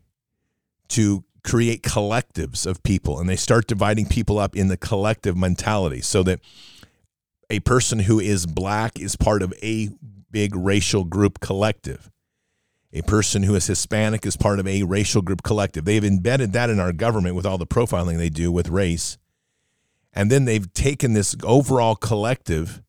to 0.90 1.24
create 1.42 1.82
collectives 1.82 2.64
of 2.64 2.80
people 2.84 3.18
and 3.18 3.28
they 3.28 3.34
start 3.34 3.66
dividing 3.66 4.06
people 4.06 4.38
up 4.38 4.54
in 4.54 4.68
the 4.68 4.76
collective 4.76 5.36
mentality 5.36 6.00
so 6.00 6.22
that 6.22 6.38
a 7.52 7.60
person 7.60 7.98
who 7.98 8.18
is 8.18 8.46
black 8.46 8.98
is 8.98 9.14
part 9.14 9.42
of 9.42 9.52
a 9.62 9.90
big 10.30 10.56
racial 10.56 11.04
group 11.04 11.38
collective. 11.38 12.10
A 12.94 13.02
person 13.02 13.42
who 13.42 13.54
is 13.54 13.66
Hispanic 13.66 14.24
is 14.24 14.38
part 14.38 14.58
of 14.58 14.66
a 14.66 14.84
racial 14.84 15.20
group 15.20 15.42
collective. 15.42 15.84
They've 15.84 16.02
embedded 16.02 16.54
that 16.54 16.70
in 16.70 16.80
our 16.80 16.94
government 16.94 17.36
with 17.36 17.44
all 17.44 17.58
the 17.58 17.66
profiling 17.66 18.16
they 18.16 18.30
do 18.30 18.50
with 18.50 18.70
race. 18.70 19.18
And 20.14 20.30
then 20.30 20.46
they've 20.46 20.72
taken 20.72 21.12
this 21.12 21.36
overall 21.44 21.94
collective 21.94 22.82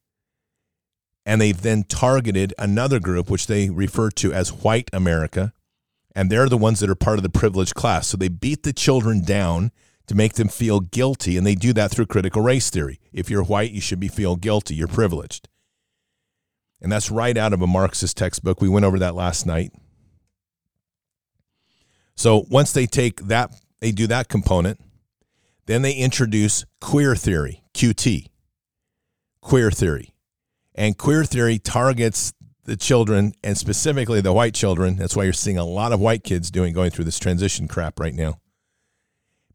and 1.26 1.42
they've 1.42 1.62
then 1.62 1.84
targeted 1.84 2.54
another 2.58 3.02
group, 3.02 3.30
which 3.30 3.48
they 3.48 3.70
refer 3.70 4.12
to 4.12 4.32
as 4.32 4.54
white 4.54 4.90
America. 4.94 5.52
And 6.16 6.30
they're 6.30 6.50
the 6.50 6.58
ones 6.58 6.80
that 6.80 6.90
are 6.90 6.96
part 6.96 7.20
of 7.20 7.24
the 7.24 7.30
privileged 7.30 7.76
class. 7.76 8.08
So 8.08 8.16
they 8.16 8.30
beat 8.30 8.64
the 8.64 8.74
children 8.74 9.26
down 9.26 9.72
to 10.08 10.16
make 10.16 10.34
them 10.34 10.48
feel 10.48 10.80
guilty. 10.80 11.38
And 11.38 11.46
they 11.46 11.56
do 11.56 11.74
that 11.74 11.92
through 11.92 12.08
critical 12.08 12.42
race 12.42 12.70
theory. 12.70 13.00
If 13.12 13.30
you're 13.30 13.44
white, 13.44 13.72
you 13.72 13.82
should 13.82 14.00
be 14.00 14.08
feel 14.08 14.36
guilty. 14.36 14.76
You're 14.76 14.88
privileged. 14.88 15.48
And 16.82 16.92
that's 16.92 17.10
right 17.10 17.38
out 17.38 17.54
of 17.54 17.62
a 17.62 17.68
Marxist 17.68 18.18
textbook. 18.18 18.60
We 18.60 18.70
went 18.70 18.86
over 18.86 19.00
that 19.00 19.16
last 19.16 19.46
night. 19.46 19.72
So 22.16 22.46
once 22.50 22.74
they 22.74 22.86
take 22.86 23.22
that, 23.28 23.52
they 23.80 23.92
do 23.92 24.08
that 24.08 24.28
component, 24.28 24.80
then 25.66 25.82
they 25.82 25.94
introduce 25.94 26.66
queer 26.82 27.16
theory, 27.16 27.64
QT, 27.74 28.28
queer 29.42 29.72
theory. 29.72 30.14
And 30.76 30.98
queer 30.98 31.24
theory 31.24 31.60
targets 31.60 32.34
the 32.66 32.76
children 32.76 33.34
and 33.44 33.58
specifically 33.58 34.22
the 34.22 34.34
white 34.34 34.54
children. 34.54 34.98
That's 34.98 35.16
why 35.16 35.24
you're 35.24 35.34
seeing 35.34 35.58
a 35.58 35.66
lot 35.66 35.94
of 35.94 36.00
white 36.00 36.24
kids 36.24 36.52
doing 36.52 36.74
going 36.74 36.92
through 36.92 37.06
this 37.06 37.20
transition 37.20 37.68
crap 37.68 38.00
right 38.00 38.14
now 38.14 38.40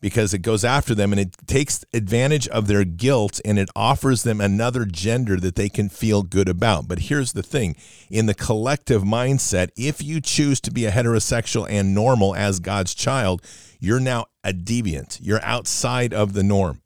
because 0.01 0.33
it 0.33 0.39
goes 0.39 0.65
after 0.65 0.95
them 0.95 1.13
and 1.13 1.21
it 1.21 1.37
takes 1.47 1.85
advantage 1.93 2.47
of 2.49 2.67
their 2.67 2.85
guilt 2.85 3.41
and 3.45 3.59
it 3.59 3.69
offers 3.75 4.23
them 4.23 4.41
another 4.41 4.85
gender 4.85 5.37
that 5.39 5.57
they 5.57 5.69
can 5.69 5.89
feel 5.89 6.23
good 6.23 6.49
about. 6.49 6.87
But 6.87 7.01
here's 7.01 7.33
the 7.33 7.43
thing 7.43 7.77
in 8.09 8.27
the 8.27 8.35
collective 8.35 9.03
mindset, 9.03 9.71
if 9.77 10.03
you 10.03 10.21
choose 10.21 10.61
to 10.63 10.71
be 10.71 10.85
a 10.85 10.91
heterosexual 10.91 11.67
and 11.69 11.95
normal 11.95 12.35
as 12.35 12.61
God's 12.61 12.95
child, 12.95 13.43
you're 13.81 14.01
now 14.01 14.27
a 14.45 14.53
deviant. 14.53 15.19
You're 15.21 15.43
outside 15.43 16.15
of 16.15 16.33
the 16.33 16.43
norm. 16.43 16.81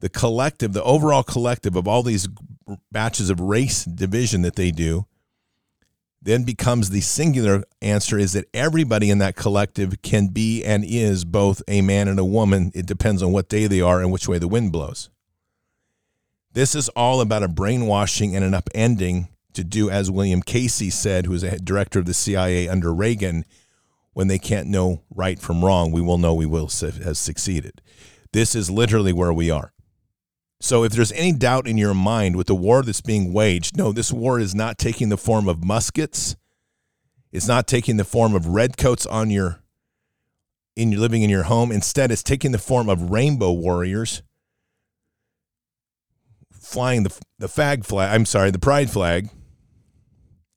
The 0.00 0.08
collective, 0.08 0.72
the 0.72 0.82
overall 0.82 1.22
collective 1.22 1.76
of 1.76 1.86
all 1.86 2.02
these 2.02 2.28
batches 2.90 3.30
of 3.30 3.40
race 3.40 3.84
division 3.84 4.42
that 4.42 4.56
they 4.56 4.70
do 4.70 5.06
then 6.24 6.44
becomes 6.44 6.90
the 6.90 7.00
singular 7.00 7.64
answer 7.80 8.16
is 8.16 8.32
that 8.34 8.48
everybody 8.54 9.10
in 9.10 9.18
that 9.18 9.34
collective 9.34 10.02
can 10.02 10.28
be 10.28 10.64
and 10.64 10.84
is 10.86 11.24
both 11.24 11.62
a 11.66 11.82
man 11.82 12.06
and 12.06 12.18
a 12.18 12.24
woman. 12.24 12.70
It 12.74 12.86
depends 12.86 13.22
on 13.22 13.32
what 13.32 13.48
day 13.48 13.66
they 13.66 13.80
are 13.80 14.00
and 14.00 14.12
which 14.12 14.28
way 14.28 14.38
the 14.38 14.48
wind 14.48 14.70
blows. 14.70 15.10
This 16.52 16.74
is 16.74 16.88
all 16.90 17.20
about 17.20 17.42
a 17.42 17.48
brainwashing 17.48 18.36
and 18.36 18.44
an 18.44 18.52
upending 18.52 19.28
to 19.54 19.64
do, 19.64 19.90
as 19.90 20.10
William 20.10 20.42
Casey 20.42 20.90
said, 20.90 21.26
who 21.26 21.32
was 21.32 21.42
a 21.42 21.58
director 21.58 21.98
of 21.98 22.06
the 22.06 22.14
CIA 22.14 22.68
under 22.68 22.94
Reagan, 22.94 23.44
when 24.12 24.28
they 24.28 24.38
can't 24.38 24.68
know 24.68 25.02
right 25.14 25.38
from 25.38 25.64
wrong, 25.64 25.90
we 25.90 26.02
will 26.02 26.18
know 26.18 26.34
we 26.34 26.46
will 26.46 26.70
have 26.70 27.16
succeeded. 27.16 27.80
This 28.32 28.54
is 28.54 28.70
literally 28.70 29.12
where 29.12 29.32
we 29.32 29.50
are. 29.50 29.71
So 30.62 30.84
if 30.84 30.92
there's 30.92 31.10
any 31.10 31.32
doubt 31.32 31.66
in 31.66 31.76
your 31.76 31.92
mind 31.92 32.36
with 32.36 32.46
the 32.46 32.54
war 32.54 32.84
that's 32.84 33.00
being 33.00 33.32
waged, 33.32 33.76
no, 33.76 33.90
this 33.90 34.12
war 34.12 34.38
is 34.38 34.54
not 34.54 34.78
taking 34.78 35.08
the 35.08 35.16
form 35.16 35.48
of 35.48 35.64
muskets. 35.64 36.36
It's 37.32 37.48
not 37.48 37.66
taking 37.66 37.96
the 37.96 38.04
form 38.04 38.36
of 38.36 38.46
redcoats 38.46 39.04
on 39.04 39.28
your 39.28 39.60
in 40.76 40.92
your 40.92 41.00
living 41.00 41.22
in 41.22 41.30
your 41.30 41.42
home. 41.42 41.72
Instead, 41.72 42.12
it's 42.12 42.22
taking 42.22 42.52
the 42.52 42.58
form 42.58 42.88
of 42.88 43.10
rainbow 43.10 43.50
warriors 43.50 44.22
flying 46.52 47.02
the 47.02 47.20
the 47.40 47.48
fag 47.48 47.84
flag, 47.84 48.14
I'm 48.14 48.24
sorry, 48.24 48.52
the 48.52 48.60
pride 48.60 48.88
flag 48.88 49.30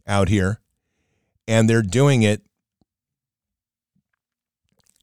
out 0.06 0.30
here. 0.30 0.62
And 1.48 1.68
they're 1.68 1.82
doing 1.82 2.22
it 2.22 2.44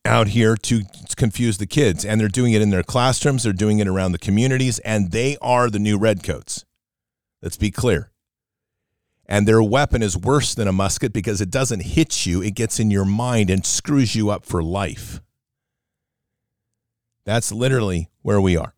out 0.04 0.28
here 0.28 0.56
to 0.56 0.82
confuse 1.16 1.58
the 1.58 1.66
kids. 1.66 2.04
And 2.04 2.20
they're 2.20 2.28
doing 2.28 2.52
it 2.52 2.62
in 2.62 2.70
their 2.70 2.82
classrooms, 2.82 3.44
they're 3.44 3.52
doing 3.52 3.78
it 3.78 3.88
around 3.88 4.12
the 4.12 4.18
communities, 4.18 4.78
and 4.80 5.10
they 5.10 5.36
are 5.40 5.70
the 5.70 5.78
new 5.78 5.98
redcoats. 5.98 6.64
Let's 7.40 7.56
be 7.56 7.70
clear. 7.70 8.10
And 9.26 9.46
their 9.46 9.62
weapon 9.62 10.02
is 10.02 10.16
worse 10.16 10.54
than 10.54 10.68
a 10.68 10.72
musket 10.72 11.12
because 11.12 11.40
it 11.40 11.50
doesn't 11.50 11.82
hit 11.82 12.26
you, 12.26 12.42
it 12.42 12.54
gets 12.54 12.78
in 12.78 12.90
your 12.90 13.04
mind 13.04 13.50
and 13.50 13.64
screws 13.64 14.14
you 14.14 14.30
up 14.30 14.44
for 14.44 14.62
life. 14.62 15.20
That's 17.24 17.52
literally 17.52 18.10
where 18.22 18.40
we 18.40 18.56
are. 18.56 18.74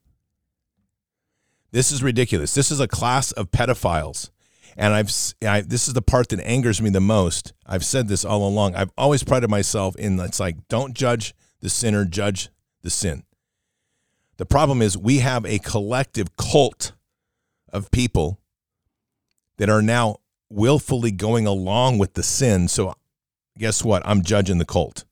This 1.72 1.90
is 1.90 2.02
ridiculous. 2.02 2.54
This 2.54 2.70
is 2.70 2.78
a 2.78 2.86
class 2.86 3.32
of 3.32 3.50
pedophiles 3.50 4.30
and 4.76 4.92
I've 4.92 5.10
I, 5.46 5.60
this 5.60 5.88
is 5.88 5.94
the 5.94 6.02
part 6.02 6.28
that 6.30 6.40
angers 6.40 6.82
me 6.82 6.90
the 6.90 7.00
most. 7.00 7.52
I've 7.66 7.84
said 7.84 8.08
this 8.08 8.24
all 8.24 8.46
along. 8.46 8.74
I've 8.74 8.92
always 8.96 9.22
prided 9.22 9.50
myself 9.50 9.96
in 9.96 10.18
it's 10.20 10.40
like 10.40 10.68
don't 10.68 10.94
judge 10.94 11.34
the 11.60 11.70
sinner, 11.70 12.04
judge 12.04 12.50
the 12.82 12.90
sin. 12.90 13.24
The 14.36 14.46
problem 14.46 14.82
is 14.82 14.98
we 14.98 15.18
have 15.18 15.44
a 15.46 15.58
collective 15.58 16.36
cult 16.36 16.92
of 17.72 17.90
people 17.90 18.40
that 19.58 19.70
are 19.70 19.82
now 19.82 20.16
willfully 20.50 21.10
going 21.10 21.46
along 21.46 21.98
with 21.98 22.14
the 22.14 22.22
sin. 22.22 22.68
So 22.68 22.94
guess 23.56 23.84
what? 23.84 24.02
I'm 24.04 24.22
judging 24.22 24.58
the 24.58 24.64
cult. 24.64 25.04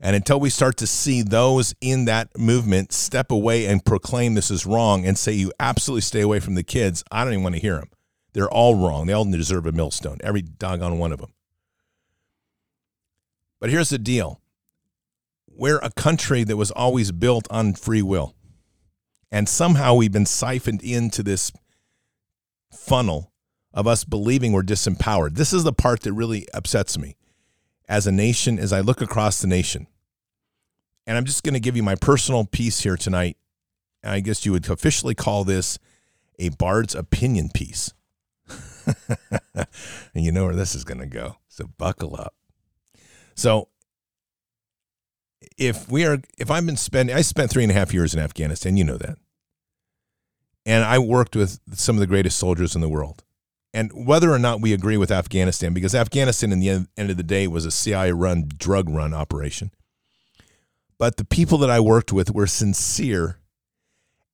And 0.00 0.16
until 0.16 0.40
we 0.40 0.50
start 0.50 0.76
to 0.78 0.86
see 0.86 1.22
those 1.22 1.74
in 1.80 2.06
that 2.06 2.36
movement 2.38 2.92
step 2.92 3.30
away 3.30 3.66
and 3.66 3.84
proclaim 3.84 4.34
this 4.34 4.50
is 4.50 4.66
wrong 4.66 5.06
and 5.06 5.16
say 5.16 5.32
you 5.32 5.52
absolutely 5.60 6.02
stay 6.02 6.20
away 6.20 6.40
from 6.40 6.56
the 6.56 6.62
kids, 6.62 7.04
I 7.10 7.24
don't 7.24 7.32
even 7.32 7.42
want 7.42 7.54
to 7.54 7.60
hear 7.60 7.76
them. 7.76 7.90
They're 8.34 8.50
all 8.50 8.74
wrong. 8.74 9.06
They 9.06 9.12
all 9.12 9.24
deserve 9.24 9.64
a 9.64 9.72
millstone, 9.72 10.18
every 10.22 10.42
doggone 10.42 10.98
one 10.98 11.12
of 11.12 11.20
them. 11.20 11.32
But 13.60 13.70
here's 13.70 13.88
the 13.88 13.98
deal 13.98 14.40
we're 15.46 15.78
a 15.78 15.90
country 15.90 16.44
that 16.44 16.56
was 16.56 16.70
always 16.72 17.12
built 17.12 17.46
on 17.50 17.74
free 17.74 18.02
will. 18.02 18.34
And 19.30 19.48
somehow 19.48 19.94
we've 19.94 20.12
been 20.12 20.26
siphoned 20.26 20.82
into 20.82 21.22
this 21.22 21.52
funnel 22.72 23.32
of 23.72 23.86
us 23.86 24.04
believing 24.04 24.52
we're 24.52 24.62
disempowered. 24.62 25.36
This 25.36 25.52
is 25.52 25.64
the 25.64 25.72
part 25.72 26.02
that 26.02 26.12
really 26.12 26.46
upsets 26.52 26.98
me 26.98 27.16
as 27.88 28.06
a 28.06 28.12
nation, 28.12 28.58
as 28.58 28.72
I 28.72 28.80
look 28.80 29.00
across 29.00 29.40
the 29.40 29.46
nation. 29.46 29.86
And 31.06 31.16
I'm 31.16 31.24
just 31.24 31.42
going 31.42 31.54
to 31.54 31.60
give 31.60 31.76
you 31.76 31.82
my 31.82 31.96
personal 31.96 32.44
piece 32.44 32.80
here 32.80 32.96
tonight. 32.96 33.36
I 34.02 34.20
guess 34.20 34.44
you 34.44 34.52
would 34.52 34.68
officially 34.68 35.14
call 35.14 35.44
this 35.44 35.78
a 36.38 36.50
Bard's 36.50 36.94
opinion 36.94 37.50
piece. 37.52 37.92
and 39.54 40.24
you 40.24 40.32
know 40.32 40.44
where 40.44 40.56
this 40.56 40.74
is 40.74 40.84
going 40.84 41.00
to 41.00 41.06
go. 41.06 41.36
So 41.48 41.66
buckle 41.78 42.16
up. 42.16 42.34
So 43.34 43.68
if 45.58 45.88
we 45.90 46.04
are, 46.06 46.18
if 46.38 46.50
I've 46.50 46.66
been 46.66 46.76
spending, 46.76 47.14
I 47.14 47.22
spent 47.22 47.50
three 47.50 47.62
and 47.62 47.70
a 47.70 47.74
half 47.74 47.92
years 47.92 48.14
in 48.14 48.20
Afghanistan, 48.20 48.76
you 48.76 48.84
know 48.84 48.96
that. 48.96 49.18
And 50.66 50.84
I 50.84 50.98
worked 50.98 51.36
with 51.36 51.60
some 51.72 51.96
of 51.96 52.00
the 52.00 52.06
greatest 52.06 52.38
soldiers 52.38 52.74
in 52.74 52.80
the 52.80 52.88
world. 52.88 53.22
And 53.74 53.90
whether 54.06 54.30
or 54.30 54.38
not 54.38 54.60
we 54.60 54.72
agree 54.72 54.96
with 54.96 55.10
Afghanistan, 55.10 55.74
because 55.74 55.94
Afghanistan, 55.96 56.52
in 56.52 56.60
the 56.60 56.86
end 56.96 57.10
of 57.10 57.16
the 57.16 57.24
day, 57.24 57.48
was 57.48 57.66
a 57.66 57.72
CIA 57.72 58.12
run, 58.12 58.48
drug 58.56 58.88
run 58.88 59.12
operation. 59.12 59.72
But 60.96 61.16
the 61.16 61.24
people 61.24 61.58
that 61.58 61.70
I 61.70 61.80
worked 61.80 62.12
with 62.12 62.30
were 62.30 62.46
sincere 62.46 63.40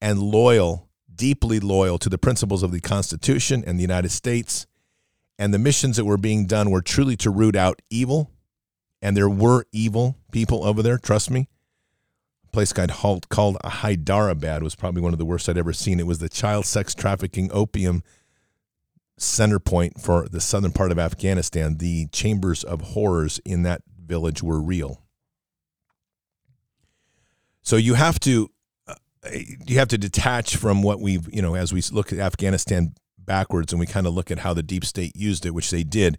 and 0.01 0.19
loyal 0.19 0.90
deeply 1.21 1.61
loyal 1.61 1.99
to 1.99 2.09
the 2.09 2.17
principles 2.17 2.63
of 2.63 2.73
the 2.73 2.81
Constitution 2.81 3.63
and 3.67 3.79
the 3.79 3.83
United 3.83 4.09
States. 4.09 4.67
And 5.39 5.53
the 5.53 5.59
missions 5.59 5.99
that 5.99 6.07
were 6.07 6.17
being 6.17 6.47
done 6.47 6.71
were 6.71 6.81
truly 6.81 7.15
to 7.19 7.31
root 7.31 7.55
out 7.55 7.83
evil 7.91 8.31
And 9.03 9.17
there 9.17 9.29
were 9.29 9.65
evil 9.73 10.17
people 10.33 10.65
over 10.65 10.83
there, 10.83 10.99
trust 10.99 11.31
me. 11.31 11.49
A 12.45 12.49
place 12.49 12.73
called, 12.73 13.29
called 13.29 13.57
Hyderabad 13.65 14.63
was 14.63 14.75
probably 14.75 15.03
one 15.03 15.13
of 15.13 15.19
the 15.19 15.25
worst 15.25 15.49
I'd 15.49 15.59
ever 15.59 15.73
seen. 15.73 16.01
It 16.01 16.07
was 16.07 16.19
the 16.19 16.29
child 16.29 16.67
sex 16.67 16.95
trafficking 16.95 17.51
opium 17.53 18.03
center 19.17 19.59
point 19.59 20.01
for 20.01 20.29
the 20.29 20.41
southern 20.41 20.73
part 20.73 20.93
of 20.93 20.99
Afghanistan. 20.99 21.79
The 21.79 22.09
chambers 22.09 22.65
of 22.65 22.81
horrors 22.81 23.41
in 23.45 23.63
that 23.63 23.83
village 24.05 24.43
were 24.43 24.61
real. 24.61 25.03
So 27.63 27.77
you 27.77 27.95
have 27.95 28.19
to 28.21 28.51
you 29.33 29.79
have 29.79 29.89
to 29.89 29.99
detach 29.99 30.57
from 30.57 30.83
what 30.83 31.01
we've 31.01 31.33
you 31.33 31.43
know 31.43 31.55
as 31.55 31.73
we 31.73 31.83
look 31.93 32.13
at 32.13 32.19
Afghanistan 32.19 32.95
backwards 33.19 33.73
and 33.73 33.81
we 33.81 33.87
kind 33.87 34.07
of 34.07 34.15
look 34.15 34.31
at 34.31 34.39
how 34.39 34.55
the 34.55 34.63
deep 34.63 34.85
state 34.85 35.15
used 35.15 35.45
it, 35.47 35.55
which 35.55 35.71
they 35.71 35.83
did. 35.83 36.19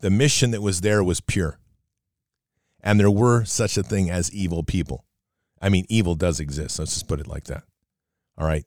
The 0.00 0.10
mission 0.10 0.50
that 0.50 0.60
was 0.60 0.80
there 0.80 1.02
was 1.02 1.20
pure, 1.20 1.58
and 2.82 3.00
there 3.00 3.10
were 3.10 3.44
such 3.44 3.78
a 3.78 3.82
thing 3.82 4.10
as 4.10 4.32
evil 4.32 4.62
people. 4.62 5.04
I 5.62 5.68
mean, 5.70 5.86
evil 5.88 6.14
does 6.14 6.40
exist. 6.40 6.78
Let's 6.78 6.92
just 6.92 7.08
put 7.08 7.20
it 7.20 7.26
like 7.26 7.44
that. 7.44 7.62
All 8.36 8.46
right. 8.46 8.64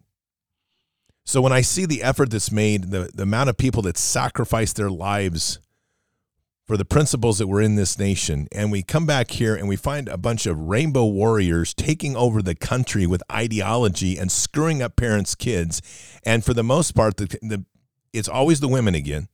So 1.26 1.42
when 1.42 1.52
I 1.52 1.62
see 1.62 1.86
the 1.86 2.02
effort 2.04 2.32
that's 2.32 2.52
made, 2.52 2.86
the, 2.86 3.12
the 3.14 3.24
amount 3.24 3.50
of 3.50 3.58
people 3.58 3.82
that 3.84 3.98
sacrifice 3.98 4.72
their 4.74 4.90
lives 4.90 5.60
for 6.68 6.76
the 6.76 6.86
principles 6.86 7.38
that 7.38 7.48
were 7.48 7.62
in 7.62 7.76
this 7.76 7.98
nation. 7.98 8.48
And 8.52 8.72
we 8.72 8.84
come 8.84 9.06
back 9.06 9.32
here 9.32 9.56
and 9.56 9.70
we 9.70 9.78
find 9.78 10.10
a 10.10 10.18
bunch 10.18 10.46
of 10.46 10.60
rainbow 10.60 11.06
warriors 11.06 11.74
taking 11.74 12.16
over 12.18 12.42
the 12.42 12.56
country 12.56 13.08
with 13.08 13.24
ideology 13.32 14.18
and 14.18 14.30
screwing 14.30 14.82
up 14.82 14.98
parents' 14.98 15.34
kids. 15.34 15.82
And 16.26 16.44
for 16.44 16.54
the 16.54 16.64
most 16.64 16.94
part, 16.94 17.18
the, 17.18 17.26
the, 17.42 17.66
it's 18.12 18.28
always 18.28 18.60
the 18.60 18.68
women 18.68 18.96
again. 18.96 19.30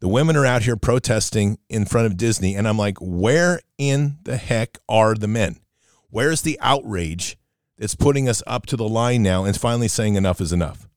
The 0.00 0.08
women 0.08 0.36
are 0.36 0.46
out 0.46 0.62
here 0.62 0.76
protesting 0.76 1.58
in 1.68 1.84
front 1.84 2.06
of 2.06 2.16
Disney. 2.16 2.54
And 2.54 2.66
I'm 2.66 2.78
like, 2.78 2.96
where 3.00 3.60
in 3.76 4.18
the 4.22 4.38
heck 4.38 4.78
are 4.88 5.14
the 5.14 5.28
men? 5.28 5.60
Where's 6.08 6.42
the 6.42 6.58
outrage 6.60 7.36
that's 7.76 7.94
putting 7.94 8.28
us 8.28 8.42
up 8.46 8.66
to 8.66 8.76
the 8.76 8.88
line 8.88 9.22
now 9.22 9.44
and 9.44 9.58
finally 9.58 9.88
saying 9.88 10.14
enough 10.14 10.40
is 10.40 10.52
enough? 10.52 10.88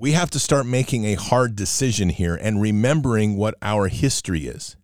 We 0.00 0.12
have 0.12 0.30
to 0.30 0.38
start 0.38 0.64
making 0.64 1.06
a 1.06 1.14
hard 1.14 1.56
decision 1.56 2.08
here 2.08 2.36
and 2.36 2.62
remembering 2.62 3.36
what 3.36 3.56
our 3.60 3.88
history 3.88 4.46
is. 4.46 4.76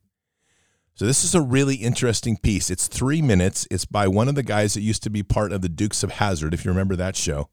So, 0.97 1.07
this 1.07 1.23
is 1.23 1.37
a 1.37 1.41
really 1.41 1.77
interesting 1.77 2.37
piece. 2.37 2.69
It's 2.69 2.89
three 2.89 3.23
minutes. 3.23 3.65
It's 3.71 3.85
by 3.85 4.09
one 4.09 4.29
of 4.29 4.35
the 4.35 4.43
guys 4.43 4.75
that 4.75 4.81
used 4.81 5.05
to 5.05 5.11
be 5.11 5.23
part 5.23 5.53
of 5.53 5.63
the 5.63 5.69
Dukes 5.69 6.03
of 6.03 6.11
Hazzard, 6.11 6.53
if 6.53 6.65
you 6.65 6.73
remember 6.73 6.97
that 6.97 7.15
show. 7.15 7.49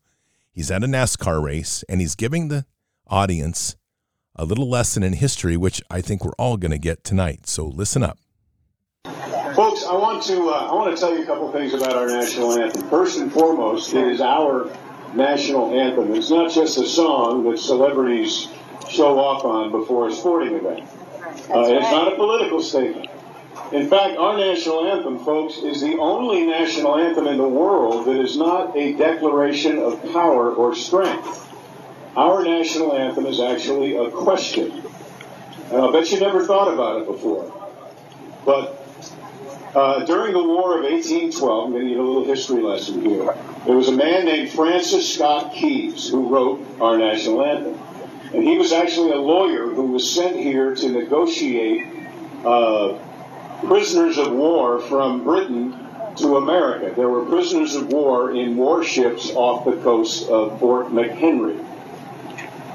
He's 0.52 0.72
at 0.72 0.84
a 0.84 0.88
NASCAR 0.88 1.40
race 1.40 1.84
and 1.88 2.02
he's 2.02 2.16
giving 2.16 2.48
the 2.48 2.66
audience 3.06 3.76
a 4.36 4.44
little 4.44 4.68
lesson 4.68 5.04
in 5.04 5.14
history, 5.14 5.56
which 5.56 5.84
I 5.92 6.02
think 6.02 6.26
we're 6.26 6.32
all 6.40 6.58
going 6.58 6.72
to 6.72 6.80
get 6.80 7.04
tonight. 7.04 7.46
So, 7.46 7.68
listen 7.68 8.02
up. 8.02 8.18
Folks, 9.56 9.86
I 9.86 9.94
want 9.94 10.24
to 10.24 10.50
uh, 10.50 10.68
I 10.72 10.74
want 10.74 10.96
to 10.96 11.00
tell 11.00 11.16
you 11.16 11.22
a 11.22 11.26
couple 11.28 11.52
things 11.52 11.76
about 11.76 11.94
our 11.94 12.08
national 12.08 12.54
anthem. 12.54 12.90
First 12.90 13.20
and 13.20 13.32
foremost, 13.32 13.94
it 13.94 14.08
is 14.08 14.20
our 14.20 14.68
national 15.16 15.80
anthem. 15.80 16.14
It's 16.14 16.30
not 16.30 16.52
just 16.52 16.78
a 16.78 16.86
song 16.86 17.50
that 17.50 17.60
celebrities 17.60 18.48
show 18.90 19.20
off 19.20 19.46
on 19.46 19.72
before 19.72 20.08
a 20.08 20.14
sporting 20.14 20.56
event. 20.56 20.90
Uh, 21.50 21.64
it's 21.68 21.92
not 21.92 22.12
a 22.12 22.16
political 22.16 22.62
statement. 22.62 23.10
In 23.72 23.90
fact, 23.90 24.18
our 24.18 24.38
national 24.38 24.86
anthem, 24.86 25.20
folks, 25.20 25.58
is 25.58 25.82
the 25.82 25.98
only 25.98 26.46
national 26.46 26.98
anthem 26.98 27.28
in 27.28 27.38
the 27.38 27.48
world 27.48 28.06
that 28.06 28.20
is 28.20 28.38
not 28.38 28.76
a 28.76 28.94
declaration 28.94 29.78
of 29.78 30.02
power 30.12 30.54
or 30.54 30.76
strength. 30.76 31.50
Our 32.18 32.44
national 32.44 32.94
anthem 32.94 33.26
is 33.26 33.40
actually 33.40 33.96
a 33.96 34.12
question. 34.12 34.84
And 35.72 35.78
I'll 35.78 35.94
bet 35.94 36.12
you 36.12 36.20
never 36.20 36.46
thought 36.46 36.74
about 36.74 37.02
it 37.02 37.08
before. 37.08 37.54
But 38.46 38.86
uh, 39.74 40.04
during 40.06 40.34
the 40.34 40.44
War 40.44 40.78
of 40.78 40.84
1812, 40.84 41.66
I'm 41.66 41.72
going 41.72 41.84
to 41.84 41.90
give 41.90 42.00
a 42.00 42.02
little 42.02 42.26
history 42.26 42.62
lesson 42.62 43.06
here. 43.06 43.34
There 43.66 43.76
was 43.76 43.90
a 43.90 43.94
man 43.94 44.26
named 44.26 44.50
Francis 44.50 45.14
Scott 45.14 45.54
Keyes 45.54 46.10
who 46.10 46.28
wrote 46.28 46.66
our 46.82 46.98
national 46.98 47.46
anthem. 47.46 47.80
And 48.34 48.44
he 48.44 48.58
was 48.58 48.72
actually 48.72 49.12
a 49.12 49.20
lawyer 49.20 49.68
who 49.68 49.92
was 49.92 50.10
sent 50.10 50.36
here 50.36 50.74
to 50.74 50.90
negotiate 50.90 51.86
uh, 52.44 52.98
prisoners 53.64 54.18
of 54.18 54.32
war 54.32 54.80
from 54.80 55.24
Britain 55.24 55.78
to 56.16 56.38
America. 56.38 56.92
There 56.96 57.10
were 57.10 57.26
prisoners 57.26 57.76
of 57.76 57.94
war 57.94 58.32
in 58.32 58.58
warships 58.58 59.30
off 59.32 59.66
the 59.66 59.78
coast 59.84 60.28
of 60.30 60.60
Fort 60.60 60.88
McHenry. 60.88 61.64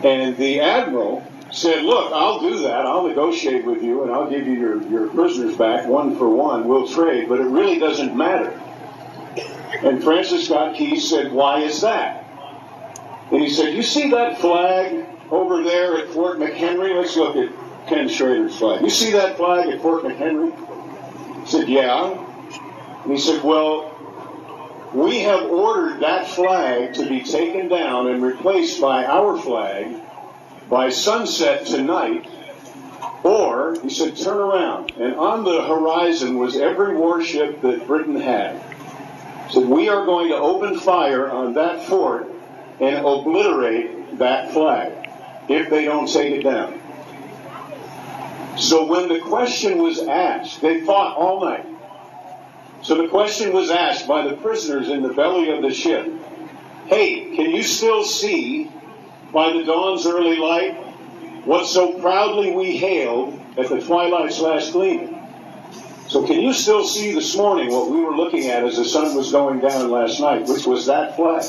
And 0.04 0.36
the 0.36 0.60
admiral 0.60 1.26
said, 1.50 1.84
Look, 1.84 2.12
I'll 2.12 2.40
do 2.40 2.60
that. 2.60 2.86
I'll 2.86 3.08
negotiate 3.08 3.64
with 3.64 3.82
you 3.82 4.04
and 4.04 4.12
I'll 4.12 4.30
give 4.30 4.46
you 4.46 4.54
your, 4.54 4.82
your 4.88 5.08
prisoners 5.08 5.56
back 5.56 5.88
one 5.88 6.16
for 6.16 6.28
one. 6.28 6.68
We'll 6.68 6.86
trade, 6.86 7.28
but 7.28 7.40
it 7.40 7.46
really 7.46 7.80
doesn't 7.80 8.16
matter 8.16 8.60
and 9.82 10.02
Francis 10.02 10.46
Scott 10.46 10.76
Key 10.76 10.98
said, 10.98 11.32
Why 11.32 11.60
is 11.60 11.80
that? 11.80 12.24
And 13.32 13.42
he 13.42 13.50
said, 13.50 13.74
You 13.74 13.82
see 13.82 14.10
that 14.10 14.40
flag 14.40 15.06
over 15.30 15.62
there 15.62 15.98
at 15.98 16.08
Fort 16.08 16.38
McHenry? 16.38 16.96
Let's 16.96 17.16
look 17.16 17.36
at 17.36 17.50
Ken 17.88 18.08
Schrader's 18.08 18.56
flag. 18.56 18.82
You 18.82 18.90
see 18.90 19.12
that 19.12 19.36
flag 19.36 19.68
at 19.68 19.80
Fort 19.80 20.04
McHenry? 20.04 20.54
He 21.40 21.46
said, 21.46 21.68
Yeah. 21.68 23.02
And 23.02 23.12
he 23.12 23.18
said, 23.18 23.42
Well, 23.42 23.92
we 24.94 25.20
have 25.20 25.42
ordered 25.50 26.00
that 26.00 26.28
flag 26.28 26.94
to 26.94 27.08
be 27.08 27.22
taken 27.22 27.68
down 27.68 28.06
and 28.08 28.22
replaced 28.22 28.80
by 28.80 29.04
our 29.04 29.38
flag 29.38 30.00
by 30.70 30.88
sunset 30.88 31.66
tonight. 31.66 32.28
Or, 33.22 33.76
he 33.82 33.90
said, 33.90 34.16
turn 34.16 34.38
around. 34.38 34.92
And 34.92 35.14
on 35.16 35.44
the 35.44 35.64
horizon 35.64 36.38
was 36.38 36.56
every 36.56 36.96
warship 36.96 37.60
that 37.62 37.86
Britain 37.86 38.20
had 38.20 38.62
said, 39.50 39.64
We 39.64 39.88
are 39.88 40.04
going 40.04 40.28
to 40.28 40.36
open 40.36 40.78
fire 40.78 41.30
on 41.30 41.54
that 41.54 41.84
fort 41.84 42.30
and 42.80 42.96
obliterate 42.96 44.18
that 44.18 44.52
flag 44.52 44.92
if 45.48 45.70
they 45.70 45.84
don't 45.84 46.06
take 46.06 46.32
it 46.32 46.42
down. 46.42 46.80
So 48.58 48.86
when 48.86 49.08
the 49.08 49.20
question 49.20 49.82
was 49.82 50.00
asked, 50.00 50.60
they 50.60 50.80
fought 50.80 51.16
all 51.16 51.44
night. 51.44 51.66
So 52.82 52.94
the 52.94 53.08
question 53.08 53.52
was 53.52 53.70
asked 53.70 54.06
by 54.06 54.26
the 54.26 54.36
prisoners 54.36 54.88
in 54.88 55.02
the 55.02 55.12
belly 55.12 55.50
of 55.50 55.62
the 55.62 55.72
ship 55.74 56.10
Hey, 56.86 57.34
can 57.34 57.50
you 57.50 57.64
still 57.64 58.04
see 58.04 58.70
by 59.32 59.52
the 59.52 59.64
dawn's 59.64 60.06
early 60.06 60.36
light 60.36 60.74
what 61.44 61.66
so 61.66 61.98
proudly 61.98 62.52
we 62.52 62.76
hailed 62.76 63.40
at 63.58 63.68
the 63.68 63.80
twilight's 63.80 64.38
last 64.38 64.72
gleaming? 64.72 65.15
So 66.08 66.24
can 66.24 66.40
you 66.40 66.52
still 66.52 66.84
see 66.84 67.12
this 67.12 67.36
morning 67.36 67.72
what 67.72 67.90
we 67.90 68.00
were 68.00 68.14
looking 68.14 68.46
at 68.46 68.64
as 68.64 68.76
the 68.76 68.84
sun 68.84 69.16
was 69.16 69.32
going 69.32 69.58
down 69.58 69.90
last 69.90 70.20
night, 70.20 70.46
which 70.46 70.64
was 70.64 70.86
that 70.86 71.16
flag, 71.16 71.44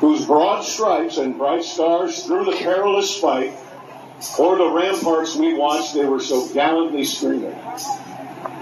whose 0.00 0.24
broad 0.24 0.62
stripes 0.62 1.18
and 1.18 1.36
bright 1.36 1.62
stars 1.62 2.24
through 2.24 2.46
the 2.46 2.52
perilous 2.52 3.18
fight, 3.20 3.52
or 4.38 4.56
the 4.56 4.70
ramparts 4.70 5.36
we 5.36 5.52
watched, 5.52 5.92
they 5.92 6.06
were 6.06 6.20
so 6.20 6.48
gallantly 6.54 7.04
streaming. 7.04 7.54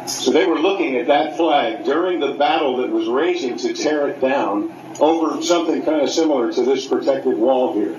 So 0.07 0.33
they 0.33 0.47
were 0.47 0.59
looking 0.59 0.97
at 0.97 1.07
that 1.07 1.37
flag 1.37 1.85
during 1.85 2.19
the 2.19 2.33
battle 2.33 2.79
that 2.79 2.91
was 2.91 3.07
raging 3.07 3.57
to 3.59 3.73
tear 3.73 4.09
it 4.09 4.21
down 4.21 4.75
over 4.99 5.41
something 5.43 5.83
kind 5.83 6.01
of 6.01 6.11
similar 6.11 6.53
to 6.53 6.63
this 6.65 6.87
protected 6.87 7.39
wall 7.39 7.75
here. 7.75 7.97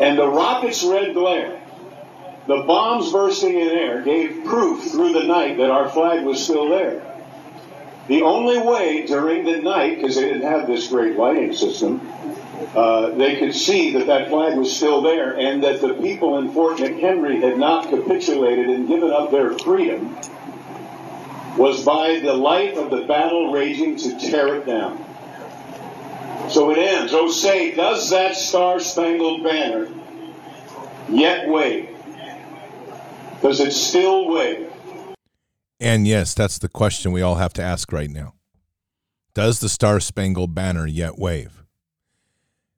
And 0.00 0.18
the 0.18 0.28
rocket's 0.28 0.82
red 0.82 1.14
glare 1.14 1.62
the 2.46 2.62
bombs 2.62 3.12
bursting 3.12 3.58
in 3.58 3.68
air 3.68 4.02
gave 4.02 4.44
proof 4.44 4.90
through 4.90 5.12
the 5.12 5.24
night 5.24 5.58
that 5.58 5.70
our 5.70 5.88
flag 5.88 6.24
was 6.24 6.42
still 6.42 6.68
there. 6.68 7.02
The 8.08 8.22
only 8.22 8.58
way 8.58 9.04
during 9.04 9.44
the 9.44 9.58
night, 9.58 9.96
because 9.96 10.14
they 10.14 10.28
didn't 10.28 10.48
have 10.48 10.68
this 10.68 10.86
great 10.86 11.16
lighting 11.16 11.52
system, 11.52 12.00
uh, 12.74 13.10
they 13.10 13.36
could 13.36 13.54
see 13.54 13.92
that 13.94 14.06
that 14.06 14.28
flag 14.28 14.56
was 14.56 14.74
still 14.74 15.02
there 15.02 15.36
and 15.36 15.62
that 15.64 15.80
the 15.80 15.94
people 15.94 16.38
in 16.38 16.52
Fort 16.52 16.78
McHenry 16.78 17.42
had 17.42 17.58
not 17.58 17.88
capitulated 17.88 18.68
and 18.68 18.86
given 18.86 19.10
up 19.10 19.30
their 19.30 19.58
freedom 19.58 20.16
was 21.56 21.84
by 21.84 22.20
the 22.20 22.32
light 22.32 22.76
of 22.76 22.90
the 22.90 23.02
battle 23.06 23.52
raging 23.52 23.96
to 23.96 24.18
tear 24.18 24.56
it 24.56 24.66
down. 24.66 25.04
So 26.48 26.70
it 26.70 26.78
ends. 26.78 27.12
Oh, 27.12 27.30
say, 27.30 27.74
does 27.74 28.10
that 28.10 28.36
star 28.36 28.78
spangled 28.78 29.42
banner 29.42 29.88
yet 31.08 31.48
wave? 31.48 31.95
Does 33.42 33.60
it 33.60 33.72
still 33.72 34.28
wave? 34.28 34.70
And 35.78 36.06
yes, 36.06 36.34
that's 36.34 36.58
the 36.58 36.68
question 36.68 37.12
we 37.12 37.22
all 37.22 37.36
have 37.36 37.52
to 37.54 37.62
ask 37.62 37.92
right 37.92 38.10
now. 38.10 38.34
Does 39.34 39.60
the 39.60 39.68
Star 39.68 40.00
Spangled 40.00 40.54
Banner 40.54 40.86
yet 40.86 41.18
wave? 41.18 41.62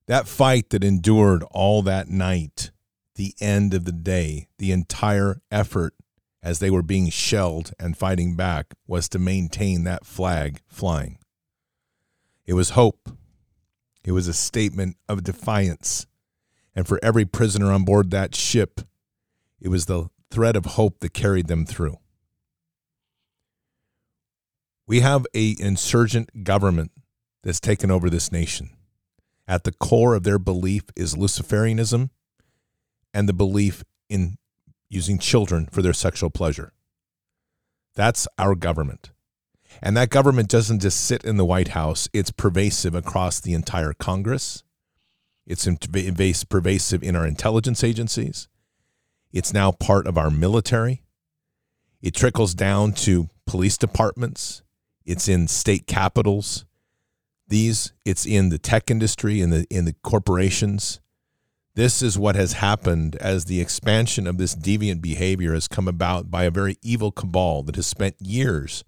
That 0.06 0.26
fight 0.26 0.70
that 0.70 0.82
endured 0.82 1.44
all 1.50 1.82
that 1.82 2.08
night, 2.08 2.70
the 3.14 3.34
end 3.40 3.74
of 3.74 3.84
the 3.84 3.92
day, 3.92 4.48
the 4.58 4.72
entire 4.72 5.40
effort 5.50 5.94
as 6.42 6.58
they 6.58 6.70
were 6.70 6.82
being 6.82 7.10
shelled 7.10 7.72
and 7.78 7.96
fighting 7.96 8.34
back 8.34 8.74
was 8.86 9.08
to 9.10 9.18
maintain 9.18 9.84
that 9.84 10.06
flag 10.06 10.60
flying. 10.66 11.18
It 12.46 12.54
was 12.54 12.70
hope. 12.70 13.10
It 14.04 14.12
was 14.12 14.26
a 14.26 14.32
statement 14.32 14.96
of 15.08 15.24
defiance. 15.24 16.06
And 16.74 16.88
for 16.88 16.98
every 17.02 17.24
prisoner 17.24 17.70
on 17.70 17.84
board 17.84 18.10
that 18.10 18.34
ship, 18.34 18.80
it 19.60 19.68
was 19.68 19.86
the 19.86 20.08
thread 20.30 20.56
of 20.56 20.64
hope 20.64 21.00
that 21.00 21.14
carried 21.14 21.46
them 21.46 21.64
through. 21.64 21.98
We 24.86 25.00
have 25.00 25.26
a 25.34 25.56
insurgent 25.58 26.44
government 26.44 26.92
that's 27.42 27.60
taken 27.60 27.90
over 27.90 28.08
this 28.08 28.32
nation. 28.32 28.70
At 29.46 29.64
the 29.64 29.72
core 29.72 30.14
of 30.14 30.24
their 30.24 30.38
belief 30.38 30.84
is 30.96 31.14
Luciferianism 31.14 32.10
and 33.14 33.28
the 33.28 33.32
belief 33.32 33.84
in 34.08 34.36
using 34.88 35.18
children 35.18 35.68
for 35.70 35.82
their 35.82 35.92
sexual 35.92 36.30
pleasure. 36.30 36.72
That's 37.94 38.28
our 38.38 38.54
government. 38.54 39.10
And 39.82 39.96
that 39.96 40.10
government 40.10 40.48
doesn't 40.48 40.80
just 40.80 41.04
sit 41.04 41.24
in 41.24 41.36
the 41.36 41.44
White 41.44 41.68
House, 41.68 42.08
it's 42.12 42.30
pervasive 42.30 42.94
across 42.94 43.40
the 43.40 43.54
entire 43.54 43.92
Congress. 43.92 44.62
It's 45.46 45.66
pervasive 46.44 47.02
in 47.02 47.16
our 47.16 47.26
intelligence 47.26 47.82
agencies. 47.82 48.48
It's 49.32 49.52
now 49.52 49.72
part 49.72 50.06
of 50.06 50.16
our 50.16 50.30
military. 50.30 51.02
It 52.00 52.14
trickles 52.14 52.54
down 52.54 52.92
to 52.92 53.28
police 53.46 53.76
departments. 53.76 54.62
It's 55.04 55.28
in 55.28 55.48
state 55.48 55.86
capitals. 55.86 56.64
These, 57.48 57.92
it's 58.04 58.26
in 58.26 58.50
the 58.50 58.58
tech 58.58 58.90
industry, 58.90 59.40
in 59.40 59.50
the 59.50 59.66
in 59.70 59.84
the 59.84 59.94
corporations. 60.02 61.00
This 61.74 62.02
is 62.02 62.18
what 62.18 62.34
has 62.34 62.54
happened 62.54 63.16
as 63.16 63.44
the 63.44 63.60
expansion 63.60 64.26
of 64.26 64.36
this 64.36 64.54
deviant 64.54 65.00
behavior 65.00 65.54
has 65.54 65.68
come 65.68 65.86
about 65.86 66.30
by 66.30 66.44
a 66.44 66.50
very 66.50 66.76
evil 66.82 67.12
cabal 67.12 67.62
that 67.62 67.76
has 67.76 67.86
spent 67.86 68.16
years 68.18 68.84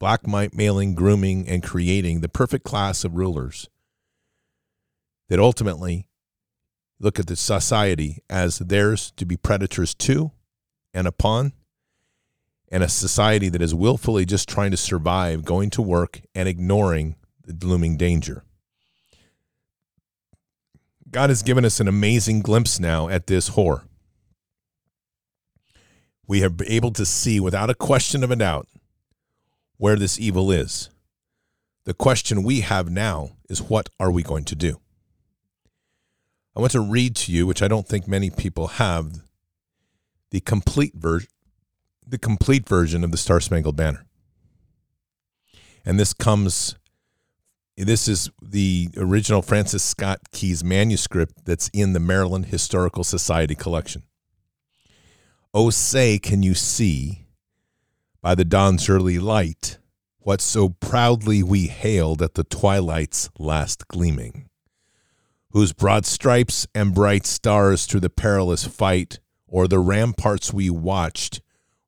blackmailing, 0.00 0.96
grooming, 0.96 1.48
and 1.48 1.62
creating 1.62 2.20
the 2.20 2.28
perfect 2.28 2.64
class 2.64 3.04
of 3.04 3.14
rulers 3.14 3.68
that 5.28 5.38
ultimately 5.38 6.08
look 7.02 7.18
at 7.18 7.26
the 7.26 7.36
society 7.36 8.22
as 8.30 8.60
theirs 8.60 9.12
to 9.16 9.26
be 9.26 9.36
predators 9.36 9.92
to 9.92 10.30
and 10.94 11.06
upon, 11.06 11.52
and 12.70 12.82
a 12.82 12.88
society 12.88 13.48
that 13.48 13.60
is 13.60 13.74
willfully 13.74 14.24
just 14.24 14.48
trying 14.48 14.70
to 14.70 14.76
survive, 14.76 15.44
going 15.44 15.68
to 15.68 15.82
work, 15.82 16.22
and 16.34 16.48
ignoring 16.48 17.16
the 17.44 17.66
looming 17.66 17.96
danger. 17.96 18.44
God 21.10 21.28
has 21.28 21.42
given 21.42 21.64
us 21.64 21.80
an 21.80 21.88
amazing 21.88 22.40
glimpse 22.40 22.80
now 22.80 23.08
at 23.08 23.26
this 23.26 23.48
horror. 23.48 23.82
We 26.26 26.42
are 26.44 26.50
able 26.66 26.92
to 26.92 27.04
see 27.04 27.40
without 27.40 27.68
a 27.68 27.74
question 27.74 28.24
of 28.24 28.30
a 28.30 28.36
doubt 28.36 28.68
where 29.76 29.96
this 29.96 30.18
evil 30.18 30.50
is. 30.52 30.88
The 31.84 31.94
question 31.94 32.44
we 32.44 32.60
have 32.60 32.88
now 32.88 33.32
is 33.50 33.60
what 33.60 33.90
are 33.98 34.10
we 34.10 34.22
going 34.22 34.44
to 34.44 34.54
do? 34.54 34.81
I 36.54 36.60
want 36.60 36.72
to 36.72 36.80
read 36.80 37.16
to 37.16 37.32
you, 37.32 37.46
which 37.46 37.62
I 37.62 37.68
don't 37.68 37.86
think 37.86 38.06
many 38.06 38.30
people 38.30 38.66
have, 38.68 39.22
the 40.30 40.40
complete 40.40 40.94
version 40.94 41.28
the 42.06 42.18
complete 42.18 42.68
version 42.68 43.04
of 43.04 43.10
the 43.12 43.16
Star 43.16 43.40
Spangled 43.40 43.76
Banner. 43.76 44.04
And 45.84 45.98
this 45.98 46.12
comes 46.12 46.76
this 47.76 48.06
is 48.06 48.30
the 48.42 48.90
original 48.96 49.40
Francis 49.40 49.82
Scott 49.82 50.20
Key's 50.30 50.62
manuscript 50.62 51.44
that's 51.46 51.70
in 51.72 51.94
the 51.94 52.00
Maryland 52.00 52.46
Historical 52.46 53.02
Society 53.02 53.54
collection. 53.54 54.02
Oh, 55.54 55.70
say, 55.70 56.18
can 56.18 56.42
you 56.42 56.54
see 56.54 57.26
by 58.20 58.34
the 58.34 58.44
dawn's 58.44 58.88
early 58.88 59.18
light 59.18 59.78
what 60.18 60.40
so 60.40 60.68
proudly 60.68 61.42
we 61.42 61.66
hailed 61.66 62.22
at 62.22 62.34
the 62.34 62.44
twilight's 62.44 63.30
last 63.38 63.88
gleaming, 63.88 64.48
whose 65.52 65.72
broad 65.72 66.04
stripes 66.04 66.66
and 66.74 66.94
bright 66.94 67.26
stars 67.26 67.86
through 67.86 68.00
the 68.00 68.10
perilous 68.10 68.66
fight 68.66 69.20
o'er 69.52 69.68
the 69.68 69.78
ramparts 69.78 70.52
we 70.52 70.68
watched 70.68 71.40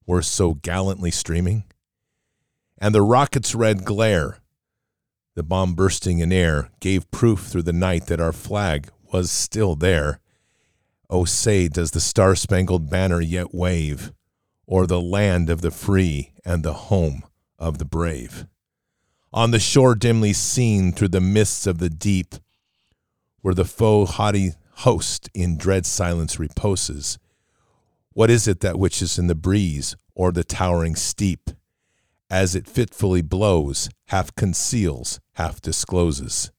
were 0.06 0.22
so 0.22 0.54
gallantly 0.54 1.10
streaming? 1.10 1.64
And 2.78 2.94
the 2.94 3.02
rocket's 3.02 3.54
red 3.54 3.84
glare 3.84 4.38
the 5.34 5.42
bomb 5.42 5.74
bursting 5.74 6.20
in 6.20 6.32
air 6.32 6.70
gave 6.78 7.10
proof 7.10 7.40
through 7.40 7.64
the 7.64 7.72
night 7.72 8.06
that 8.06 8.20
our 8.20 8.32
flag 8.32 8.88
was 9.12 9.30
still 9.32 9.74
there. 9.74 10.20
Oh, 11.10 11.24
say, 11.24 11.66
does 11.66 11.90
the 11.90 12.00
star 12.00 12.36
spangled 12.36 12.88
banner 12.88 13.20
yet 13.20 13.52
wave 13.52 14.12
o'er 14.68 14.86
the 14.86 15.00
land 15.00 15.50
of 15.50 15.60
the 15.60 15.72
free 15.72 16.32
and 16.44 16.62
the 16.62 16.72
home 16.74 17.24
of 17.58 17.78
the 17.78 17.84
brave? 17.84 18.46
On 19.32 19.50
the 19.50 19.58
shore 19.58 19.96
dimly 19.96 20.32
seen 20.32 20.92
through 20.92 21.08
the 21.08 21.20
mists 21.20 21.66
of 21.66 21.78
the 21.78 21.90
deep, 21.90 22.36
where 23.44 23.54
the 23.54 23.64
foe 23.64 24.06
haughty 24.06 24.52
host 24.76 25.28
in 25.34 25.58
dread 25.58 25.84
silence 25.84 26.40
reposes, 26.40 27.18
what 28.14 28.30
is 28.30 28.48
it 28.48 28.60
that 28.60 28.78
which 28.78 29.02
is 29.02 29.18
in 29.18 29.26
the 29.26 29.34
breeze 29.34 29.96
or 30.14 30.32
the 30.32 30.44
towering 30.44 30.96
steep? 30.96 31.50
as 32.30 32.54
it 32.54 32.66
fitfully 32.66 33.22
blows, 33.22 33.88
half 34.08 34.34
conceals, 34.34 35.20
half 35.34 35.60
discloses. 35.60 36.50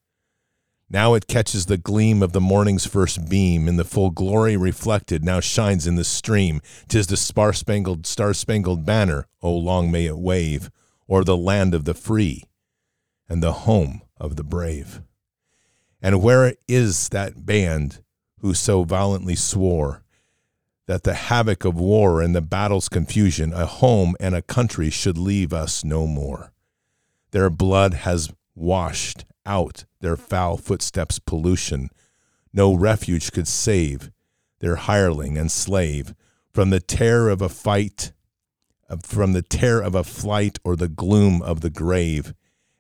Now 0.90 1.16
it 1.16 1.28
catches 1.28 1.66
the 1.66 1.78
gleam 1.78 2.22
of 2.22 2.32
the 2.32 2.40
morning's 2.40 2.86
first 2.86 3.28
beam, 3.28 3.68
in 3.68 3.76
the 3.76 3.84
full 3.84 4.12
glory 4.12 4.56
reflected, 4.56 5.26
now 5.26 5.40
shines 5.40 5.88
in 5.88 5.96
the 5.96 6.04
stream. 6.04 6.62
Tis 6.88 7.08
the 7.08 7.18
star 7.18 7.54
spangled, 7.54 8.06
star 8.06 8.34
spangled 8.34 8.86
banner, 8.86 9.28
oh, 9.42 9.52
long 9.52 9.92
may 9.92 10.06
it 10.06 10.18
wave, 10.18 10.70
o'er 11.10 11.24
the 11.24 11.36
land 11.36 11.74
of 11.74 11.86
the 11.86 11.94
free 11.94 12.44
and 13.28 13.42
the 13.42 13.52
home 13.52 14.02
of 14.18 14.36
the 14.36 14.44
brave. 14.44 15.02
And 16.06 16.22
where 16.22 16.54
is 16.68 17.10
that 17.10 17.48
band 17.48 18.04
who 18.42 18.54
so 18.54 18.84
violently 18.84 19.34
swore 19.34 20.04
that 20.86 21.02
the 21.02 21.16
havoc 21.16 21.66
of 21.66 21.80
war 21.80 22.22
and 22.22 22.36
the 22.36 22.44
battle's 22.44 22.90
confusion, 22.90 23.52
a 23.52 23.66
home 23.66 24.16
and 24.20 24.36
a 24.36 24.44
country 24.44 24.92
should 24.92 25.18
leave 25.18 25.52
us 25.52 25.84
no 25.84 26.06
more. 26.06 26.54
Their 27.32 27.50
blood 27.50 27.96
has 27.96 28.32
washed 28.54 29.26
out 29.48 29.86
their 30.00 30.16
foul 30.16 30.58
footsteps' 30.58 31.18
pollution. 31.18 31.90
No 32.54 32.76
refuge 32.76 33.32
could 33.32 33.48
save 33.48 34.12
their 34.60 34.76
hireling 34.76 35.40
and 35.40 35.52
slave 35.52 36.14
from 36.54 36.70
the 36.70 36.80
terror 36.80 37.32
of 37.32 37.42
a 37.42 37.50
fight, 37.50 38.12
from 39.02 39.34
the 39.34 39.42
terror 39.42 39.82
of 39.82 39.96
a 39.96 40.04
flight 40.04 40.60
or 40.64 40.76
the 40.76 40.88
gloom 40.88 41.42
of 41.42 41.62
the 41.62 41.72
grave, 41.72 42.36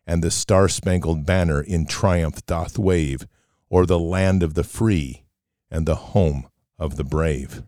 and 0.07 0.23
the 0.23 0.31
star 0.31 0.67
spangled 0.67 1.25
banner 1.25 1.61
in 1.61 1.85
triumph 1.85 2.45
doth 2.45 2.77
wave, 2.77 3.27
or 3.69 3.85
the 3.85 3.99
land 3.99 4.43
of 4.43 4.53
the 4.53 4.63
free 4.63 5.23
and 5.71 5.85
the 5.85 5.95
home 5.95 6.47
of 6.77 6.95
the 6.95 7.03
brave. 7.03 7.63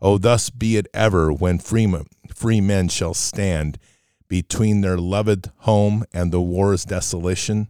Oh, 0.00 0.18
thus 0.18 0.50
be 0.50 0.76
it 0.76 0.86
ever 0.94 1.32
when 1.32 1.58
free, 1.58 1.92
free 2.34 2.60
men 2.60 2.88
shall 2.88 3.14
stand 3.14 3.78
between 4.28 4.80
their 4.80 4.98
loved 4.98 5.50
home 5.58 6.04
and 6.12 6.32
the 6.32 6.40
war's 6.40 6.84
desolation. 6.84 7.68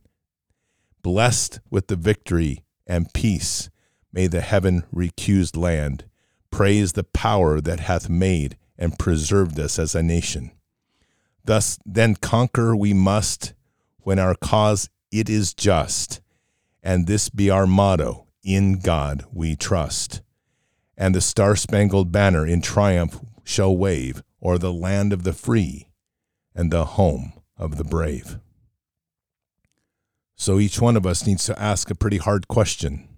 Blessed 1.03 1.61
with 1.71 1.87
the 1.87 1.97
victory 1.97 2.65
and 2.87 3.13
peace, 3.13 3.71
may 4.13 4.27
the 4.27 4.41
heaven 4.41 4.83
recused 4.95 5.57
land 5.57 6.05
praise 6.51 6.93
the 6.93 7.05
power 7.05 7.61
that 7.61 7.81
hath 7.81 8.09
made 8.09 8.57
and 8.79 8.99
preserved 8.99 9.59
us 9.61 9.79
as 9.79 9.95
a 9.95 10.03
nation. 10.03 10.51
Thus 11.45 11.79
then 11.85 12.17
conquer 12.17 12.75
we 12.75 12.93
must 12.93 13.55
when 14.07 14.21
our 14.21 14.37
cause 14.37 14.89
it 15.11 15.29
is 15.29 15.53
just, 15.53 16.21
and 16.81 17.09
this 17.09 17.29
be 17.29 17.51
our 17.51 17.67
motto, 17.67 18.27
in 18.45 18.79
God 18.79 19.25
we 19.33 19.57
trust 19.57 20.23
and 20.97 21.15
the 21.15 21.21
star 21.21 21.57
spangled 21.57 22.11
banner 22.11 22.47
in 22.47 22.63
triumph 22.63 23.19
shall 23.45 23.77
wave 23.77 24.23
o'er 24.41 24.59
the 24.59 24.73
land 24.73 25.13
of 25.13 25.25
the 25.25 25.33
free 25.33 25.89
and 26.55 26.71
the 26.71 26.85
home 26.85 27.33
of 27.57 27.77
the 27.77 27.85
brave. 27.85 28.39
So 30.37 30.61
each 30.61 30.81
one 30.81 30.97
of 30.97 31.05
us 31.05 31.27
needs 31.27 31.45
to 31.47 31.61
ask 31.61 31.91
a 31.91 31.95
pretty 31.95 32.19
hard 32.19 32.47
question 32.49 33.09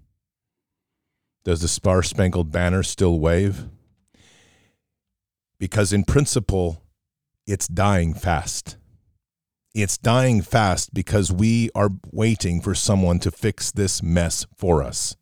Does 1.45 1.61
the 1.61 1.69
star 1.69 2.03
spangled 2.03 2.51
banner 2.51 2.83
still 2.83 3.19
wave? 3.19 3.67
Because 5.59 5.93
in 5.93 6.05
principle, 6.05 6.83
it's 7.47 7.69
dying 7.69 8.15
fast. 8.15 8.78
It's 9.75 9.99
dying 9.99 10.43
fast 10.43 10.95
because 10.95 11.31
we 11.31 11.71
are 11.75 11.91
waiting 12.11 12.61
for 12.61 12.75
someone 12.75 13.19
to 13.21 13.31
fix 13.31 13.71
this 13.71 14.03
mess 14.03 14.47
for 14.57 14.83
us. 14.83 15.17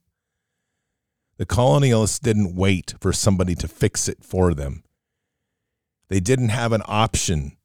The 1.38 1.47
colonialists 1.47 2.20
didn't 2.20 2.55
wait 2.55 2.94
for 3.01 3.12
somebody 3.12 3.55
to 3.57 3.68
fix 3.68 4.09
it 4.09 4.24
for 4.24 4.55
them. 4.55 4.84
They 6.09 6.20
didn't 6.20 6.51
have 6.51 6.72
an 6.72 6.82
option 6.86 7.57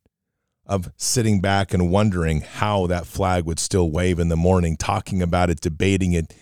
of 0.66 0.92
sitting 0.98 1.40
back 1.40 1.74
and 1.74 1.92
wondering 1.92 2.42
how 2.42 2.88
that 2.88 3.06
flag 3.06 3.46
would 3.46 3.60
still 3.60 3.90
wave 3.92 4.20
in 4.20 4.30
the 4.30 4.36
morning, 4.36 4.76
talking 4.76 5.22
about 5.22 5.50
it, 5.50 5.62
debating 5.62 6.14
it, 6.14 6.34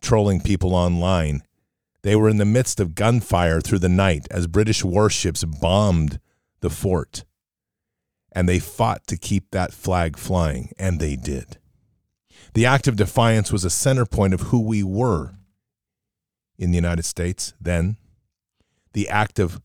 trolling 0.00 0.40
people 0.40 0.74
online. 0.74 1.42
They 2.02 2.16
were 2.16 2.28
in 2.28 2.38
the 2.38 2.44
midst 2.44 2.80
of 2.80 2.94
gunfire 2.94 3.60
through 3.60 3.80
the 3.80 3.88
night 3.88 4.26
as 4.30 4.46
British 4.46 4.84
warships 4.84 5.44
bombed 5.44 6.18
the 6.60 6.70
fort. 6.70 7.24
And 8.32 8.48
they 8.48 8.58
fought 8.58 9.06
to 9.08 9.16
keep 9.16 9.50
that 9.50 9.72
flag 9.72 10.16
flying, 10.16 10.72
and 10.78 11.00
they 11.00 11.16
did. 11.16 11.58
The 12.54 12.66
act 12.66 12.88
of 12.88 12.96
defiance 12.96 13.52
was 13.52 13.64
a 13.64 13.70
center 13.70 14.06
point 14.06 14.34
of 14.34 14.42
who 14.42 14.60
we 14.60 14.82
were 14.82 15.34
in 16.58 16.70
the 16.70 16.76
United 16.76 17.04
States 17.04 17.54
then. 17.60 17.96
The 18.92 19.08
act 19.08 19.38
of 19.38 19.60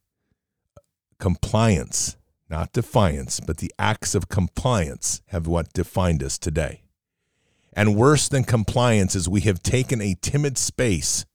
compliance, 1.20 2.18
not 2.50 2.74
defiance, 2.74 3.40
but 3.40 3.58
the 3.58 3.72
acts 3.80 4.14
of 4.16 4.30
compliance 4.30 5.22
have 5.28 5.48
what 5.48 5.74
defined 5.74 6.22
us 6.22 6.38
today. 6.38 6.84
And 7.74 7.96
worse 7.96 8.30
than 8.30 8.44
compliance 8.44 9.16
is 9.16 9.28
we 9.28 9.42
have 9.42 9.62
taken 9.62 10.00
a 10.02 10.16
timid 10.22 10.58
space, 10.58 11.26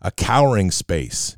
a 0.00 0.10
cowering 0.10 0.70
space, 0.70 1.36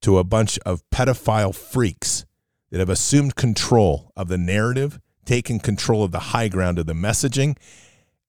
to 0.00 0.18
a 0.18 0.24
bunch 0.24 0.58
of 0.64 0.88
pedophile 0.90 1.54
freaks 1.54 2.24
that 2.72 2.80
have 2.80 2.88
assumed 2.88 3.36
control 3.36 4.10
of 4.16 4.28
the 4.28 4.38
narrative, 4.38 4.98
taken 5.26 5.60
control 5.60 6.02
of 6.02 6.10
the 6.10 6.18
high 6.18 6.48
ground 6.48 6.78
of 6.78 6.86
the 6.86 6.94
messaging, 6.94 7.54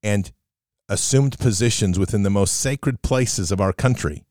and 0.04 0.34
assumed 0.90 1.40
positions 1.40 1.98
within 1.98 2.24
the 2.24 2.30
most 2.30 2.60
sacred 2.60 3.02
places 3.02 3.54
of 3.54 3.62
our 3.62 3.72
country 3.72 4.26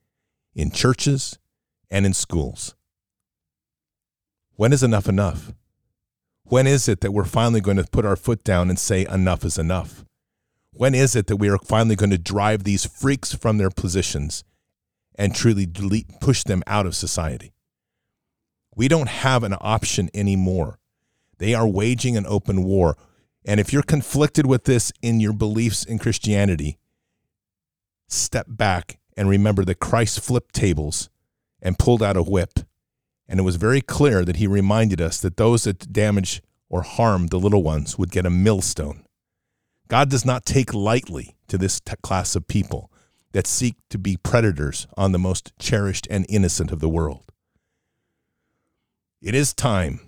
in 0.55 0.71
churches 0.71 1.39
and 1.91 2.05
in 2.05 2.13
schools. 2.13 2.75
When 4.57 4.75
is 4.75 4.83
enough 4.83 5.09
enough? 5.09 5.55
When 6.45 6.67
is 6.67 6.89
it 6.89 7.01
that 7.01 7.13
we're 7.13 7.25
finally 7.25 7.63
going 7.63 7.79
to 7.79 7.85
put 7.85 8.05
our 8.05 8.17
foot 8.17 8.45
down 8.45 8.69
and 8.69 8.79
say 8.79 9.07
enough 9.07 9.47
is 9.47 9.57
enough? 9.57 10.05
When 10.75 10.95
is 10.95 11.17
it 11.17 11.27
that 11.29 11.37
we 11.37 11.49
are 11.49 11.59
finally 11.59 11.97
going 11.97 12.11
to 12.11 12.19
drive 12.19 12.65
these 12.65 12.85
freaks 12.85 13.35
from 13.35 13.57
their 13.57 13.71
positions 13.71 14.45
and 15.15 15.35
truly 15.35 15.65
delete, 15.65 16.21
push 16.21 16.45
them 16.45 16.63
out 16.67 16.85
of 16.85 16.95
society? 16.95 17.55
We 18.75 18.89
don't 18.89 19.09
have 19.09 19.43
an 19.43 19.55
option 19.61 20.09
anymore. 20.15 20.79
They 21.39 21.55
are 21.55 21.67
waging 21.67 22.17
an 22.17 22.27
open 22.27 22.65
war. 22.65 22.97
And 23.45 23.59
if 23.59 23.73
you're 23.73 23.83
conflicted 23.83 24.47
with 24.47 24.65
this 24.65 24.93
in 25.03 25.21
your 25.21 25.33
beliefs 25.33 25.85
in 25.85 25.99
Christianity, 25.99 26.79
step 28.09 28.47
back 28.49 28.99
and 29.17 29.29
remember 29.29 29.65
that 29.65 29.81
Christ 29.81 30.21
flipped 30.21 30.55
tables 30.55 31.11
and 31.61 31.79
pulled 31.79 32.03
out 32.03 32.17
a 32.17 32.23
whip. 32.23 32.61
And 33.29 33.41
it 33.41 33.45
was 33.45 33.57
very 33.57 33.81
clear 33.81 34.25
that 34.25 34.37
he 34.37 34.47
reminded 34.47 35.01
us 35.01 35.21
that 35.21 35.37
those 35.37 35.65
that 35.65 35.93
damage 35.93 36.43
or 36.69 36.83
harm 36.83 37.29
the 37.29 37.39
little 37.39 37.63
ones 37.63 37.99
would 37.99 38.11
get 38.11 38.27
a 38.27 38.31
millstone. 38.31 39.05
God 39.89 40.09
does 40.09 40.25
not 40.25 40.47
take 40.47 40.73
lightly 40.73 41.37
to 41.49 41.59
this 41.59 41.81
t- 41.81 41.95
class 42.03 42.35
of 42.35 42.49
people 42.49 42.91
that 43.33 43.47
seek 43.47 43.77
to 43.91 43.99
be 43.99 44.17
predators 44.17 44.87
on 44.97 45.13
the 45.13 45.19
most 45.19 45.53
cherished 45.59 46.07
and 46.11 46.25
innocent 46.29 46.73
of 46.73 46.81
the 46.81 46.89
world. 46.89 47.32
It 49.23 49.37
is 49.37 49.55
time 49.55 50.01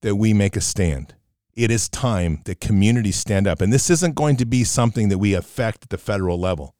that 0.00 0.16
we 0.16 0.34
make 0.34 0.56
a 0.56 0.60
stand. 0.60 1.14
It 1.54 1.70
is 1.70 1.88
time 1.88 2.40
that 2.46 2.60
communities 2.60 3.16
stand 3.16 3.46
up. 3.46 3.60
And 3.60 3.72
this 3.72 3.88
isn't 3.90 4.16
going 4.16 4.36
to 4.38 4.44
be 4.44 4.64
something 4.64 5.08
that 5.08 5.18
we 5.18 5.34
affect 5.34 5.84
at 5.84 5.90
the 5.90 5.98
federal 5.98 6.38
level. 6.38 6.74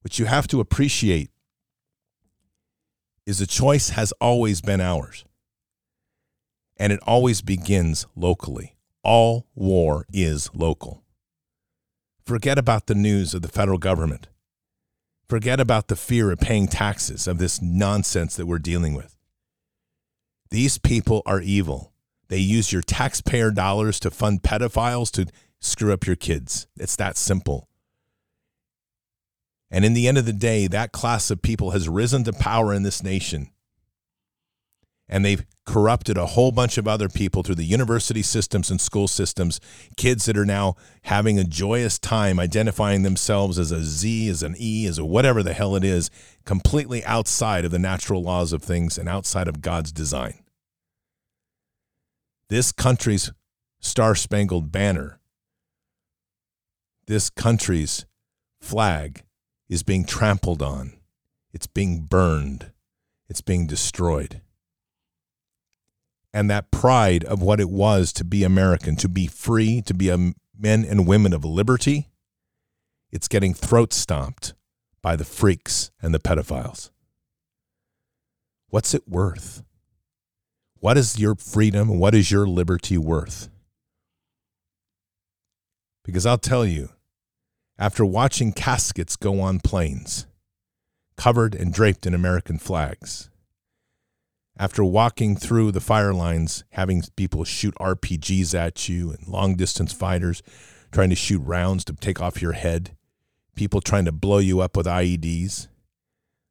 What 0.00 0.18
you 0.18 0.24
have 0.24 0.48
to 0.48 0.60
appreciate 0.60 1.30
is 3.26 3.40
the 3.40 3.46
choice 3.46 3.90
has 3.90 4.12
always 4.22 4.62
been 4.62 4.80
ours. 4.80 5.26
And 6.78 6.94
it 6.94 7.00
always 7.02 7.42
begins 7.42 8.06
locally. 8.16 8.76
All 9.02 9.46
war 9.54 10.06
is 10.12 10.48
local. 10.54 11.02
Forget 12.24 12.56
about 12.58 12.86
the 12.86 12.94
news 12.94 13.34
of 13.34 13.42
the 13.42 13.48
federal 13.48 13.78
government. 13.78 14.28
Forget 15.28 15.60
about 15.60 15.88
the 15.88 15.96
fear 15.96 16.30
of 16.30 16.38
paying 16.38 16.68
taxes 16.68 17.26
of 17.26 17.38
this 17.38 17.60
nonsense 17.60 18.36
that 18.36 18.46
we're 18.46 18.58
dealing 18.58 18.94
with. 18.94 19.15
These 20.50 20.78
people 20.78 21.22
are 21.26 21.40
evil. 21.40 21.92
They 22.28 22.38
use 22.38 22.72
your 22.72 22.82
taxpayer 22.82 23.50
dollars 23.50 24.00
to 24.00 24.10
fund 24.10 24.42
pedophiles 24.42 25.10
to 25.12 25.26
screw 25.60 25.92
up 25.92 26.06
your 26.06 26.16
kids. 26.16 26.66
It's 26.76 26.96
that 26.96 27.16
simple. 27.16 27.68
And 29.70 29.84
in 29.84 29.94
the 29.94 30.06
end 30.08 30.18
of 30.18 30.26
the 30.26 30.32
day, 30.32 30.66
that 30.68 30.92
class 30.92 31.30
of 31.30 31.42
people 31.42 31.72
has 31.72 31.88
risen 31.88 32.24
to 32.24 32.32
power 32.32 32.72
in 32.72 32.82
this 32.82 33.02
nation. 33.02 33.50
And 35.08 35.24
they've 35.24 35.44
corrupted 35.64 36.16
a 36.16 36.26
whole 36.26 36.50
bunch 36.50 36.78
of 36.78 36.88
other 36.88 37.08
people 37.08 37.42
through 37.42 37.54
the 37.54 37.64
university 37.64 38.22
systems 38.22 38.70
and 38.70 38.80
school 38.80 39.06
systems. 39.06 39.60
Kids 39.96 40.24
that 40.26 40.36
are 40.36 40.44
now 40.44 40.74
having 41.02 41.38
a 41.38 41.44
joyous 41.44 41.98
time 41.98 42.40
identifying 42.40 43.02
themselves 43.02 43.58
as 43.58 43.70
a 43.70 43.84
Z, 43.84 44.28
as 44.28 44.42
an 44.42 44.56
E, 44.58 44.86
as 44.86 44.98
a 44.98 45.04
whatever 45.04 45.42
the 45.42 45.52
hell 45.52 45.76
it 45.76 45.84
is, 45.84 46.10
completely 46.44 47.04
outside 47.04 47.64
of 47.64 47.70
the 47.70 47.78
natural 47.78 48.22
laws 48.22 48.52
of 48.52 48.62
things 48.62 48.98
and 48.98 49.08
outside 49.08 49.46
of 49.46 49.60
God's 49.60 49.92
design. 49.92 50.42
This 52.48 52.72
country's 52.72 53.32
star 53.80 54.14
spangled 54.14 54.72
banner, 54.72 55.20
this 57.06 57.30
country's 57.30 58.06
flag 58.60 59.24
is 59.68 59.82
being 59.84 60.04
trampled 60.04 60.62
on, 60.62 60.94
it's 61.52 61.66
being 61.66 62.00
burned, 62.02 62.72
it's 63.28 63.40
being 63.40 63.66
destroyed. 63.66 64.40
And 66.36 66.50
that 66.50 66.70
pride 66.70 67.24
of 67.24 67.40
what 67.40 67.60
it 67.60 67.70
was 67.70 68.12
to 68.12 68.22
be 68.22 68.44
American, 68.44 68.94
to 68.96 69.08
be 69.08 69.26
free, 69.26 69.80
to 69.80 69.94
be 69.94 70.10
a 70.10 70.18
men 70.54 70.84
and 70.84 71.06
women 71.06 71.32
of 71.32 71.46
liberty, 71.46 72.10
it's 73.10 73.26
getting 73.26 73.54
throat 73.54 73.94
stomped 73.94 74.52
by 75.00 75.16
the 75.16 75.24
freaks 75.24 75.92
and 76.02 76.12
the 76.12 76.18
pedophiles. 76.18 76.90
What's 78.68 78.92
it 78.92 79.08
worth? 79.08 79.62
What 80.78 80.98
is 80.98 81.18
your 81.18 81.36
freedom? 81.36 81.98
What 81.98 82.14
is 82.14 82.30
your 82.30 82.46
liberty 82.46 82.98
worth? 82.98 83.48
Because 86.04 86.26
I'll 86.26 86.36
tell 86.36 86.66
you, 86.66 86.90
after 87.78 88.04
watching 88.04 88.52
caskets 88.52 89.16
go 89.16 89.40
on 89.40 89.58
planes, 89.58 90.26
covered 91.16 91.54
and 91.54 91.72
draped 91.72 92.04
in 92.04 92.12
American 92.12 92.58
flags, 92.58 93.30
after 94.58 94.82
walking 94.82 95.36
through 95.36 95.72
the 95.72 95.80
fire 95.80 96.14
lines, 96.14 96.64
having 96.70 97.02
people 97.16 97.44
shoot 97.44 97.74
RPGs 97.74 98.54
at 98.54 98.88
you 98.88 99.10
and 99.10 99.28
long 99.28 99.54
distance 99.54 99.92
fighters 99.92 100.42
trying 100.92 101.10
to 101.10 101.16
shoot 101.16 101.40
rounds 101.40 101.84
to 101.84 101.92
take 101.92 102.22
off 102.22 102.40
your 102.40 102.52
head, 102.52 102.96
people 103.54 103.80
trying 103.80 104.06
to 104.06 104.12
blow 104.12 104.38
you 104.38 104.60
up 104.60 104.76
with 104.76 104.86
IEDs. 104.86 105.68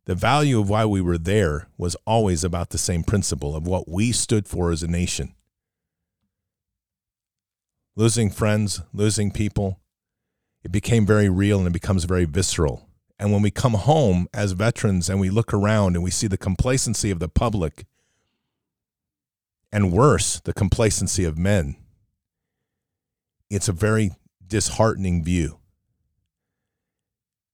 The 0.06 0.14
value 0.14 0.60
of 0.60 0.70
why 0.70 0.86
we 0.86 1.02
were 1.02 1.18
there 1.18 1.68
was 1.78 1.96
always 2.06 2.44
about 2.44 2.70
the 2.70 2.78
same 2.78 3.04
principle 3.04 3.56
of 3.56 3.66
what 3.66 3.90
we 3.90 4.12
stood 4.12 4.48
for 4.48 4.72
as 4.72 4.84
a 4.84 4.88
nation. 4.88 5.34
Losing 7.96 8.30
friends, 8.30 8.82
losing 8.94 9.32
people, 9.32 9.80
it 10.64 10.72
became 10.72 11.08
very 11.08 11.30
real 11.30 11.60
and 11.60 11.68
it 11.68 11.74
becomes 11.74 12.04
very 12.04 12.26
visceral. 12.26 12.88
And 13.18 13.32
when 13.32 13.42
we 13.42 13.52
come 13.52 13.74
home 13.74 14.28
as 14.34 14.52
veterans 14.52 15.10
and 15.10 15.20
we 15.20 15.30
look 15.30 15.54
around 15.54 15.96
and 15.96 16.04
we 16.04 16.12
see 16.12 16.28
the 16.28 16.38
complacency 16.38 17.10
of 17.10 17.20
the 17.20 17.30
public, 17.30 17.86
and 19.72 19.92
worse, 19.92 20.40
the 20.42 20.54
complacency 20.54 21.24
of 21.24 21.38
men, 21.38 21.76
it's 23.50 23.68
a 23.68 23.74
very 23.74 24.12
disheartening 24.46 25.24
view. 25.24 25.60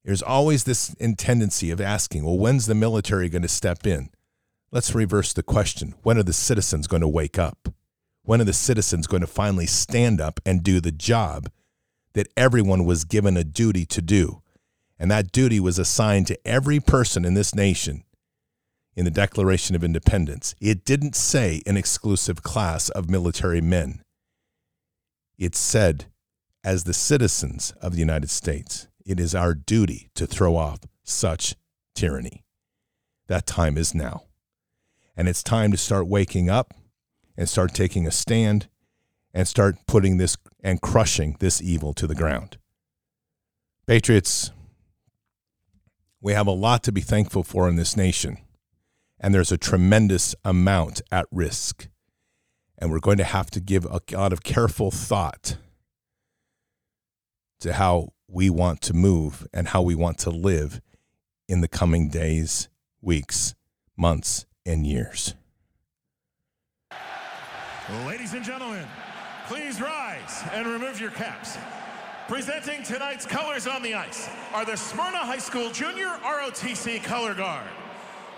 There's 0.04 0.22
always 0.22 0.64
this 0.64 0.96
tendency 1.18 1.70
of 1.70 1.80
asking, 1.80 2.26
well, 2.26 2.38
when's 2.38 2.66
the 2.66 2.76
military 2.76 3.30
going 3.30 3.44
to 3.44 3.48
step 3.48 3.86
in? 3.86 4.10
Let's 4.72 4.96
reverse 4.96 5.34
the 5.34 5.44
question. 5.44 5.94
When 6.02 6.18
are 6.18 6.24
the 6.24 6.34
citizens 6.34 6.88
going 6.88 7.02
to 7.02 7.08
wake 7.08 7.38
up? 7.38 7.70
When 8.24 8.42
are 8.42 8.46
the 8.46 8.54
citizens 8.54 9.08
going 9.08 9.22
to 9.22 9.28
finally 9.28 9.66
stand 9.66 10.22
up 10.22 10.40
and 10.46 10.64
do 10.64 10.80
the 10.80 10.92
job 10.92 11.50
that 12.14 12.28
everyone 12.38 12.86
was 12.86 13.04
given 13.04 13.38
a 13.38 13.44
duty 13.44 13.86
to 13.88 14.02
do? 14.02 14.42
And 14.98 15.12
that 15.12 15.32
duty 15.32 15.60
was 15.60 15.78
assigned 15.78 16.28
to 16.28 16.48
every 16.48 16.80
person 16.80 17.26
in 17.26 17.34
this 17.34 17.54
nation 17.54 18.04
in 18.96 19.06
the 19.06 19.12
Declaration 19.12 19.76
of 19.76 19.84
Independence. 19.84 20.56
It 20.60 20.84
didn't 20.86 21.16
say 21.16 21.62
an 21.66 21.78
exclusive 21.78 22.44
class 22.44 22.90
of 22.90 23.10
military 23.10 23.62
men, 23.62 24.04
it 25.38 25.56
said, 25.56 26.06
as 26.64 26.84
the 26.84 26.94
citizens 26.94 27.74
of 27.82 27.94
the 27.94 28.00
United 28.00 28.30
States. 28.30 28.88
It 29.06 29.20
is 29.20 29.34
our 29.34 29.54
duty 29.56 30.10
to 30.16 30.28
throw 30.28 30.56
off 30.56 30.80
such 31.04 31.56
tyranny. 31.96 32.44
That 33.28 33.48
time 33.48 33.78
is 33.78 33.96
now. 33.96 34.24
And 35.18 35.28
it's 35.28 35.44
time 35.44 35.72
to 35.72 35.78
start 35.78 36.08
waking 36.08 36.50
up 36.50 36.74
and 37.38 37.50
start 37.50 37.74
taking 37.74 38.06
a 38.06 38.12
stand 38.12 38.68
and 39.34 39.48
start 39.48 39.78
putting 39.88 40.18
this 40.18 40.38
and 40.64 40.82
crushing 40.82 41.38
this 41.40 41.62
evil 41.62 41.94
to 41.94 42.06
the 42.06 42.16
ground. 42.16 42.58
Patriots, 43.88 44.52
we 46.22 46.34
have 46.34 46.48
a 46.48 46.52
lot 46.52 46.84
to 46.84 46.92
be 46.92 47.02
thankful 47.02 47.44
for 47.44 47.68
in 47.68 47.76
this 47.76 47.98
nation, 47.98 48.38
and 49.22 49.34
there's 49.34 49.52
a 49.52 49.58
tremendous 49.58 50.36
amount 50.44 51.02
at 51.12 51.28
risk. 51.32 51.88
And 52.78 52.92
we're 52.92 53.00
going 53.00 53.20
to 53.20 53.24
have 53.24 53.52
to 53.52 53.62
give 53.62 53.86
a 53.86 54.02
lot 54.12 54.34
of 54.34 54.42
careful 54.44 54.90
thought 54.90 55.58
to 57.60 57.74
how 57.74 58.10
we 58.28 58.50
want 58.50 58.82
to 58.82 58.94
move 58.94 59.48
and 59.54 59.68
how 59.68 59.84
we 59.84 59.94
want 59.94 60.18
to 60.20 60.32
live 60.32 60.82
in 61.48 61.62
the 61.62 61.68
coming 61.68 62.10
days, 62.10 62.68
weeks, 63.00 63.54
months, 63.96 64.48
and 64.66 64.88
years. 64.88 65.36
Ladies 68.08 68.34
and 68.34 68.44
gentlemen, 68.44 68.88
please 69.48 69.80
rise 69.80 70.44
and 70.54 70.66
remove 70.66 71.00
your 71.00 71.12
caps. 71.12 71.58
Presenting 72.28 72.82
tonight's 72.84 73.26
colors 73.26 73.68
on 73.68 73.84
the 73.84 73.94
ice 73.94 74.30
are 74.54 74.66
the 74.66 74.78
Smyrna 74.78 75.18
High 75.18 75.38
School 75.38 75.70
Junior 75.70 76.08
ROTC 76.24 77.04
Color 77.04 77.36
Guard. 77.36 77.68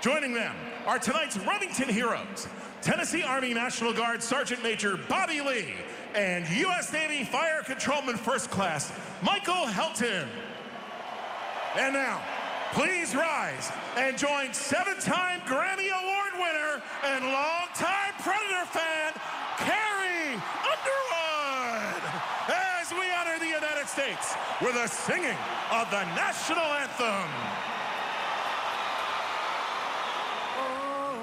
Joining 0.01 0.33
them 0.33 0.55
are 0.85 0.99
tonight's 0.99 1.37
Remington 1.37 1.89
heroes 1.89 2.47
Tennessee 2.81 3.23
Army 3.23 3.53
National 3.53 3.93
Guard 3.93 4.21
Sergeant 4.21 4.61
Major 4.61 4.97
Bobby 5.07 5.39
Lee 5.41 5.73
and 6.15 6.47
U.S. 6.49 6.91
Navy 6.91 7.23
Fire 7.23 7.61
Controlman 7.63 8.17
First 8.17 8.51
Class 8.51 8.91
Michael 9.21 9.65
Helton. 9.67 10.27
And 11.77 11.93
now, 11.93 12.21
please 12.73 13.15
rise 13.15 13.71
and 13.95 14.17
join 14.17 14.53
seven 14.53 14.99
time 14.99 15.39
Grammy 15.41 15.89
Award 15.89 16.33
winner 16.33 16.81
and 17.05 17.23
longtime 17.25 18.13
Predator 18.19 18.65
fan, 18.65 19.13
Carrie 19.57 20.35
Underwood, 20.67 22.03
as 22.49 22.91
we 22.91 23.05
honor 23.17 23.39
the 23.39 23.47
United 23.47 23.87
States 23.87 24.35
with 24.61 24.75
a 24.75 24.87
singing 24.87 25.37
of 25.71 25.89
the 25.89 26.03
national 26.15 26.63
anthem. 26.63 27.29
Oh, 30.59 31.22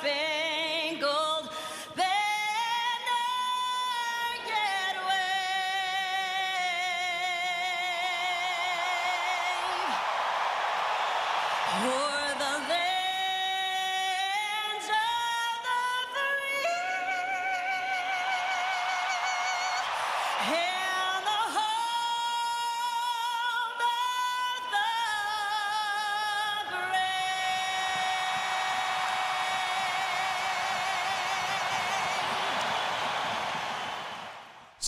star-spangled 0.00 0.37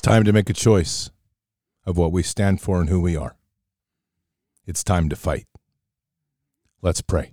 It's 0.00 0.08
time 0.08 0.24
to 0.24 0.32
make 0.32 0.48
a 0.48 0.54
choice 0.54 1.10
of 1.84 1.98
what 1.98 2.10
we 2.10 2.22
stand 2.22 2.62
for 2.62 2.80
and 2.80 2.88
who 2.88 3.02
we 3.02 3.18
are. 3.18 3.36
It's 4.66 4.82
time 4.82 5.10
to 5.10 5.14
fight. 5.14 5.44
Let's 6.80 7.02
pray. 7.02 7.32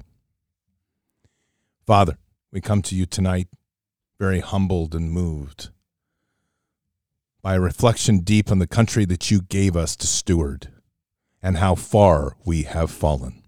Father, 1.85 2.17
we 2.51 2.59
come 2.59 2.81
to 2.81 2.93
you 2.93 3.05
tonight 3.05 3.47
very 4.19 4.41
humbled 4.41 4.93
and 4.93 5.13
moved 5.13 5.69
by 7.41 7.55
a 7.55 7.61
reflection 7.61 8.19
deep 8.19 8.51
on 8.51 8.59
the 8.59 8.67
country 8.67 9.05
that 9.05 9.31
you 9.31 9.43
gave 9.43 9.77
us 9.77 9.95
to 9.95 10.05
steward 10.05 10.67
and 11.41 11.59
how 11.59 11.73
far 11.73 12.35
we 12.43 12.63
have 12.63 12.91
fallen. 12.91 13.43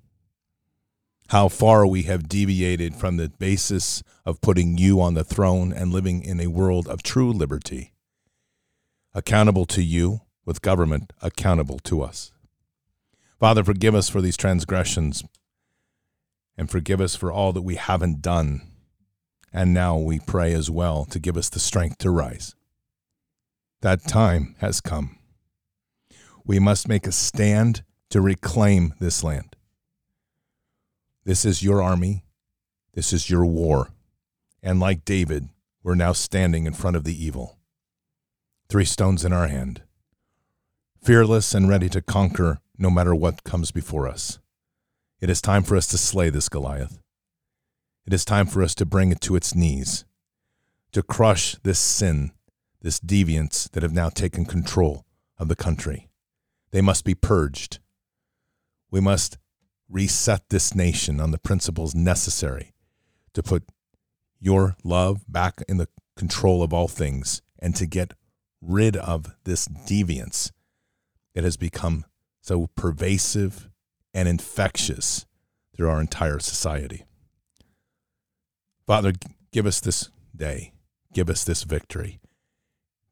How 1.28 1.50
far 1.50 1.86
we 1.86 2.04
have 2.04 2.30
deviated 2.30 2.96
from 2.96 3.18
the 3.18 3.28
basis 3.28 4.02
of 4.26 4.40
putting 4.40 4.78
you 4.78 5.02
on 5.02 5.16
the 5.16 5.26
throne 5.26 5.74
and 5.74 5.92
living 5.92 6.24
in 6.24 6.40
a 6.40 6.48
world 6.48 6.88
of 6.88 7.04
true 7.04 7.34
liberty 7.34 7.92
accountable 9.14 9.66
to 9.66 9.82
you, 9.82 10.22
with 10.50 10.64
government 10.64 11.14
accountable 11.22 11.78
to 11.78 12.02
us. 12.02 12.32
Father, 13.40 13.64
forgive 13.64 13.94
us 13.94 14.10
for 14.10 14.20
these 14.20 14.36
transgressions 14.36 15.24
and 16.58 16.72
forgive 16.72 17.00
us 17.00 17.16
for 17.16 17.32
all 17.32 17.54
that 17.54 17.62
we 17.62 17.76
haven't 17.76 18.24
done. 18.24 18.64
And 19.54 19.76
now 19.76 19.96
we 19.96 20.18
pray 20.18 20.54
as 20.54 20.72
well 20.72 21.06
to 21.06 21.20
give 21.20 21.38
us 21.38 21.50
the 21.50 21.60
strength 21.60 22.00
to 22.00 22.10
rise. 22.10 22.56
That 23.82 24.08
time 24.08 24.56
has 24.58 24.82
come. 24.82 25.20
We 26.44 26.58
must 26.58 26.88
make 26.88 27.06
a 27.06 27.12
stand 27.12 27.84
to 28.10 28.20
reclaim 28.20 28.96
this 29.00 29.24
land. 29.24 29.56
This 31.26 31.46
is 31.46 31.62
your 31.62 31.80
army. 31.80 32.26
This 32.96 33.14
is 33.14 33.30
your 33.30 33.46
war. 33.46 33.90
And 34.64 34.80
like 34.80 35.06
David, 35.06 35.50
we're 35.84 35.94
now 35.94 36.14
standing 36.14 36.66
in 36.66 36.74
front 36.74 36.98
of 36.98 37.04
the 37.04 37.24
evil 37.24 37.59
three 38.70 38.86
stones 38.86 39.26
in 39.26 39.34
our 39.34 39.48
hand, 39.48 39.82
fearless 41.04 41.56
and 41.56 41.68
ready 41.68 41.90
to 41.90 42.04
conquer 42.04 42.60
no 42.78 42.92
matter 42.92 43.16
what 43.16 43.44
comes 43.44 43.72
before 43.72 44.08
us. 44.08 44.38
It 45.20 45.30
is 45.30 45.42
time 45.42 45.64
for 45.64 45.76
us 45.76 45.88
to 45.88 45.98
slay 45.98 46.30
this 46.30 46.50
Goliath. 46.50 47.02
It 48.06 48.14
is 48.14 48.24
time 48.24 48.46
for 48.46 48.62
us 48.62 48.76
to 48.76 48.86
bring 48.86 49.12
it 49.12 49.22
to 49.22 49.36
its 49.36 49.56
knees, 49.56 50.06
to 50.92 51.02
crush 51.02 51.56
this 51.64 51.80
sin, 51.80 52.32
this 52.82 53.00
deviance 53.00 53.70
that 53.72 53.82
have 53.82 53.92
now 53.92 54.10
taken 54.10 54.46
control 54.46 55.04
of 55.40 55.48
the 55.48 55.56
country. 55.56 56.08
They 56.70 56.82
must 56.82 57.04
be 57.04 57.16
purged. 57.16 57.80
We 58.92 59.00
must 59.00 59.40
reset 59.90 60.50
this 60.50 60.76
nation 60.76 61.20
on 61.20 61.32
the 61.32 61.40
principles 61.40 61.96
necessary 61.96 62.74
to 63.34 63.42
put 63.42 63.64
your 64.40 64.76
love 64.84 65.24
back 65.28 65.64
in 65.68 65.78
the 65.78 65.88
control 66.16 66.62
of 66.62 66.72
all 66.72 66.88
things 66.88 67.42
and 67.58 67.76
to 67.76 67.88
get 67.88 68.14
rid 68.62 68.98
of 68.98 69.36
this 69.44 69.68
deviance 69.68 70.52
that 71.34 71.44
has 71.44 71.58
become 71.58 72.06
so 72.42 72.68
pervasive 72.76 73.70
and 74.14 74.28
infectious 74.28 75.26
through 75.76 75.90
our 75.90 76.02
entire 76.02 76.40
society. 76.40 77.06
Father, 78.86 79.14
give 79.52 79.66
us 79.66 79.80
this 79.80 80.10
day, 80.36 80.74
give 81.14 81.30
us 81.30 81.44
this 81.44 81.64
victory, 81.64 82.20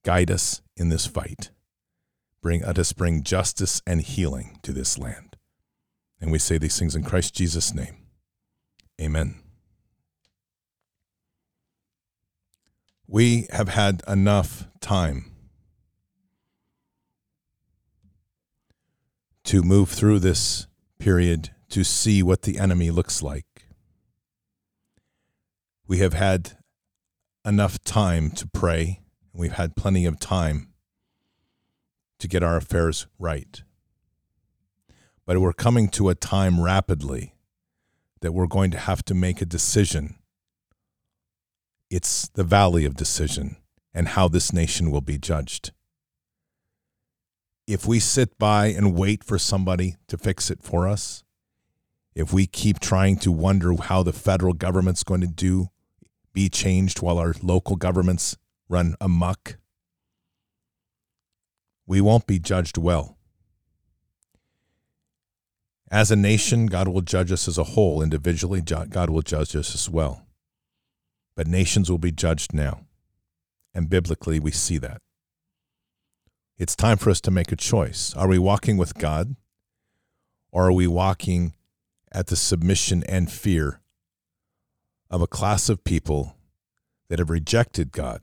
guide 0.03 0.31
us 0.31 0.61
in 0.75 0.89
this 0.89 1.05
fight. 1.05 1.51
Bring, 2.41 2.61
let 2.61 2.79
us 2.79 2.93
bring 2.93 3.23
justice 3.23 3.81
and 3.85 4.01
healing 4.01 4.59
to 4.63 4.71
this 4.71 4.97
land. 4.97 5.37
And 6.19 6.31
we 6.31 6.39
say 6.39 6.57
these 6.57 6.77
things 6.77 6.95
in 6.95 7.03
Christ 7.03 7.35
Jesus' 7.35 7.73
name. 7.73 7.97
Amen. 8.99 9.35
We 13.07 13.47
have 13.51 13.69
had 13.69 14.01
enough 14.07 14.67
time 14.81 15.36
to 19.47 19.61
move 19.61 19.87
through 19.87 20.19
this 20.19 20.67
period 20.99 21.51
to 21.69 21.81
see 21.81 22.21
what 22.21 22.41
the 22.41 22.59
enemy 22.59 22.91
looks 22.91 23.23
like. 23.23 23.45
We 25.87 25.99
have 25.99 26.11
had 26.11 26.57
enough 27.45 27.81
time 27.81 28.29
to 28.31 28.45
pray. 28.45 28.99
We've 29.31 29.53
had 29.53 29.77
plenty 29.77 30.05
of 30.05 30.19
time 30.19 30.73
to 32.19 32.27
get 32.27 32.43
our 32.43 32.57
affairs 32.57 33.07
right. 33.17 33.63
But 35.25 35.39
we're 35.39 35.53
coming 35.53 35.87
to 35.91 36.09
a 36.09 36.15
time 36.15 36.59
rapidly 36.59 37.33
that 38.19 38.33
we're 38.33 38.47
going 38.47 38.71
to 38.71 38.77
have 38.77 39.01
to 39.05 39.13
make 39.13 39.41
a 39.41 39.45
decision. 39.45 40.15
It's 41.89 42.27
the 42.27 42.43
valley 42.43 42.83
of 42.83 42.97
decision 42.97 43.55
and 43.93 44.09
how 44.09 44.27
this 44.27 44.51
nation 44.51 44.91
will 44.91 44.99
be 44.99 45.17
judged 45.17 45.71
if 47.67 47.85
we 47.85 47.99
sit 47.99 48.39
by 48.39 48.67
and 48.67 48.95
wait 48.95 49.23
for 49.23 49.37
somebody 49.37 49.97
to 50.07 50.17
fix 50.17 50.49
it 50.49 50.63
for 50.63 50.87
us, 50.87 51.23
if 52.15 52.31
we 52.31 52.47
keep 52.47 52.79
trying 52.79 53.17
to 53.17 53.31
wonder 53.31 53.75
how 53.75 54.01
the 54.01 54.13
federal 54.13 54.53
government's 54.53 55.03
going 55.03 55.21
to 55.21 55.27
do 55.27 55.67
be 56.33 56.49
changed 56.49 57.01
while 57.01 57.19
our 57.19 57.33
local 57.43 57.75
governments 57.75 58.37
run 58.69 58.95
amok, 59.01 59.57
we 61.85 61.99
won't 61.99 62.25
be 62.25 62.39
judged 62.39 62.77
well. 62.77 63.17
As 65.89 66.09
a 66.09 66.15
nation, 66.15 66.65
God 66.65 66.87
will 66.87 67.01
judge 67.01 67.31
us 67.31 67.47
as 67.47 67.57
a 67.57 67.63
whole. 67.63 68.01
Individually, 68.01 68.61
God 68.61 69.09
will 69.09 69.21
judge 69.21 69.55
us 69.55 69.73
as 69.73 69.89
well. 69.89 70.25
But 71.35 71.47
nations 71.47 71.89
will 71.89 71.97
be 71.97 72.11
judged 72.11 72.53
now. 72.53 72.81
And 73.73 73.89
biblically, 73.89 74.39
we 74.39 74.51
see 74.51 74.77
that. 74.79 75.01
It's 76.57 76.75
time 76.75 76.97
for 76.97 77.11
us 77.11 77.21
to 77.21 77.29
make 77.29 77.51
a 77.51 77.55
choice. 77.55 78.15
Are 78.15 78.27
we 78.27 78.39
walking 78.39 78.77
with 78.77 78.95
God? 78.95 79.35
Or 80.51 80.65
are 80.65 80.73
we 80.73 80.87
walking 80.87 81.53
at 82.11 82.27
the 82.27 82.35
submission 82.35 83.03
and 83.03 83.31
fear 83.31 83.79
of 85.11 85.21
a 85.21 85.27
class 85.27 85.69
of 85.69 85.83
people 85.83 86.35
that 87.09 87.19
have 87.19 87.29
rejected 87.29 87.91
God, 87.91 88.21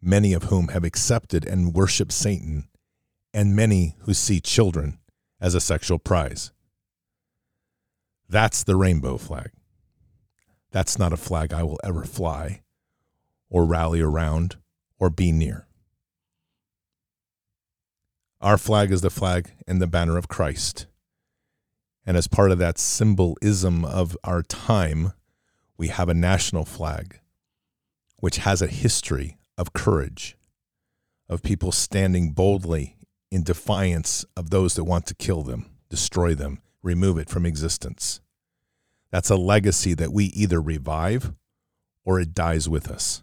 many 0.00 0.32
of 0.32 0.44
whom 0.44 0.68
have 0.68 0.84
accepted 0.84 1.44
and 1.44 1.74
worshiped 1.74 2.12
Satan, 2.12 2.66
and 3.34 3.54
many 3.54 3.94
who 4.00 4.14
see 4.14 4.40
children 4.40 4.98
as 5.38 5.54
a 5.54 5.60
sexual 5.60 5.98
prize? 5.98 6.50
That's 8.26 8.64
the 8.64 8.76
rainbow 8.76 9.18
flag. 9.18 9.50
That's 10.70 10.98
not 10.98 11.12
a 11.12 11.18
flag 11.18 11.52
I 11.52 11.62
will 11.62 11.78
ever 11.84 12.04
fly 12.04 12.62
or 13.50 13.66
rally 13.66 14.00
around 14.00 14.56
or 14.98 15.10
be 15.10 15.30
near. 15.30 15.66
Our 18.44 18.58
flag 18.58 18.92
is 18.92 19.00
the 19.00 19.08
flag 19.08 19.52
and 19.66 19.80
the 19.80 19.86
banner 19.86 20.18
of 20.18 20.28
Christ. 20.28 20.84
And 22.04 22.14
as 22.14 22.26
part 22.26 22.50
of 22.50 22.58
that 22.58 22.76
symbolism 22.76 23.86
of 23.86 24.18
our 24.22 24.42
time, 24.42 25.14
we 25.78 25.88
have 25.88 26.10
a 26.10 26.14
national 26.14 26.66
flag, 26.66 27.20
which 28.18 28.36
has 28.36 28.60
a 28.60 28.66
history 28.66 29.38
of 29.56 29.72
courage, 29.72 30.36
of 31.26 31.42
people 31.42 31.72
standing 31.72 32.32
boldly 32.32 32.98
in 33.30 33.44
defiance 33.44 34.26
of 34.36 34.50
those 34.50 34.74
that 34.74 34.84
want 34.84 35.06
to 35.06 35.14
kill 35.14 35.42
them, 35.42 35.70
destroy 35.88 36.34
them, 36.34 36.60
remove 36.82 37.16
it 37.16 37.30
from 37.30 37.46
existence. 37.46 38.20
That's 39.10 39.30
a 39.30 39.36
legacy 39.36 39.94
that 39.94 40.12
we 40.12 40.26
either 40.26 40.60
revive 40.60 41.32
or 42.04 42.20
it 42.20 42.34
dies 42.34 42.68
with 42.68 42.90
us. 42.90 43.22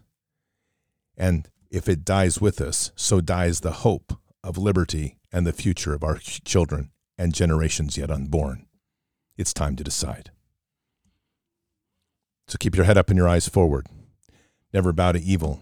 And 1.16 1.48
if 1.70 1.88
it 1.88 2.04
dies 2.04 2.40
with 2.40 2.60
us, 2.60 2.90
so 2.96 3.20
dies 3.20 3.60
the 3.60 3.70
hope 3.70 4.14
of 4.44 4.58
liberty 4.58 5.18
and 5.32 5.46
the 5.46 5.52
future 5.52 5.94
of 5.94 6.02
our 6.02 6.18
children 6.20 6.90
and 7.18 7.34
generations 7.34 7.96
yet 7.96 8.10
unborn. 8.10 8.66
It's 9.36 9.54
time 9.54 9.76
to 9.76 9.84
decide. 9.84 10.30
So 12.48 12.56
keep 12.58 12.76
your 12.76 12.84
head 12.84 12.98
up 12.98 13.08
and 13.08 13.16
your 13.16 13.28
eyes 13.28 13.48
forward. 13.48 13.86
Never 14.72 14.92
bow 14.92 15.12
to 15.12 15.20
evil. 15.20 15.60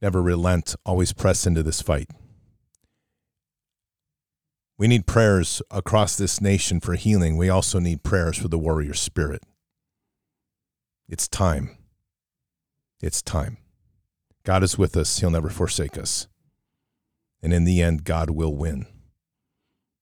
Never 0.00 0.20
relent. 0.20 0.74
Always 0.84 1.12
press 1.12 1.46
into 1.46 1.62
this 1.62 1.82
fight. 1.82 2.10
We 4.78 4.88
need 4.88 5.06
prayers 5.06 5.62
across 5.70 6.16
this 6.16 6.40
nation 6.40 6.80
for 6.80 6.94
healing. 6.94 7.36
We 7.36 7.48
also 7.48 7.78
need 7.78 8.02
prayers 8.02 8.36
for 8.36 8.48
the 8.48 8.58
warrior 8.58 8.94
spirit. 8.94 9.44
It's 11.08 11.28
time. 11.28 11.76
It's 13.00 13.22
time. 13.22 13.58
God 14.44 14.62
is 14.62 14.78
with 14.78 14.96
us. 14.96 15.18
He'll 15.18 15.30
never 15.30 15.50
forsake 15.50 15.96
us. 15.96 16.26
And 17.42 17.52
in 17.52 17.64
the 17.64 17.82
end, 17.82 18.04
God 18.04 18.30
will 18.30 18.54
win. 18.54 18.86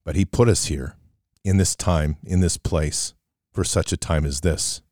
But 0.04 0.16
He 0.16 0.24
put 0.24 0.48
us 0.48 0.66
here 0.66 0.96
in 1.44 1.56
this 1.56 1.74
time, 1.74 2.16
in 2.24 2.40
this 2.40 2.56
place, 2.56 3.14
for 3.52 3.64
such 3.64 3.92
a 3.92 3.96
time 3.96 4.24
as 4.26 4.40
this. 4.40 4.82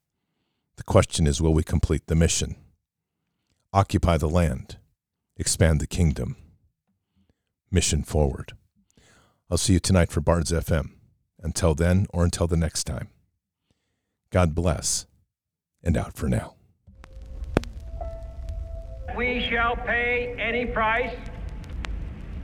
The 0.76 0.84
question 0.84 1.26
is 1.26 1.40
will 1.40 1.54
we 1.54 1.62
complete 1.62 2.06
the 2.06 2.14
mission? 2.14 2.56
Occupy 3.72 4.16
the 4.16 4.28
land, 4.28 4.78
expand 5.36 5.80
the 5.80 5.86
kingdom. 5.86 6.36
Mission 7.70 8.02
forward. 8.02 8.52
I'll 9.50 9.58
see 9.58 9.74
you 9.74 9.80
tonight 9.80 10.10
for 10.10 10.20
Bards 10.20 10.52
FM. 10.52 10.90
Until 11.40 11.74
then, 11.74 12.06
or 12.10 12.24
until 12.24 12.46
the 12.46 12.56
next 12.56 12.84
time, 12.84 13.08
God 14.30 14.54
bless, 14.54 15.06
and 15.82 15.96
out 15.96 16.14
for 16.14 16.28
now. 16.28 16.54
We 19.16 19.46
shall 19.48 19.76
pay 19.76 20.34
any 20.38 20.66
price, 20.66 21.14